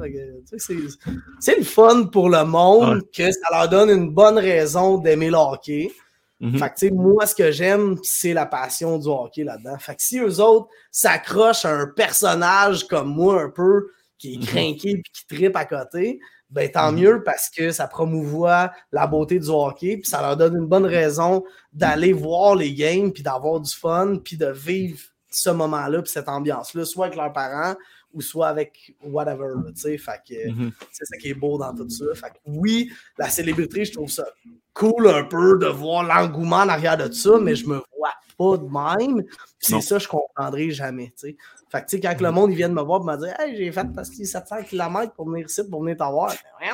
c'est 1.39 1.57
le 1.57 1.63
fun 1.63 2.05
pour 2.05 2.29
le 2.29 2.45
monde 2.45 3.01
que 3.13 3.29
ça 3.29 3.47
leur 3.51 3.67
donne 3.67 3.89
une 3.89 4.09
bonne 4.09 4.37
raison 4.37 4.97
d'aimer 4.97 5.29
le 5.29 5.35
hockey. 5.35 5.91
Mm-hmm. 6.39 6.57
Fait 6.57 6.69
que, 6.69 6.75
tu 6.75 6.87
sais, 6.87 6.91
moi, 6.91 7.25
ce 7.25 7.35
que 7.35 7.51
j'aime, 7.51 7.97
c'est 8.03 8.33
la 8.33 8.45
passion 8.45 8.97
du 8.97 9.09
hockey 9.09 9.43
là-dedans. 9.43 9.77
Fait 9.77 9.95
que 9.95 10.01
si 10.01 10.19
eux 10.19 10.39
autres 10.39 10.69
s'accrochent 10.89 11.65
à 11.65 11.71
un 11.71 11.87
personnage 11.87 12.87
comme 12.87 13.13
moi, 13.13 13.43
un 13.43 13.49
peu, 13.49 13.89
qui 14.17 14.35
est 14.35 14.37
mm-hmm. 14.37 14.45
craqué 14.45 14.89
et 14.91 15.01
qui 15.01 15.27
tripe 15.27 15.55
à 15.57 15.65
côté, 15.65 16.21
ben 16.49 16.69
tant 16.69 16.91
mhm. 16.91 16.99
mieux 16.99 17.23
parce 17.23 17.49
que 17.49 17.71
ça 17.71 17.87
promouvoit 17.87 18.71
la 18.91 19.07
beauté 19.07 19.39
du 19.39 19.49
hockey, 19.49 19.97
puis 19.97 20.09
ça 20.09 20.21
leur 20.21 20.35
donne 20.35 20.55
une 20.55 20.67
bonne 20.67 20.85
raison 20.85 21.43
d'aller 21.73 22.13
voir 22.13 22.55
les 22.55 22.73
games, 22.73 23.11
puis 23.11 23.23
d'avoir 23.23 23.59
du 23.59 23.73
fun, 23.73 24.17
puis 24.23 24.37
de 24.37 24.47
vivre 24.47 24.99
ce 25.29 25.51
moment-là, 25.51 26.01
puis 26.01 26.11
cette 26.11 26.29
ambiance-là, 26.29 26.85
soit 26.85 27.07
avec 27.07 27.17
leurs 27.17 27.33
parents 27.33 27.75
ou 28.13 28.21
soit 28.21 28.47
avec 28.47 28.95
whatever, 29.03 29.53
tu 29.67 29.81
sais, 29.81 29.97
fait 29.97 30.21
que 30.27 30.49
mhm. 30.49 30.71
c'est 30.91 31.05
ça 31.05 31.17
qui 31.17 31.29
est 31.29 31.35
beau 31.35 31.59
dans 31.59 31.75
tout 31.75 31.87
ça. 31.89 32.05
Fait 32.15 32.31
que 32.31 32.37
oui, 32.45 32.91
la 33.19 33.29
célébrité, 33.29 33.85
je 33.85 33.93
trouve 33.93 34.09
ça 34.09 34.25
cool 34.73 35.07
un 35.07 35.25
peu 35.25 35.59
de 35.59 35.67
voir 35.67 36.03
l'engouement 36.03 36.57
en 36.57 36.69
arrière 36.69 36.97
de 36.97 37.11
ça, 37.11 37.37
mais 37.39 37.55
je 37.55 37.67
me 37.67 37.75
vois 37.75 38.13
pas 38.37 38.57
de 38.57 38.63
même. 38.63 39.23
C'est 39.59 39.81
ça, 39.81 39.99
je 39.99 40.07
comprendrai 40.07 40.71
jamais, 40.71 41.13
tu 41.19 41.29
sais. 41.29 41.37
Fait 41.71 41.81
que, 41.81 41.85
tu 41.87 41.97
sais, 41.97 41.99
quand 42.01 42.19
le 42.19 42.31
monde, 42.31 42.51
vient 42.51 42.69
de 42.69 42.73
me 42.73 42.81
voir 42.81 42.99
pour 42.99 43.11
me 43.11 43.17
dire, 43.17 43.39
hey, 43.39 43.55
j'ai 43.55 43.71
fait 43.71 43.85
parce 43.95 44.09
700 44.09 44.63
km 44.67 45.13
pour 45.13 45.29
venir 45.29 45.45
ici, 45.45 45.61
pour 45.69 45.83
venir 45.83 45.97
t'avoir. 45.97 46.33
Ben, 46.59 46.73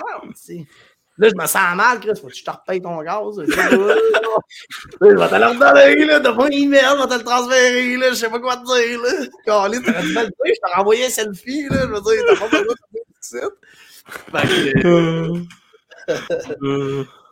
là, 1.18 1.30
je 1.30 1.36
me 1.36 1.48
sens 1.48 1.76
mal, 1.76 2.00
Chris. 2.00 2.20
Faut 2.22 2.28
que 2.28 2.36
je 2.36 2.44
te 2.44 2.52
repaye 2.52 2.82
ton 2.82 3.02
gaz. 3.02 3.36
je 3.38 3.44
vais 3.44 3.46
te 3.46 5.12
le 5.12 5.22
redonner, 5.22 6.06
là. 6.06 6.20
T'as 6.20 6.34
pas 6.34 6.46
un 6.46 6.50
email, 6.50 6.82
je 6.82 7.02
vais 7.02 7.08
te 7.08 7.18
le 7.18 7.24
transférer, 7.24 7.98
là. 7.98 8.10
Je 8.10 8.16
sais 8.16 8.30
pas 8.30 8.40
quoi 8.40 8.58
te 8.58 8.66
dire, 8.66 9.02
là. 9.02 9.10
Calé, 9.46 9.82
t'aurais 9.82 10.02
dû 10.02 10.14
me 10.14 10.22
le 10.22 10.28
dire. 10.28 10.34
Je 10.46 10.52
t'ai 10.52 10.74
renvoyé 10.76 11.06
un 11.06 11.10
selfie, 11.10 11.68
là. 11.70 11.82
Je 11.82 11.88
veux 11.88 12.02
dire, 12.02 12.24
t'as 12.28 12.36
pas 12.40 12.48
besoin 12.48 12.64
de 12.64 12.78
faire 13.22 13.50
Fait 14.32 14.82
que. 14.82 15.44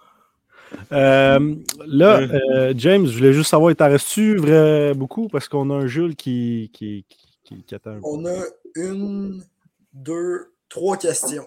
Euh, 0.92 1.56
là, 1.86 2.20
euh, 2.20 2.74
James, 2.76 3.06
je 3.06 3.18
voulais 3.18 3.34
juste 3.34 3.52
savoir, 3.52 3.76
t'en 3.76 3.90
restes-tu 3.90 4.40
beaucoup? 4.96 5.28
Parce 5.28 5.48
qu'on 5.48 5.70
a 5.70 5.76
un 5.76 5.88
Jules 5.88 6.16
qui, 6.16 6.72
qui, 6.74 7.06
on 8.04 8.26
a 8.26 8.44
une, 8.76 9.44
deux, 9.94 10.54
trois 10.70 10.98
questions. 10.98 11.46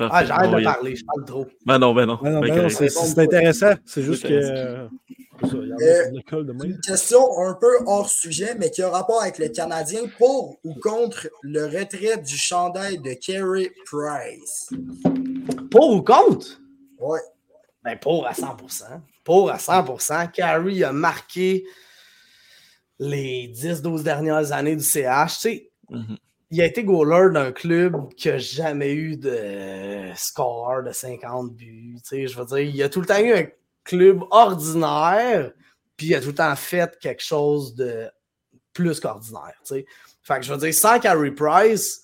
Ah, 0.00 0.24
j'arrête 0.24 0.50
de 0.50 0.64
parler, 0.64 0.96
je 0.96 1.04
parle 1.04 1.24
trop. 1.24 1.46
Ben 1.66 1.78
non, 1.78 1.94
ben 1.94 2.06
non. 2.06 2.18
Ben 2.22 2.40
ben 2.40 2.68
c'est 2.70 3.18
intéressant. 3.18 3.74
C'est 3.84 4.02
juste 4.02 4.26
que. 4.26 4.32
Euh, 4.32 4.88
une 6.64 6.78
question 6.80 7.20
un 7.40 7.54
peu 7.54 7.72
hors 7.86 8.08
sujet, 8.08 8.54
mais 8.58 8.70
qui 8.70 8.80
a 8.80 8.88
rapport 8.88 9.22
avec 9.22 9.38
le 9.38 9.48
Canadien 9.48 10.02
pour 10.18 10.56
ou 10.62 10.74
contre 10.74 11.28
le 11.42 11.64
retrait 11.64 12.18
du 12.18 12.36
chandail 12.36 12.98
de 12.98 13.12
Kerry 13.14 13.70
Price? 13.86 14.70
Pour 15.70 15.90
ou 15.90 16.02
contre? 16.02 16.60
Oui. 17.00 17.18
Ben 17.84 17.98
pour 17.98 18.26
à 18.26 18.32
100%. 18.32 18.84
Pour 19.24 19.50
à 19.50 19.56
100%. 19.56 20.30
Carey 20.30 20.84
a 20.84 20.92
marqué 20.92 21.64
les 23.02 23.52
10-12 23.52 24.02
dernières 24.02 24.52
années 24.52 24.76
du 24.76 24.84
CH, 24.84 25.34
tu 25.34 25.40
sais, 25.40 25.70
mhm. 25.90 26.16
il 26.50 26.60
a 26.60 26.66
été 26.66 26.84
goaler 26.84 27.32
d'un 27.32 27.52
club 27.52 28.12
qui 28.14 28.28
n'a 28.28 28.38
jamais 28.38 28.92
eu 28.92 29.16
de 29.16 30.12
score 30.14 30.82
de 30.84 30.92
50 30.92 31.52
buts. 31.52 31.98
Je 32.10 32.36
veux 32.36 32.44
dire, 32.44 32.58
il 32.58 32.82
a 32.82 32.88
tout 32.88 33.00
le 33.00 33.06
temps 33.06 33.18
eu 33.18 33.32
un 33.32 33.46
club 33.84 34.22
ordinaire, 34.30 35.52
puis 35.96 36.08
il 36.08 36.14
a 36.14 36.20
tout 36.20 36.28
le 36.28 36.34
temps 36.34 36.54
fait 36.56 36.96
quelque 37.00 37.22
chose 37.22 37.74
de 37.74 38.08
plus 38.72 39.00
qu'ordinaire. 39.00 39.54
Fait 39.64 40.38
que 40.38 40.42
je 40.42 40.52
veux 40.52 40.58
dire, 40.58 40.74
sans 40.74 41.00
Carey 41.00 41.32
Price, 41.32 42.01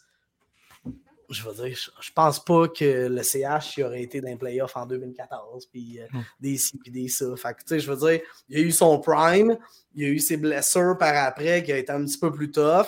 je 1.30 1.42
veux 1.42 1.54
dire, 1.54 1.76
je, 2.00 2.12
pense 2.12 2.42
pas 2.42 2.68
que 2.68 3.06
le 3.08 3.22
CH 3.22 3.78
aurait 3.80 4.02
été 4.02 4.20
dans 4.20 4.28
les 4.28 4.36
playoffs 4.36 4.76
en 4.76 4.86
2014, 4.86 5.66
puis 5.66 6.00
euh, 6.00 6.06
hmm. 6.12 6.22
des 6.40 6.56
ci, 6.56 6.78
puis 6.78 6.90
des 6.90 7.08
ça. 7.08 7.26
Fait 7.36 7.54
que, 7.54 7.60
tu 7.60 7.68
sais, 7.68 7.80
je 7.80 7.92
veux 7.92 7.96
dire, 7.96 8.20
il 8.48 8.56
a 8.56 8.60
eu 8.60 8.72
son 8.72 8.98
prime, 8.98 9.58
il 9.94 10.04
a 10.04 10.08
eu 10.08 10.18
ses 10.18 10.36
blessures 10.36 10.96
par 10.98 11.14
après 11.16 11.62
qui 11.62 11.72
a 11.72 11.76
été 11.76 11.92
un 11.92 12.04
petit 12.04 12.18
peu 12.18 12.32
plus 12.32 12.50
tough. 12.50 12.86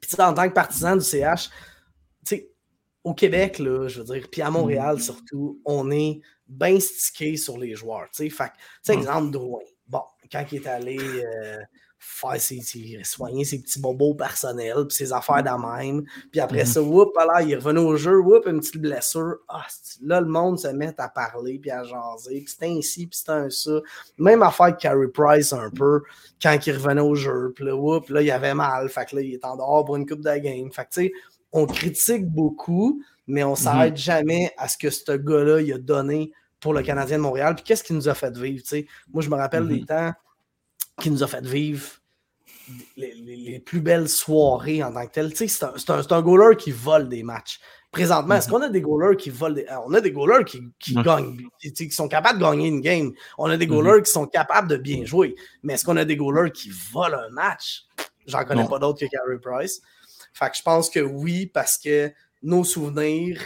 Puis, 0.00 0.10
en 0.18 0.32
tant 0.32 0.48
que 0.48 0.54
partisan 0.54 0.96
du 0.96 1.04
CH, 1.04 1.50
tu 2.24 2.36
sais, 2.36 2.50
au 3.04 3.12
Québec, 3.12 3.58
là, 3.58 3.88
je 3.88 4.00
veux 4.00 4.14
dire, 4.14 4.28
puis 4.30 4.40
à 4.40 4.50
Montréal 4.50 4.96
hmm. 4.96 5.00
surtout, 5.00 5.60
on 5.66 5.90
est 5.90 6.20
bien 6.48 6.80
stické 6.80 7.36
sur 7.36 7.58
les 7.58 7.74
joueurs, 7.74 8.08
tu 8.14 8.24
sais. 8.24 8.30
Fait 8.30 8.48
que, 8.48 8.52
tu 8.52 8.58
sais, 8.82 8.96
hmm. 8.96 9.00
exemple, 9.00 9.30
Drouin. 9.30 9.62
Bon, 9.86 10.02
quand 10.30 10.44
il 10.50 10.62
est 10.62 10.66
allé... 10.66 10.98
Euh, 10.98 11.58
faire 12.04 12.40
ses, 12.40 12.60
soigner 13.04 13.44
ses 13.44 13.60
petits 13.60 13.80
bobos 13.80 14.14
personnels, 14.14 14.86
puis 14.88 14.96
ses 14.96 15.12
affaires 15.12 15.42
de 15.42 15.78
même. 15.78 16.04
Puis 16.32 16.40
après 16.40 16.64
mhm. 16.64 16.66
ça, 16.66 16.82
whoop, 16.82 17.14
là, 17.16 17.42
il 17.42 17.54
revenait 17.54 17.80
au 17.80 17.96
jeu, 17.96 18.18
whoop, 18.18 18.46
une 18.46 18.58
petite 18.58 18.78
blessure. 18.78 19.36
Ah, 19.48 19.66
là, 20.02 20.20
le 20.20 20.26
monde 20.26 20.58
se 20.58 20.66
met 20.68 20.92
à 20.98 21.08
parler, 21.08 21.60
puis 21.60 21.70
à 21.70 21.84
jaser. 21.84 22.40
Puis 22.40 22.48
c'était 22.48 22.66
ainsi, 22.66 23.06
puis 23.06 23.16
c'était 23.16 23.32
un 23.32 23.50
ça. 23.50 23.80
Même 24.18 24.42
affaire 24.42 24.66
avec 24.66 24.78
Carey 24.78 25.08
Price 25.14 25.52
un 25.52 25.70
peu, 25.70 26.02
quand 26.42 26.58
il 26.66 26.72
revenait 26.72 27.00
au 27.00 27.14
jeu. 27.14 27.52
Puis 27.54 27.64
là, 27.64 27.76
whoop, 27.76 28.08
là, 28.08 28.20
il 28.20 28.30
avait 28.32 28.54
mal. 28.54 28.88
Fait 28.88 29.04
que 29.04 29.16
là, 29.16 29.22
il 29.22 29.34
est 29.34 29.44
en 29.44 29.56
dehors 29.56 29.84
pour 29.84 29.94
une 29.94 30.06
coupe 30.06 30.22
de 30.22 30.36
game. 30.38 30.72
Fait 30.72 30.84
que, 30.84 30.90
tu 30.90 31.02
sais, 31.02 31.12
on 31.52 31.66
critique 31.66 32.26
beaucoup, 32.26 33.00
mais 33.28 33.44
on 33.44 33.50
mhm. 33.50 33.56
s'arrête 33.56 33.96
jamais 33.96 34.52
à 34.58 34.68
ce 34.68 34.76
que 34.76 34.90
ce 34.90 35.12
gars-là, 35.12 35.60
il 35.60 35.72
a 35.72 35.78
donné 35.78 36.32
pour 36.58 36.74
le 36.74 36.82
Canadien 36.82 37.18
de 37.18 37.22
Montréal. 37.22 37.54
Puis 37.54 37.64
qu'est-ce 37.64 37.84
qu'il 37.84 37.94
nous 37.94 38.08
a 38.08 38.14
fait 38.14 38.36
vivre, 38.36 38.62
tu 38.62 38.68
sais? 38.68 38.86
Moi, 39.12 39.22
je 39.22 39.30
me 39.30 39.36
rappelle 39.36 39.68
des 39.68 39.80
mhm. 39.80 39.86
temps 39.86 40.12
qui 41.00 41.10
nous 41.10 41.22
a 41.22 41.26
fait 41.26 41.44
vivre 41.44 41.86
les, 42.96 43.60
plus 43.60 43.80
belles 43.80 44.08
soirées 44.08 44.82
en 44.82 44.92
tant 44.92 45.06
que 45.06 45.12
tel. 45.12 45.32
C'est 45.34 45.62
un, 45.62 45.74
un, 45.88 46.02
un 46.10 46.22
goaler 46.22 46.56
qui 46.56 46.70
vole 46.70 47.08
des 47.08 47.22
matchs. 47.22 47.60
Présentement, 47.90 48.36
est-ce 48.36 48.48
mhm. 48.48 48.52
qu'on 48.52 48.62
a 48.62 48.68
des 48.70 48.80
goalers 48.80 49.16
qui 49.18 49.28
volent 49.28 49.54
des. 49.54 49.66
On 49.86 49.92
a 49.92 50.00
des 50.00 50.12
goalers 50.12 50.44
qui, 50.46 50.62
qui 50.78 50.94
gagnent, 50.94 51.36
qui, 51.60 51.90
sont 51.90 52.08
capables 52.08 52.38
de 52.38 52.44
gagner 52.44 52.68
une 52.68 52.80
game. 52.80 53.12
On 53.36 53.46
a 53.46 53.58
des 53.58 53.66
mhm. 53.66 53.74
goalers 53.74 54.02
qui 54.02 54.10
sont 54.10 54.26
capables 54.26 54.68
de 54.68 54.76
bien 54.76 55.04
jouer. 55.04 55.34
Mais 55.62 55.74
est-ce 55.74 55.84
qu'on 55.84 55.98
a 55.98 56.06
des 56.06 56.16
goalers 56.16 56.50
qui 56.52 56.70
volent 56.92 57.18
un 57.18 57.28
match? 57.30 57.82
J'en 58.26 58.44
connais 58.44 58.66
pas 58.66 58.78
d'autres 58.78 59.00
que 59.00 59.06
Carey 59.10 59.38
Price. 59.42 59.82
Fait 60.32 60.48
que 60.48 60.56
je 60.56 60.62
pense 60.62 60.88
que 60.88 61.00
oui, 61.00 61.46
parce 61.46 61.76
que 61.76 62.10
nos 62.42 62.64
souvenirs, 62.64 63.42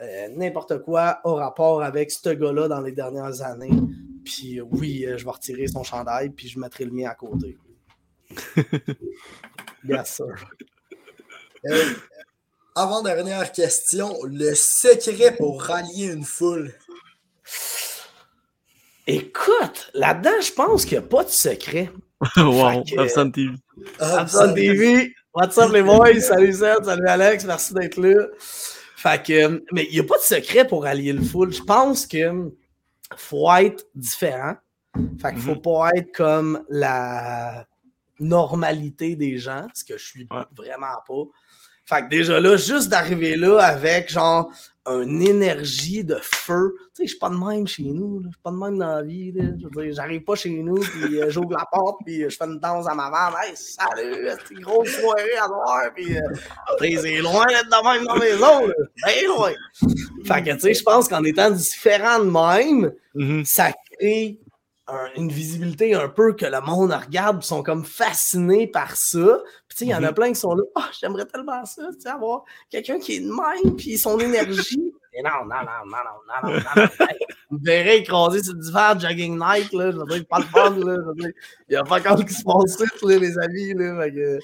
euh, 0.00 0.28
n'importe 0.34 0.82
quoi 0.82 1.20
a 1.22 1.34
rapport 1.34 1.82
avec 1.82 2.10
ce 2.10 2.30
gars-là 2.30 2.68
dans 2.68 2.80
les 2.80 2.92
dernières 2.92 3.42
années. 3.42 3.70
Puis 4.24 4.60
oui, 4.60 5.04
euh, 5.04 5.18
je 5.18 5.24
vais 5.24 5.30
retirer 5.30 5.66
son 5.66 5.82
chandail, 5.82 6.30
puis 6.30 6.48
je 6.48 6.58
mettrai 6.58 6.84
le 6.84 6.92
mien 6.92 7.10
à 7.10 7.14
côté. 7.14 7.58
yes, 9.84 10.16
sir. 10.16 10.34
Euh, 11.66 11.84
avant-dernière 12.74 13.52
question, 13.52 14.16
le 14.24 14.54
secret 14.54 15.36
pour 15.36 15.62
rallier 15.62 16.06
une 16.06 16.24
foule. 16.24 16.72
Écoute, 19.06 19.90
là-dedans, 19.94 20.40
je 20.40 20.52
pense 20.52 20.84
qu'il 20.84 20.98
n'y 20.98 21.04
a 21.04 21.08
pas 21.08 21.24
de 21.24 21.28
secret. 21.28 21.90
wow, 22.36 22.82
Absent 22.98 23.30
TV. 23.32 23.54
Absent 23.98 24.54
TV. 24.54 25.12
What's 25.34 25.58
up 25.58 25.72
les 25.72 25.82
boys? 25.82 26.20
Salut 26.20 26.52
Seth, 26.52 26.84
salut 26.84 27.08
Alex, 27.08 27.44
merci 27.44 27.74
d'être 27.74 27.96
là. 27.96 28.26
Fait 29.02 29.20
que, 29.20 29.64
mais 29.72 29.88
il 29.90 29.94
n'y 29.94 29.98
a 29.98 30.04
pas 30.04 30.16
de 30.16 30.22
secret 30.22 30.64
pour 30.64 30.84
rallier 30.84 31.12
le 31.12 31.22
full. 31.22 31.52
Je 31.52 31.62
pense 31.64 32.06
que 32.06 32.52
faut 33.16 33.52
être 33.54 33.84
différent. 33.96 34.54
Fait 35.20 35.32
qu'il 35.32 35.42
faut 35.42 35.56
mhm. 35.56 35.62
pas 35.62 35.90
être 35.96 36.12
comme 36.12 36.64
la 36.68 37.66
normalité 38.20 39.16
des 39.16 39.38
gens, 39.38 39.66
ce 39.74 39.82
que 39.82 39.98
je 39.98 40.04
suis 40.04 40.28
vraiment 40.56 40.94
pas. 41.04 41.24
Fait 41.84 42.02
que 42.02 42.10
déjà 42.10 42.38
là, 42.38 42.56
juste 42.56 42.90
d'arriver 42.90 43.34
là 43.34 43.58
avec 43.58 44.08
genre 44.08 44.52
une 44.86 45.22
énergie 45.22 46.04
de 46.04 46.16
feu. 46.20 46.74
Tu 46.76 46.84
sais, 46.94 47.02
je 47.04 47.08
suis 47.10 47.18
pas 47.18 47.30
de 47.30 47.36
même 47.36 47.66
chez 47.66 47.84
nous. 47.84 48.20
Je 48.24 48.28
suis 48.28 48.40
pas 48.42 48.50
de 48.50 48.56
même 48.56 48.78
dans 48.78 48.96
la 48.96 49.02
vie. 49.02 49.32
Je 49.34 49.64
veux 49.64 49.84
dire, 49.84 49.94
j'arrive 49.94 50.22
pas 50.22 50.34
chez 50.34 50.50
nous, 50.50 50.80
puis 50.80 51.20
euh, 51.20 51.30
j'ouvre 51.30 51.52
la 51.52 51.64
porte, 51.70 51.98
puis 52.04 52.24
euh, 52.24 52.28
je 52.28 52.36
fais 52.36 52.44
une 52.44 52.58
danse 52.58 52.88
à 52.88 52.94
ma 52.94 53.08
mère. 53.08 53.34
Hey, 53.42 53.54
salut, 53.54 54.28
c'est 54.28 54.54
une 54.54 54.60
grosse 54.60 54.90
soirée 54.90 55.36
à 55.40 55.46
voir. 55.46 55.82
Puis, 55.94 56.16
euh, 56.16 56.20
c'est 56.80 57.20
loin 57.20 57.46
d'être 57.46 57.66
de 57.66 57.94
même 57.94 58.06
dans 58.06 58.14
la 58.14 58.20
maison. 58.20 58.72
Bien 59.06 59.28
loin. 59.28 59.52
Fait 60.24 60.42
que, 60.42 60.52
tu 60.54 60.60
sais, 60.60 60.74
je 60.74 60.82
pense 60.82 61.08
qu'en 61.08 61.22
étant 61.24 61.50
différent 61.50 62.18
de 62.18 62.24
même, 62.24 62.92
mm-hmm. 63.14 63.44
ça 63.44 63.72
crée 63.98 64.40
une 65.16 65.30
visibilité 65.30 65.94
un 65.94 66.08
peu 66.08 66.34
que 66.34 66.46
le 66.46 66.60
monde 66.60 66.92
regarde, 66.92 67.42
sont 67.42 67.62
comme 67.62 67.84
fascinés 67.84 68.66
par 68.66 68.96
ça. 68.96 69.40
Puis 69.68 69.78
il 69.82 69.88
y 69.88 69.94
en 69.94 70.02
a 70.02 70.08
mhm. 70.08 70.14
plein 70.14 70.28
qui 70.28 70.40
sont 70.40 70.54
là, 70.54 70.62
ah, 70.74 70.88
j'aimerais 71.00 71.24
tellement 71.26 71.64
ça, 71.64 71.82
tu 71.92 72.00
sais, 72.00 72.08
avoir 72.08 72.44
quelqu'un 72.68 72.98
qui 72.98 73.16
est 73.16 73.20
de 73.20 73.30
même, 73.30 73.76
puis 73.76 73.96
son 73.96 74.18
énergie. 74.18 74.92
Et 75.14 75.22
non, 75.22 75.44
non, 75.44 75.56
non, 75.56 75.86
non, 75.86 75.96
non, 76.42 76.52
non, 76.52 76.58
non, 76.58 76.62
non. 76.76 77.08
Vous 77.50 77.58
verrez 77.62 77.98
écraser 77.98 78.42
ce 78.42 78.52
divan 78.52 78.98
jogging 78.98 79.38
night, 79.38 79.72
là, 79.72 79.90
je 79.90 79.98
veux 79.98 80.06
dire, 80.06 80.24
pas 80.26 80.38
le 80.38 80.44
fun, 80.46 80.70
là, 80.70 80.96
je 81.18 81.26
il 81.26 81.32
n'y 81.70 81.76
a 81.76 81.84
pas 81.84 81.98
encore 81.98 82.24
qui 82.24 82.32
se 82.32 82.42
passe 82.42 82.78
là, 83.02 83.18
les 83.18 83.38
amis, 83.38 83.74
là, 83.74 84.10
que, 84.10 84.38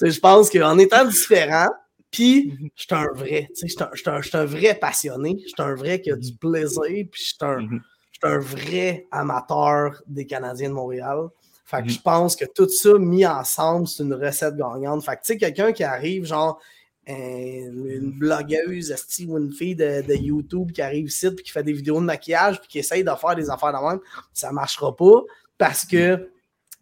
je 0.00 0.18
pense 0.18 0.50
qu'en 0.50 0.78
étant 0.78 1.04
différent, 1.04 1.68
puis, 2.10 2.56
mhm. 2.58 2.70
je 2.74 2.82
suis 2.82 2.94
un 2.94 3.12
vrai, 3.14 3.48
tu 3.54 3.68
sais, 3.68 3.86
je 3.92 4.22
suis 4.22 4.36
un, 4.36 4.44
vrai 4.46 4.74
passionné, 4.74 5.36
je 5.42 5.48
suis 5.48 5.54
un 5.58 5.74
vrai 5.74 6.00
qui 6.00 6.10
a 6.10 6.16
du 6.16 6.34
plaisir, 6.34 6.82
puis 6.82 7.20
je 7.20 7.24
suis 7.24 7.36
un, 7.42 7.60
mhm 7.60 7.82
suis 8.20 8.34
un 8.34 8.38
vrai 8.38 9.06
amateur 9.10 10.02
des 10.06 10.26
Canadiens 10.26 10.68
de 10.68 10.74
Montréal. 10.74 11.28
Fait 11.64 11.78
que 11.78 11.82
mhm. 11.84 11.90
je 11.90 12.00
pense 12.00 12.36
que 12.36 12.44
tout 12.46 12.68
ça 12.68 12.98
mis 12.98 13.26
ensemble, 13.26 13.86
c'est 13.86 14.02
une 14.02 14.14
recette 14.14 14.56
gagnante. 14.56 15.04
Fait 15.04 15.16
que 15.16 15.22
tu 15.22 15.32
sais, 15.32 15.36
quelqu'un 15.36 15.72
qui 15.72 15.84
arrive, 15.84 16.24
genre, 16.24 16.60
une 17.06 18.12
blogueuse, 18.18 18.94
ou 19.26 19.38
une 19.38 19.52
fille 19.52 19.74
de, 19.74 20.14
YouTube 20.14 20.72
qui 20.72 20.82
arrive 20.82 21.06
ici, 21.06 21.30
puis 21.30 21.44
qui 21.44 21.50
fait 21.50 21.62
des 21.62 21.72
vidéos 21.72 22.00
de 22.00 22.04
maquillage, 22.04 22.60
puis 22.60 22.68
qui 22.68 22.78
essaye 22.78 23.02
de 23.02 23.10
faire 23.10 23.34
des 23.34 23.50
affaires 23.50 23.72
de 23.72 23.86
même, 23.86 24.00
ça 24.32 24.52
marchera 24.52 24.94
pas 24.94 25.22
parce 25.56 25.84
que 25.84 26.30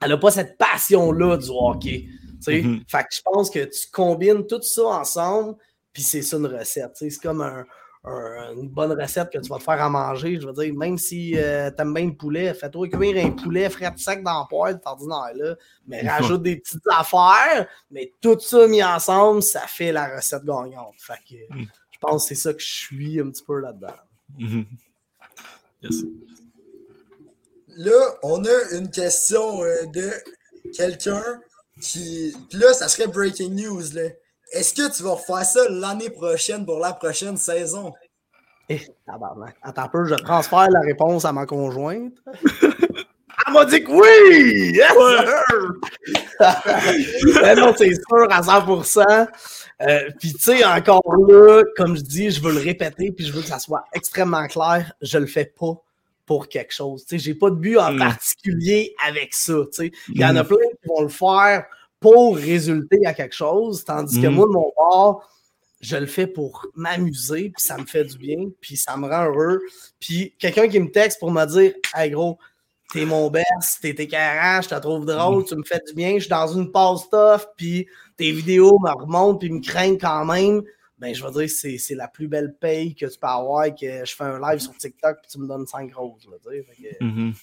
elle 0.03 0.11
n'a 0.11 0.18
pas 0.18 0.31
cette 0.31 0.59
passion-là 0.59 1.37
du 1.37 1.49
hockey. 1.51 2.07
Mhm. 2.46 2.83
Fait 2.87 3.03
que 3.03 3.09
je 3.11 3.22
pense 3.25 3.51
que 3.51 3.64
tu 3.64 3.90
combines 3.90 4.46
tout 4.46 4.62
ça 4.62 4.85
ensemble, 4.85 5.57
puis 5.92 6.03
c'est 6.03 6.22
ça 6.22 6.37
une 6.37 6.46
recette. 6.46 6.92
C'est 6.94 7.11
comme 7.16 7.40
un, 7.40 7.64
une 8.07 8.69
bonne 8.69 8.92
recette 8.92 9.31
que 9.31 9.38
tu 9.38 9.49
vas 9.49 9.59
te 9.59 9.64
faire 9.64 9.83
à 9.83 9.88
manger. 9.88 10.38
Je 10.40 10.47
veux 10.47 10.53
dire, 10.53 10.73
même 10.75 10.97
si 10.97 11.37
euh, 11.37 11.71
tu 11.71 11.83
aimes 11.83 11.95
bien 11.95 12.07
le 12.07 12.14
poulet, 12.14 12.55
fais-toi 12.55 12.88
cuire 12.88 13.25
un 13.25 13.31
poulet 13.31 13.69
frais 13.69 13.90
de 13.90 13.99
sec 13.99 14.23
dans 14.23 14.40
le 14.42 14.49
poêle, 14.49 14.81
ordinaire 14.85 15.33
là. 15.35 15.57
Mais 15.87 16.01
rajoute 16.09 16.42
des 16.42 16.57
petites 16.57 16.87
affaires. 16.88 17.66
Mais 17.90 18.12
tout 18.21 18.38
ça 18.38 18.66
mis 18.69 18.83
ensemble, 18.83 19.42
ça 19.42 19.62
fait 19.66 19.92
la 19.92 20.16
recette 20.16 20.45
gagnante. 20.45 20.95
Fait 20.99 21.19
que 21.29 21.55
mm. 21.55 21.66
je 21.90 21.99
pense 22.01 22.23
que 22.23 22.29
c'est 22.29 22.40
ça 22.40 22.53
que 22.53 22.61
je 22.61 22.75
suis 22.75 23.21
un 23.21 23.31
petit 23.31 23.45
peu 23.45 23.59
là-dedans. 23.59 23.88
Mm-hmm. 24.38 24.66
Là, 27.79 28.19
on 28.23 28.45
a 28.45 28.71
une 28.73 28.90
question 28.90 29.62
euh, 29.62 29.85
de 29.87 30.11
quelqu'un 30.75 31.40
qui. 31.81 32.35
là, 32.53 32.73
ça 32.73 32.88
serait 32.88 33.09
breaking 33.09 33.51
news. 33.51 33.83
Là. 33.92 34.11
Est-ce 34.52 34.74
que 34.74 34.96
tu 34.96 35.02
vas 35.02 35.12
refaire 35.12 35.44
ça 35.44 35.61
l'année 35.68 36.11
prochaine 36.11 36.64
pour 36.64 36.78
la 36.78 36.92
prochaine 36.92 37.37
saison? 37.37 37.92
Eh, 38.68 38.80
Attends 39.62 39.82
un 39.82 39.88
peu, 39.88 40.04
je 40.06 40.14
transfère 40.14 40.68
la 40.70 40.80
réponse 40.80 41.24
à 41.24 41.32
ma 41.32 41.46
conjointe. 41.46 42.14
Elle 43.46 43.52
m'a 43.52 43.64
dit 43.64 43.85
que 43.85 43.90
oui! 43.90 44.72
Yes, 44.74 44.92
non, 47.59 47.74
c'est 47.76 47.94
sûr 47.94 48.26
à 48.30 48.40
100%. 48.40 49.28
Euh, 49.82 50.11
puis 50.18 50.32
tu 50.32 50.38
sais, 50.40 50.64
encore 50.64 51.02
là, 51.28 51.62
comme 51.76 51.97
je 51.97 52.03
dis, 52.03 52.30
je 52.30 52.40
veux 52.40 52.53
le 52.53 52.61
répéter, 52.61 53.12
puis 53.12 53.26
je 53.26 53.32
veux 53.32 53.42
que 53.42 53.49
ça 53.49 53.59
soit 53.59 53.84
extrêmement 53.92 54.47
clair, 54.47 54.92
je 55.03 55.18
le 55.18 55.26
fais 55.26 55.44
pas 55.44 55.74
pour 56.24 56.49
quelque 56.49 56.72
chose. 56.72 57.05
Tu 57.05 57.18
sais, 57.18 57.24
j'ai 57.24 57.34
pas 57.34 57.51
de 57.51 57.57
but 57.57 57.78
en 57.78 57.92
mm. 57.92 57.99
particulier 57.99 58.94
avec 59.07 59.34
ça. 59.34 59.55
Tu 59.72 59.72
sais, 59.72 59.92
il 60.09 60.20
y 60.20 60.24
en 60.24 60.34
a 60.34 60.42
mm. 60.42 60.47
plein 60.47 60.57
qui 60.57 60.88
vont 60.88 61.03
le 61.03 61.09
faire 61.09 61.66
pour 62.12 62.36
résulter 62.36 63.04
à 63.04 63.14
quelque 63.14 63.34
chose, 63.34 63.84
tandis 63.84 64.20
que 64.20 64.28
mm. 64.28 64.34
moi, 64.34 64.46
de 64.46 64.52
mon 64.52 64.72
part, 64.76 65.28
je 65.80 65.96
le 65.96 66.07
fais 66.07 66.28
pour 66.28 66.64
m'amuser, 66.76 67.50
puis 67.50 67.64
ça 67.64 67.76
me 67.76 67.84
fait 67.84 68.04
du 68.04 68.16
bien, 68.16 68.48
puis 68.61 68.76
ça 68.76 68.96
me 68.96 69.09
rend 69.09 69.24
heureux. 69.24 69.61
Puis 69.98 70.32
quelqu'un 70.38 70.68
qui 70.68 70.78
me 70.78 70.88
texte 70.90 71.18
pour 71.18 71.32
me 71.32 71.44
dire 71.46 71.74
Hey 71.94 72.11
gros, 72.11 72.38
t'es 72.92 73.04
mon 73.04 73.28
best, 73.28 73.80
t'es 73.82 73.90
écœurant, 73.90 74.62
je 74.62 74.68
te 74.68 74.74
trouve 74.76 75.04
drôle, 75.04 75.44
tu 75.44 75.57
me 75.57 75.64
fais 75.64 75.80
du 75.84 75.94
bien, 75.94 76.14
je 76.14 76.20
suis 76.20 76.30
dans 76.30 76.46
une 76.46 76.70
pause 76.70 77.02
stuff, 77.02 77.48
puis 77.57 77.88
tes 78.16 78.30
vidéos 78.30 78.78
me 78.78 78.90
remontent, 78.90 79.38
puis 79.38 79.50
me 79.50 79.61
craignent 79.61 79.98
quand 79.98 80.24
même. 80.24 80.62
Ben, 80.98 81.12
je 81.12 81.24
veux 81.24 81.32
dire, 81.32 81.50
c'est, 81.50 81.76
c'est 81.76 81.96
la 81.96 82.07
plus 82.07 82.28
belle 82.28 82.54
paye 82.54 82.94
que 82.94 83.07
tu 83.07 83.18
peux 83.18 83.26
avoir, 83.26 83.66
que 83.74 84.04
je 84.04 84.14
fais 84.14 84.24
un 84.24 84.38
live 84.38 84.61
sur 84.61 84.76
TikTok, 84.76 85.18
puis 85.22 85.30
tu 85.30 85.40
me 85.40 85.48
donnes 85.48 85.66
5 85.66 85.92
roses. 85.92 86.26
Là, 86.30 86.36
fait 86.50 86.82
que, 86.82 87.04
mm-hmm. 87.04 87.34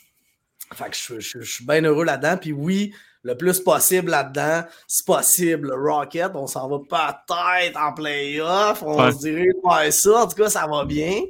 fait 0.74 0.89
que 0.89 0.95
je, 0.95 1.20
je, 1.20 1.41
je, 1.41 1.51
suis 1.51 1.66
bien 1.66 1.84
heureux 1.84 2.05
là-dedans. 2.05 2.38
Puis 2.38 2.53
oui, 2.53 2.93
le 3.24 3.36
plus 3.38 3.60
possible 3.62 4.12
là-dedans. 4.12 4.64
C'est 4.88 5.06
possible, 5.06 5.74
Rocket, 5.74 6.32
on 6.36 6.46
s'en 6.48 6.68
va 6.70 6.80
peut-être 6.80 7.78
en 7.80 7.94
playoff. 7.94 8.84
On 8.84 9.12
se 9.12 9.18
dirait 9.20 9.48
ouais, 9.64 9.92
ça. 9.92 10.24
En 10.24 10.28
tout 10.28 10.36
cas, 10.36 10.50
ça 10.50 10.68
va 10.68 10.84
bien. 10.86 11.22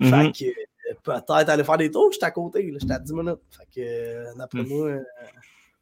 Fait 0.00 0.10
Mhm. 0.10 0.32
que 0.32 0.44
euh, 0.44 0.94
peut-être 1.02 1.48
aller 1.50 1.64
faire 1.64 1.76
des 1.78 1.90
tours. 1.90 2.10
J'étais 2.12 2.26
à 2.26 2.30
côté, 2.30 2.72
j'étais 2.78 2.92
à 2.92 2.98
10 2.98 3.12
minutes. 3.12 3.38
Fait 3.50 3.66
que 3.74 3.80
euh, 3.86 4.24
d'après 4.36 4.58
Mhm. 4.62 4.68
moi, 4.68 4.86
euh, 4.88 4.98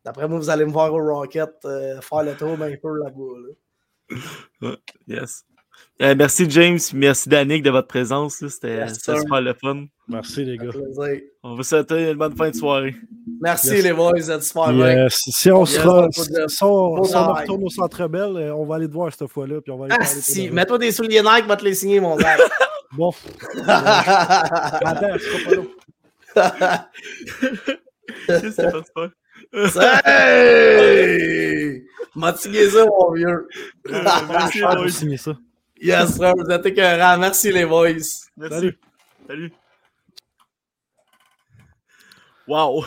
d'après 0.05 0.29
moi, 0.29 0.39
vous 0.39 0.51
allez 0.51 0.65
me 0.65 0.71
voir 0.73 0.93
au 0.93 0.99
Rocket 1.03 1.51
euh, 1.65 2.01
faire 2.01 2.23
le 2.23 2.35
tour 2.37 2.57
d'un 2.59 2.75
peu 2.77 2.99
là-bas. 2.99 4.17
là. 4.61 4.77
Yes. 5.09 5.45
Euh, 6.03 6.14
merci 6.16 6.45
James, 6.51 6.79
merci 6.93 7.29
Danick 7.29 7.62
de 7.62 7.70
votre 7.70 7.89
présence. 7.89 8.41
là. 8.43 8.49
C'était 8.51 8.77
Yes, 8.77 8.99
super 9.03 9.41
le 9.41 9.55
fun. 9.55 9.87
Merci, 10.09 10.45
les 10.45 10.59
gars. 10.59 10.70
On 11.43 11.55
vous 11.57 11.62
souhaite 11.62 11.91
une 11.91 12.14
bonne 12.14 12.37
fin 12.37 12.51
de 12.51 12.55
soirée. 12.55 12.95
Merci 13.41 13.68
Yes. 13.77 13.83
les 13.85 13.93
boys, 13.95 14.12
êtes 14.31 14.43
super 14.43 14.68
euh, 14.68 15.09
si 15.11 15.51
on, 15.51 15.64
Yes, 15.64 15.79
on 15.79 16.11
si, 16.11 16.27
on, 16.29 16.49
si 16.49 17.16
on 17.16 17.27
Bon 17.27 17.33
retourne 17.33 17.64
au 17.64 17.70
Centre 17.70 18.07
Bell, 18.09 18.37
euh, 18.37 18.55
on 18.55 18.66
va 18.66 18.77
aller 18.77 18.89
te 18.89 18.93
voir 18.93 19.11
cette 19.12 19.29
fois-là. 19.29 19.61
Puis 19.62 19.72
on 19.72 19.79
va 19.79 19.87
aller 19.87 19.95
Ah, 19.99 20.05
si, 20.05 20.51
mets-toi 20.51 20.79
des 20.79 20.93
souliers 20.93 21.22
Nike, 21.22 21.47
va 21.47 21.57
te 21.57 21.64
les 21.64 21.74
signer, 21.74 22.01
mon 22.01 22.16
gars. 22.16 22.37
Bon, 22.93 23.11
attends, 23.66 25.18
sera 25.18 25.39
pas 28.95 28.95
pas? 28.95 29.09
hey! 30.07 31.85
M'as-tu 32.14 32.49
ça, 32.70 32.87
mon 32.87 33.12
vieux? 33.12 33.49
Merci, 33.91 34.62
Ah, 34.64 34.77
ça. 35.16 35.37
Yes, 35.81 36.14
sir, 36.16 36.33
vous 36.37 36.51
êtes 36.51 36.66
écœurants. 36.66 37.18
Merci, 37.18 37.53
les 37.53 37.66
boys. 37.66 37.89
Merci. 38.37 38.55
Salut. 38.55 38.79
Salut. 39.27 39.53
Wow. 42.49 42.85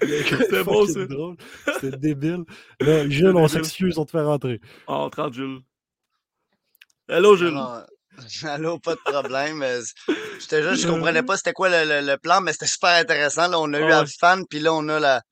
C'était 0.00 0.64
bon. 0.64 0.86
Fucking 0.86 1.06
drôle. 1.06 1.36
C'était 1.80 1.96
débile. 1.96 2.44
Là, 2.80 3.08
Jules, 3.08 3.36
on 3.36 3.46
s'excuse, 3.48 3.96
on 3.98 4.04
te 4.04 4.10
fait 4.10 4.20
rentrer. 4.22 4.60
Oh, 4.88 5.08
30 5.10 5.32
Jules. 5.32 5.60
Hello, 7.08 7.36
Jules. 7.36 7.54
Non, 7.54 7.84
Allô, 8.44 8.78
pas 8.80 8.94
de 8.94 9.00
problème. 9.04 9.62
Euh, 9.62 9.80
J'étais 10.40 10.62
juste, 10.68 10.82
je 10.82 10.88
comprenais 10.88 11.22
pas 11.22 11.36
c'était 11.36 11.52
quoi 11.52 11.68
le, 11.68 11.84
le- 11.88 12.04
le 12.06 12.16
plan, 12.18 12.40
mais 12.40 12.52
c'était 12.52 12.66
super 12.66 12.90
intéressant. 12.90 13.46
Là, 13.48 13.60
on 13.60 13.72
a 13.74 13.78
eu 13.78 13.84
Ouais. 13.84 13.92
Absfan, 13.92 14.42
puis 14.48 14.58
là, 14.58 14.72
on 14.74 14.88
a 14.88 14.98
la, 14.98 15.22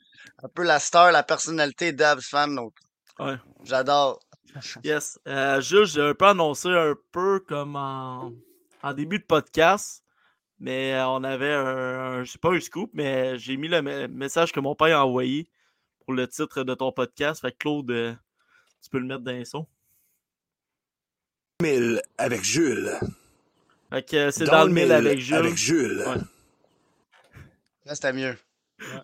un 0.45 0.49
peu 0.55 0.63
la 0.63 0.79
star, 0.79 1.11
la 1.11 1.23
personnalité 1.25 1.93
d'Absfan. 1.93 2.49
Donc, 2.49 2.73
Ouais. 3.19 3.35
j'adore. 3.65 4.21
Yes. 4.85 5.19
Euh, 5.27 5.61
Jules, 5.61 5.87
j'ai 5.87 6.01
un 6.03 6.15
peu 6.15 6.27
annoncé 6.27 6.69
un 6.69 6.95
peu 7.13 7.41
comme 7.41 7.77
en, 7.77 8.33
en 8.83 8.93
début 8.95 9.19
de 9.19 9.25
podcast. 9.25 10.03
Mais 10.61 10.97
on 11.07 11.25
avait 11.25 11.53
un, 11.53 12.21
un- 12.21 12.25
c'est 12.25 12.41
pas 12.41 12.53
un 12.53 12.61
scoop, 12.61 12.91
mais 12.95 13.37
j'ai 13.39 13.57
mis 13.57 13.69
le 13.69 13.83
me- 13.83 14.07
message 14.07 14.53
que 14.53 14.61
mon 14.61 14.75
père 14.77 14.99
a 15.01 15.07
envoyé 15.07 15.49
pour 16.05 16.15
le 16.15 16.27
titre 16.29 16.63
de 16.63 16.75
ton 16.75 16.93
podcast. 16.93 17.41
Fait 17.41 17.51
que 17.53 17.59
Claude, 17.59 17.91
euh, 17.91 18.15
tu 18.83 18.89
peux 18.91 18.99
le 18.99 19.07
mettre 19.07 19.23
dans 19.23 19.33
les 19.33 19.45
sons. 19.45 19.67
1000 21.63 22.01
avec 22.19 22.45
Jules. 22.45 22.91
Fait 23.91 24.09
que 24.09 24.31
c'est 24.31 24.45
dans, 24.45 24.65
le 24.65 24.73
mille 24.73 24.93
avec 24.93 25.19
Jules. 25.19 25.35
Avec 25.37 25.57
Jules. 25.57 25.99
Ouais. 26.07 26.21
Là, 27.85 27.95
c'était 27.95 28.13
mieux. 28.13 28.37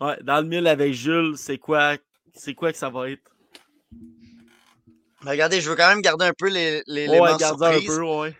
Ouais, 0.00 0.18
dans 0.22 0.40
le 0.40 0.46
mille 0.48 0.66
avec 0.66 0.92
Jules, 0.94 1.34
c'est 1.36 1.58
quoi, 1.58 1.96
c'est 2.34 2.54
quoi 2.54 2.72
que 2.72 2.78
ça 2.78 2.90
va 2.90 3.10
être? 3.10 3.29
Regardez, 5.24 5.60
je 5.60 5.68
veux 5.70 5.76
quand 5.76 5.88
même 5.88 6.00
garder 6.02 6.26
un 6.26 6.32
peu 6.36 6.48
les, 6.48 6.82
les 6.86 7.06
Ouais, 7.08 7.18
éléments 7.18 7.36
garde 7.36 7.62
un 7.62 7.72
surprises. 7.72 7.86
peu, 7.86 8.02
ouais. 8.02 8.36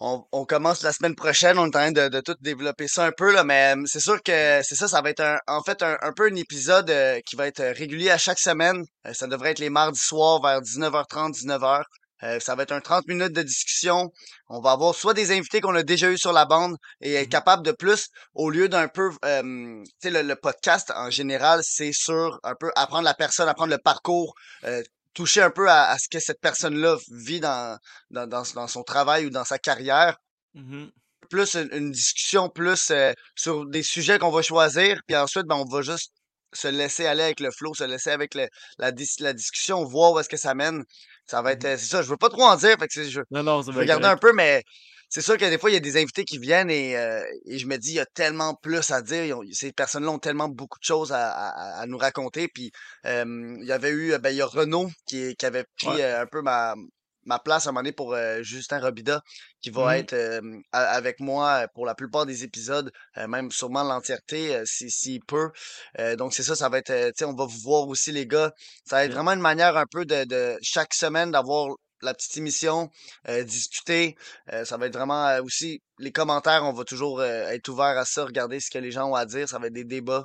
On, 0.00 0.24
on 0.32 0.44
commence 0.44 0.82
la 0.82 0.92
semaine 0.92 1.14
prochaine, 1.14 1.56
on 1.58 1.64
est 1.64 1.68
en 1.68 1.70
train 1.70 1.92
de, 1.92 2.08
de 2.08 2.20
tout 2.20 2.34
développer 2.40 2.88
ça 2.88 3.04
un 3.06 3.12
peu, 3.12 3.32
là, 3.32 3.44
mais 3.44 3.74
euh, 3.76 3.82
c'est 3.86 4.00
sûr 4.00 4.20
que 4.22 4.60
c'est 4.62 4.74
ça, 4.74 4.88
ça 4.88 5.00
va 5.02 5.10
être 5.10 5.20
un, 5.20 5.38
en 5.46 5.62
fait 5.62 5.82
un, 5.82 5.96
un 6.02 6.12
peu 6.12 6.26
un 6.30 6.34
épisode 6.34 6.90
euh, 6.90 7.20
qui 7.24 7.36
va 7.36 7.46
être 7.46 7.60
euh, 7.60 7.72
régulier 7.72 8.10
à 8.10 8.18
chaque 8.18 8.40
semaine. 8.40 8.84
Euh, 9.06 9.12
ça 9.14 9.28
devrait 9.28 9.52
être 9.52 9.60
les 9.60 9.70
mardis 9.70 10.00
soirs 10.00 10.42
vers 10.42 10.60
19h30, 10.60 11.32
19h. 11.32 11.82
Euh, 12.24 12.40
ça 12.40 12.54
va 12.56 12.64
être 12.64 12.72
un 12.72 12.80
30 12.80 13.06
minutes 13.06 13.32
de 13.34 13.42
discussion. 13.42 14.10
On 14.48 14.60
va 14.60 14.72
avoir 14.72 14.94
soit 14.94 15.14
des 15.14 15.30
invités 15.30 15.60
qu'on 15.60 15.74
a 15.76 15.82
déjà 15.84 16.10
eu 16.10 16.18
sur 16.18 16.32
la 16.32 16.44
bande 16.44 16.76
et 17.00 17.14
être 17.14 17.28
capable 17.28 17.62
de 17.64 17.72
plus, 17.72 18.08
au 18.34 18.50
lieu 18.50 18.68
d'un 18.68 18.88
peu, 18.88 19.10
euh, 19.24 19.42
tu 19.84 19.90
sais, 20.02 20.10
le, 20.10 20.22
le 20.22 20.34
podcast 20.36 20.90
en 20.96 21.10
général, 21.10 21.60
c'est 21.62 21.92
sur 21.92 22.40
un 22.42 22.54
peu 22.58 22.72
apprendre 22.76 23.04
la 23.04 23.14
personne, 23.14 23.48
apprendre 23.48 23.70
le 23.72 23.78
parcours, 23.78 24.34
euh, 24.64 24.82
toucher 25.14 25.42
un 25.42 25.50
peu 25.50 25.68
à, 25.68 25.84
à 25.90 25.98
ce 25.98 26.08
que 26.08 26.18
cette 26.18 26.40
personne-là 26.40 26.96
vit 27.10 27.40
dans, 27.40 27.78
dans, 28.10 28.26
dans, 28.26 28.42
dans 28.54 28.68
son 28.68 28.82
travail 28.82 29.26
ou 29.26 29.30
dans 29.30 29.44
sa 29.44 29.58
carrière 29.58 30.16
Mhm. 30.54 30.90
plus 31.30 31.54
une, 31.56 31.68
une 31.72 31.90
discussion 31.90 32.48
plus 32.48 32.90
euh, 32.92 33.12
sur 33.34 33.66
des 33.66 33.82
sujets 33.82 34.18
qu'on 34.20 34.30
va 34.30 34.42
choisir, 34.42 35.00
puis 35.06 35.16
ensuite, 35.16 35.46
ben, 35.46 35.56
on 35.56 35.64
va 35.64 35.82
juste 35.82 36.12
se 36.52 36.68
laisser 36.68 37.06
aller 37.06 37.24
avec 37.24 37.40
le 37.40 37.50
flow, 37.50 37.74
se 37.74 37.82
laisser 37.82 38.10
avec 38.10 38.34
le- 38.36 38.46
la, 38.78 38.92
la 39.20 39.32
discussion, 39.32 39.82
voir 39.84 40.12
où 40.12 40.20
est-ce 40.20 40.28
que 40.28 40.36
ça 40.36 40.54
mène. 40.54 40.84
Ça 41.26 41.42
va 41.42 41.52
être, 41.52 41.64
euh, 41.64 41.76
c'est 41.76 41.86
ça, 41.86 42.02
je 42.02 42.08
veux 42.08 42.16
pas 42.16 42.28
trop 42.28 42.44
en 42.44 42.54
dire, 42.56 42.76
fait 42.78 42.86
que 42.86 42.92
c'est- 42.94 43.10
je, 43.10 43.20
Non, 43.32 43.42
non, 43.42 43.62
ça 43.62 43.72
je 43.72 43.72
va 43.72 43.78
veux 43.78 43.82
être 43.82 43.88
garder 43.88 44.06
un 44.06 44.16
peu, 44.16 44.32
mais 44.32 44.62
c'est 45.14 45.20
sûr 45.20 45.38
que 45.38 45.44
des 45.48 45.58
fois, 45.58 45.70
il 45.70 45.74
y 45.74 45.76
a 45.76 45.80
des 45.80 45.96
invités 45.96 46.24
qui 46.24 46.38
viennent 46.38 46.70
et, 46.70 46.96
euh, 46.96 47.22
et 47.46 47.58
je 47.58 47.68
me 47.68 47.76
dis, 47.76 47.90
il 47.90 47.94
y 47.94 48.00
a 48.00 48.06
tellement 48.06 48.54
plus 48.56 48.90
à 48.90 49.00
dire. 49.00 49.38
ont- 49.38 49.44
ces 49.52 49.70
personnes-là 49.72 50.10
ont 50.10 50.18
tellement 50.18 50.48
beaucoup 50.48 50.80
de 50.80 50.84
choses 50.84 51.12
à, 51.12 51.30
à- 51.30 51.80
à 51.82 51.86
nous 51.86 51.98
raconter. 51.98 52.48
Puis, 52.48 52.72
euh, 53.06 53.56
il 53.60 53.64
y 53.64 53.70
avait 53.70 53.90
eu, 53.92 54.18
ben, 54.18 54.30
il 54.30 54.36
y 54.38 54.42
a 54.42 54.46
Renaud 54.46 54.90
qui, 55.06 55.36
qui 55.36 55.46
avait 55.46 55.66
pris 55.78 55.86
Ouais. 55.86 56.02
euh, 56.02 56.22
un 56.22 56.26
peu 56.26 56.42
ma, 56.42 56.74
ma 57.26 57.38
place 57.38 57.66
à 57.66 57.68
un 57.68 57.72
moment 57.72 57.82
donné 57.82 57.92
pour 57.92 58.12
euh, 58.14 58.42
Justin 58.42 58.80
Robida, 58.80 59.22
qui 59.62 59.70
va 59.70 59.92
Mhm. 59.92 60.00
être 60.00 60.12
euh, 60.14 60.40
avec 60.72 61.20
moi 61.20 61.68
pour 61.74 61.86
la 61.86 61.94
plupart 61.94 62.26
des 62.26 62.42
épisodes, 62.42 62.90
euh, 63.16 63.28
même 63.28 63.52
sûrement 63.52 63.84
l'entièreté, 63.84 64.56
euh, 64.56 64.62
si- 64.66 64.90
s'il 64.90 65.20
peut. 65.24 65.50
Euh, 66.00 66.16
donc, 66.16 66.34
c'est 66.34 66.42
ça, 66.42 66.56
ça 66.56 66.68
va 66.68 66.78
être, 66.78 66.90
euh, 66.90 67.08
tu 67.10 67.18
sais, 67.18 67.24
on 67.24 67.34
va 67.36 67.44
vous 67.46 67.60
voir 67.62 67.86
aussi, 67.86 68.10
les 68.10 68.26
gars. 68.26 68.50
Ça 68.84 68.96
va 68.96 69.04
être 69.04 69.12
Yeah. 69.12 69.14
vraiment 69.14 69.32
une 69.32 69.40
manière 69.40 69.76
un 69.76 69.86
peu 69.88 70.04
de, 70.04 70.24
de 70.24 70.58
chaque 70.60 70.92
semaine 70.92 71.30
d'avoir 71.30 71.68
la 72.02 72.14
petite 72.14 72.36
émission, 72.36 72.90
euh, 73.28 73.44
discuter. 73.44 74.16
Euh, 74.52 74.64
ça 74.64 74.76
va 74.76 74.86
être 74.86 74.96
vraiment 74.96 75.26
euh, 75.26 75.42
aussi 75.42 75.82
les 75.98 76.12
commentaires, 76.12 76.64
on 76.64 76.72
va 76.72 76.84
toujours 76.84 77.22
être 77.22 77.68
ouvert 77.68 77.96
à 77.98 78.04
ça, 78.04 78.24
regarder 78.24 78.60
ce 78.60 78.70
que 78.70 78.78
les 78.78 78.90
gens 78.90 79.10
ont 79.10 79.14
à 79.14 79.26
dire. 79.26 79.48
Ça 79.48 79.58
va 79.58 79.68
être 79.68 79.72
des 79.72 79.84
débats. 79.84 80.24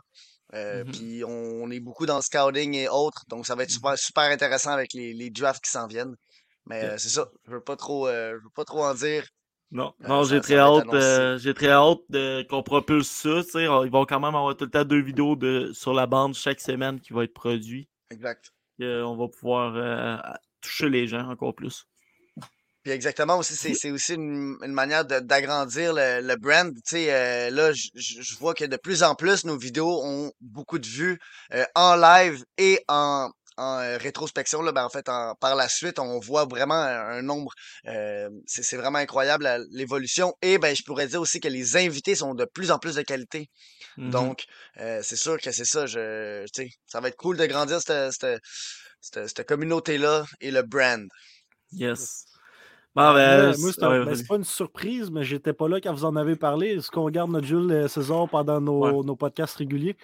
Mhm. 0.54 0.92
Puis 0.92 1.24
on, 1.24 1.64
on 1.64 1.70
est 1.70 1.80
beaucoup 1.80 2.08
dans 2.08 2.16
le 2.16 2.24
scouting 2.24 2.74
et 2.74 2.90
autres, 2.90 3.24
donc 3.28 3.46
ça 3.46 3.54
va 3.54 3.64
être 3.64 3.70
super, 3.70 3.98
super 3.98 4.24
intéressant 4.24 4.72
avec 4.72 4.94
les, 4.94 5.14
les 5.14 5.30
drafts 5.30 5.64
qui 5.64 5.70
s'en 5.72 5.86
viennent. 5.88 6.16
Mais 6.66 6.82
Yeah. 6.82 6.98
c'est 6.98 7.10
ça, 7.10 7.30
je 7.48 7.52
veux 7.52 7.62
pas 7.62 7.76
trop, 7.76 8.08
euh, 8.08 8.38
je 8.38 8.44
veux 8.44 8.52
pas 8.56 8.66
trop 8.66 8.84
en 8.84 8.94
dire. 8.94 9.26
Non, 9.72 9.94
non 10.00 10.24
j'ai 10.24 10.42
très 10.42 10.58
hâte, 10.58 11.40
j'ai 11.40 11.54
très 11.54 11.70
hâte 11.70 12.48
qu'on 12.48 12.64
propulse 12.64 13.10
ça. 13.10 13.42
Ils 13.56 13.92
vont 13.92 14.06
quand 14.06 14.20
même 14.20 14.36
avoir 14.36 14.56
tout 14.56 14.66
le 14.66 14.72
temps 14.72 14.84
deux 14.84 15.02
vidéos 15.02 15.36
de, 15.36 15.72
sur 15.74 15.94
la 15.94 16.08
bande 16.08 16.34
chaque 16.34 16.60
semaine 16.60 17.00
qui 17.00 17.14
va 17.14 17.24
être 17.24 17.34
produit. 17.34 17.88
Exact. 18.12 18.52
Euh, 18.82 19.04
on 19.04 19.16
va 19.16 19.28
pouvoir 19.28 19.76
euh, 19.76 20.18
toucher 20.62 20.90
les 20.90 21.08
gens 21.08 21.30
encore 21.30 21.56
plus. 21.56 21.86
Puis 22.84 22.94
exactement 22.94 23.38
aussi, 23.38 23.56
c'est 23.56 23.92
aussi 23.92 24.14
une, 24.14 24.56
une 24.64 24.72
manière 24.72 25.04
d'agrandir 25.04 25.94
le, 25.94 26.22
le 26.22 26.36
brand. 26.38 26.74
Tu 26.74 26.82
sais, 26.86 27.14
euh, 27.14 27.50
là, 27.50 27.74
je- 27.74 28.36
vois 28.38 28.54
que 28.54 28.64
de 28.64 28.78
plus 28.78 29.04
en 29.04 29.16
plus 29.16 29.44
nos 29.44 29.58
vidéos 29.58 30.02
ont 30.02 30.32
beaucoup 30.40 30.80
de 30.80 30.88
vues 30.88 31.20
euh, 31.54 31.66
en 31.76 31.98
live 31.98 32.42
et 32.58 32.80
en, 32.88 33.30
en 33.58 33.80
euh, 33.80 33.98
rétrospection. 33.98 34.62
Là, 34.62 34.72
ben, 34.72 34.86
en 34.86 34.90
fait, 34.90 35.10
en- 35.10 35.36
par 35.42 35.58
la 35.58 35.68
suite, 35.68 36.00
on 36.00 36.20
voit 36.22 36.46
vraiment 36.46 36.76
un, 36.82 37.18
un 37.18 37.22
nombre. 37.22 37.52
euh, 37.88 38.30
c'est 38.48 38.78
vraiment 38.78 39.00
incroyable 39.00 39.66
l'évolution. 39.72 40.34
Et 40.42 40.58
ben, 40.58 40.74
je 40.74 40.84
pourrais 40.84 41.08
dire 41.08 41.20
aussi 41.20 41.42
que 41.42 41.50
les 41.50 41.76
invités 41.76 42.16
sont 42.16 42.34
de 42.34 42.46
plus 42.46 42.72
en 42.72 42.80
plus 42.80 42.96
de 42.96 43.02
qualité. 43.02 43.50
Mhm. 43.98 44.12
Donc, 44.12 44.46
c'est 44.78 45.18
sûr 45.18 45.38
que 45.42 45.52
c'est 45.52 45.66
ça. 45.66 45.86
Je, 45.86 46.46
tu 46.54 46.64
sais, 46.64 46.70
ça 46.88 47.02
va 47.02 47.10
être 47.10 47.18
cool 47.18 47.36
de 47.36 47.46
grandir 47.46 47.82
cette, 47.82 48.14
cette, 48.14 48.40
cette, 49.02 49.28
cette 49.28 49.48
communauté-là 49.48 50.26
et 50.42 50.52
le 50.52 50.62
brand. 50.64 51.08
Yes. 51.72 52.26
Bon, 52.96 53.14
ben, 53.14 53.50
Moi, 53.50 53.56
moi, 53.60 53.72
c'est 53.74 53.84
un- 53.84 53.90
ouais, 54.00 54.06
ben, 54.06 54.16
c'est 54.16 54.28
pas 54.28 54.36
une 54.36 54.44
surprise, 54.44 55.12
mais 55.12 55.24
j'étais 55.24 55.54
pas 55.54 55.68
là 55.68 55.80
quand 55.80 55.94
vous 55.94 56.06
en 56.06 56.16
avez 56.16 56.36
parlé. 56.36 56.70
Est-ce 56.70 56.90
qu'on 56.90 57.10
garde 57.10 57.32
notre 57.32 57.46
Jules 57.48 57.72
euh, 57.72 57.88
César 57.88 58.28
pendant 58.30 58.60
nos, 58.60 58.80
Ouais. 59.00 59.06
nos 59.06 59.16
podcasts 59.16 59.56
réguliers? 59.58 59.96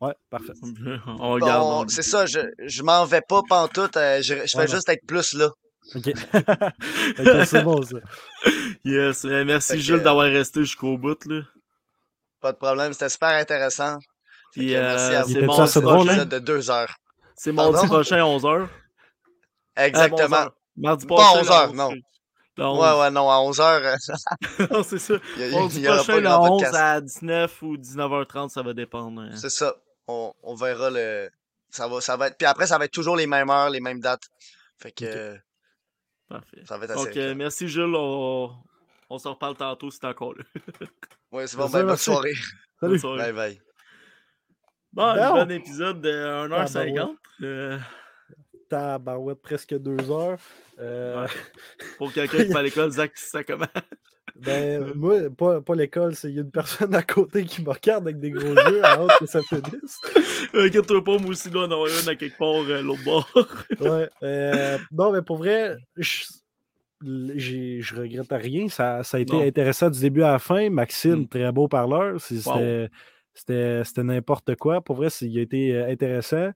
Ouais, 0.00 0.14
parfait. 0.30 0.52
on 1.06 1.32
regarde. 1.32 1.60
Bon, 1.62 1.84
on- 1.84 1.88
c'est 1.88 2.02
ça, 2.02 2.26
je, 2.26 2.38
je 2.64 2.82
m'en 2.82 3.04
vais 3.04 3.20
pas 3.28 3.42
pantoute, 3.48 3.96
euh, 3.96 4.22
je, 4.22 4.34
je 4.46 4.56
Ouais, 4.56 4.64
vais 4.66 4.70
juste 4.72 4.88
être 4.88 5.04
plus 5.06 5.34
là. 5.34 5.50
Ok. 5.94 6.12
Ok, 7.18 7.46
c'est 7.46 7.62
bon 7.64 7.82
ça. 7.82 7.96
Yes. 8.84 9.24
euh, 9.24 9.44
merci 9.44 9.72
Fait 9.72 9.78
que- 9.78 9.82
Jules 9.82 10.02
d'avoir 10.02 10.26
resté 10.26 10.60
jusqu'au 10.60 10.96
bout. 10.96 11.22
Là. 11.26 11.42
Pas 12.40 12.52
de 12.52 12.56
problème, 12.56 12.92
c'était 12.94 13.08
super 13.10 13.28
intéressant. 13.30 13.98
Puis, 14.52 14.68
que 14.68 14.72
merci 14.72 15.12
euh, 15.12 15.16
à 15.16 15.20
assez 15.20 15.32
C'est 15.34 15.84
un 15.84 16.08
hein? 16.20 16.24
de 16.26 16.38
deux 16.38 16.70
heures. 16.70 16.94
C'est 17.42 17.52
mardi 17.52 17.86
prochain 17.86 18.18
11h. 18.18 18.68
Exactement. 19.76 20.50
Mardi 20.76 21.06
Pas 21.06 21.14
prochain. 21.14 21.40
11 21.40 21.50
heures, 21.50 21.66
le 21.70 21.76
non. 21.76 21.88
11, 21.88 21.94
Le 22.58 22.64
11. 22.64 22.78
Ouais, 22.78 23.00
ouais, 23.00 23.10
non, 23.10 23.30
à 23.30 23.38
11 23.40 23.60
heures, 23.60 23.82
euh, 23.84 24.66
non, 24.70 24.82
c'est 24.82 24.98
ça. 24.98 25.14
il 25.36 25.42
y, 25.42 25.44
a- 25.44 25.50
Mardi 25.58 25.82
prochain, 25.82 26.04
pas 26.04 26.16
le 26.16 26.22
grand 26.22 26.42
11 26.42 26.48
podcast. 26.62 26.74
à 26.76 27.00
19 27.00 27.62
ou 27.62 27.76
19h30, 27.76 28.48
ça 28.50 28.62
va 28.62 28.74
dépendre. 28.74 29.22
hein. 29.22 29.36
C'est 29.36 29.50
ça. 29.50 29.74
On, 30.06 30.32
on 30.42 30.54
verra 30.54 30.90
le. 30.90 31.30
Ça 31.70 31.86
va, 31.88 32.00
ça 32.00 32.16
va 32.16 32.26
être. 32.28 32.36
Puis 32.36 32.46
après, 32.46 32.66
ça 32.66 32.76
va 32.78 32.84
être 32.84 32.90
toujours 32.92 33.16
les 33.16 33.26
mêmes 33.26 33.48
heures, 33.48 33.70
les 33.70 33.80
mêmes 33.80 34.00
dates. 34.00 34.24
Fait 34.78 34.92
que 34.92 35.04
euh, 35.04 35.36
Parfait. 36.28 36.62
ça 36.68 36.76
va 36.78 36.84
être 36.84 36.90
assez. 36.92 37.04
Donc, 37.06 37.16
euh, 37.16 37.34
merci 37.34 37.68
Jules. 37.68 37.94
On, 37.94 38.50
on 39.08 39.18
se 39.18 39.28
reparle 39.28 39.56
tantôt 39.56 39.90
si 39.90 39.98
t'es 40.00 40.06
encore 40.08 40.34
là. 40.34 40.42
Ouais, 41.32 41.46
c'est 41.46 41.56
bon, 41.56 41.68
ben, 41.70 41.84
bonne 41.86 41.96
soirée. 41.96 42.32
Bonne 42.82 42.90
Salut. 42.90 42.98
soirée. 42.98 43.18
Bye 43.18 43.32
bye. 43.32 43.60
Bon, 44.92 45.04
un 45.04 45.44
bon 45.44 45.50
épisode 45.52 46.00
de 46.00 46.10
1h50. 46.48 47.14
Euh... 47.42 47.78
Tabarouette, 48.68 49.40
presque 49.40 49.78
2 49.78 50.10
heures. 50.10 50.38
Euh... 50.80 51.26
Pour 51.98 52.12
quelqu'un 52.12 52.44
qui 52.44 52.52
va 52.52 52.58
à 52.58 52.62
l'école, 52.62 52.90
Zach, 52.90 53.12
ça 53.14 53.44
comment? 53.44 53.66
Ben, 54.36 54.92
moi, 54.94 55.28
pas, 55.36 55.60
pas 55.60 55.74
l'école, 55.74 56.14
il 56.24 56.30
y 56.30 56.38
a 56.38 56.42
une 56.42 56.50
personne 56.50 56.94
à 56.94 57.02
côté 57.02 57.44
qui 57.44 57.62
me 57.62 57.68
regarde 57.68 58.04
avec 58.04 58.20
des 58.20 58.30
gros 58.30 58.54
yeux 58.54 58.82
à 58.82 58.92
hâte 58.92 59.18
que 59.18 59.26
ça 59.26 59.42
finisse. 59.42 60.00
Inquiète-toi 60.54 61.04
pas, 61.04 61.18
moi 61.18 61.30
aussi, 61.30 61.50
là, 61.50 61.66
on 61.68 61.72
en 61.72 61.84
a 61.84 61.88
une 61.88 62.08
à 62.08 62.14
quelque 62.14 62.38
part, 62.38 62.48
euh, 62.48 62.80
l'autre 62.80 63.04
bord. 63.04 63.28
ouais. 63.80 64.08
Euh, 64.22 64.78
non, 64.92 65.12
mais 65.12 65.20
pour 65.20 65.36
vrai, 65.36 65.76
je, 65.96 66.24
je 67.02 67.94
regrette 67.94 68.30
rien. 68.30 68.70
Ça, 68.70 69.02
ça 69.02 69.18
a 69.18 69.20
été 69.20 69.46
intéressant 69.46 69.90
du 69.90 70.00
début 70.00 70.22
à 70.22 70.32
la 70.32 70.38
fin. 70.38 70.70
Maxime, 70.70 71.22
mm. 71.22 71.28
très 71.28 71.52
beau 71.52 71.68
parleur. 71.68 72.18
C'était 72.18 72.88
n'importe 73.48 74.56
quoi. 74.56 74.80
Pour 74.80 74.96
vrai, 74.96 75.08
il 75.22 75.38
a 75.38 75.42
été 75.42 75.74
euh, 75.74 75.90
intéressant. 75.90 76.50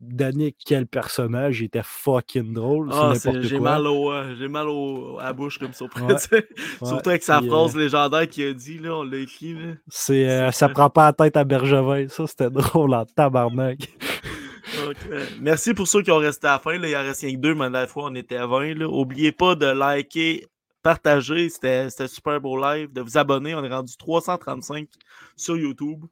Danick, 0.00 0.56
quel 0.64 0.86
personnage, 0.86 1.60
il 1.60 1.64
était 1.66 1.82
fucking 1.82 2.52
drôle. 2.52 2.90
Ah, 2.92 3.14
j'ai 3.40 3.58
mal, 3.58 3.86
au, 3.86 4.12
euh, 4.12 4.34
j'ai 4.38 4.48
mal 4.48 4.68
au, 4.68 5.18
à 5.18 5.24
la 5.24 5.32
bouche 5.32 5.58
comme 5.58 5.72
ça. 5.72 5.86
Surtout 6.82 7.10
avec 7.10 7.22
sa 7.22 7.40
phrase 7.40 7.76
euh, 7.76 7.80
légendaire 7.80 8.28
qu'il 8.28 8.46
a 8.48 8.52
dit, 8.52 8.78
là, 8.78 8.96
on 8.96 9.02
l'a 9.04 9.18
écrit. 9.18 9.56
C'est, 9.88 10.28
euh, 10.28 10.50
ça 10.50 10.68
prend 10.68 10.90
pas 10.90 11.06
la 11.06 11.12
tête 11.12 11.36
à 11.36 11.44
Bergevin. 11.44 12.08
Ça, 12.08 12.26
c'était 12.26 12.50
drôle 12.50 12.94
en 12.94 13.04
tabarnak. 13.04 13.88
Merci 15.40 15.74
pour 15.74 15.86
ceux 15.86 16.02
qui 16.02 16.10
ont 16.10 16.18
resté 16.18 16.46
à 16.46 16.52
la 16.52 16.58
fin. 16.58 16.78
Là. 16.78 16.88
Il 16.88 16.96
en 16.96 17.02
reste 17.02 17.22
rien 17.22 17.34
que 17.34 17.40
deux, 17.40 17.54
mais 17.54 17.70
la 17.70 17.86
fois, 17.86 18.04
on 18.06 18.14
était 18.14 18.36
à 18.36 18.46
20. 18.46 18.74
Là. 18.74 18.88
Oubliez 18.88 19.32
pas 19.32 19.54
de 19.54 19.66
liker, 19.66 20.46
partager. 20.84 21.48
C'était, 21.48 21.88
super 22.06 22.40
beau 22.40 22.56
live. 22.60 22.92
De 22.92 23.00
vous 23.00 23.18
abonner. 23.18 23.56
On 23.56 23.64
est 23.64 23.74
rendu 23.74 23.96
335 23.96 24.88
sur 25.36 25.56
YouTube. 25.56 26.04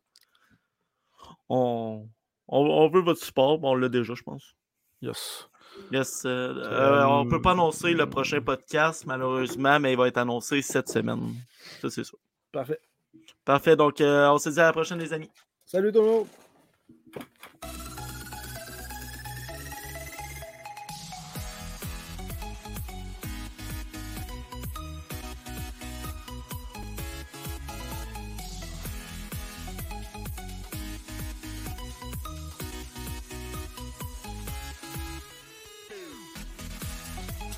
On 1.48 2.08
on, 2.48 2.88
veut 2.88 3.00
votre 3.00 3.22
support, 3.22 3.58
on 3.62 3.74
l'a 3.74 3.88
déjà, 3.88 4.14
je 4.14 4.22
pense. 4.22 4.54
Yes. 5.00 5.48
Yes. 5.90 6.24
Euh, 6.26 6.54
euh, 6.54 7.04
on 7.06 7.24
ne 7.24 7.30
peut 7.30 7.40
pas 7.40 7.52
annoncer 7.52 7.94
le 7.94 8.08
prochain 8.08 8.42
podcast, 8.42 9.06
malheureusement, 9.06 9.80
mais 9.80 9.92
il 9.92 9.96
va 9.96 10.08
être 10.08 10.18
annoncé 10.18 10.60
cette 10.60 10.88
semaine. 10.88 11.34
Ça, 11.80 11.88
c'est 11.88 12.04
ça. 12.04 12.12
Parfait. 12.52 12.80
Parfait. 13.44 13.76
Donc, 13.76 14.00
euh, 14.02 14.28
on 14.28 14.38
se 14.38 14.50
dit 14.50 14.60
à 14.60 14.64
la 14.64 14.72
prochaine, 14.72 14.98
les 14.98 15.12
amis. 15.12 15.30
Salut 15.64 15.92
tout 15.92 16.02
le 16.02 16.06
monde. 16.06 16.26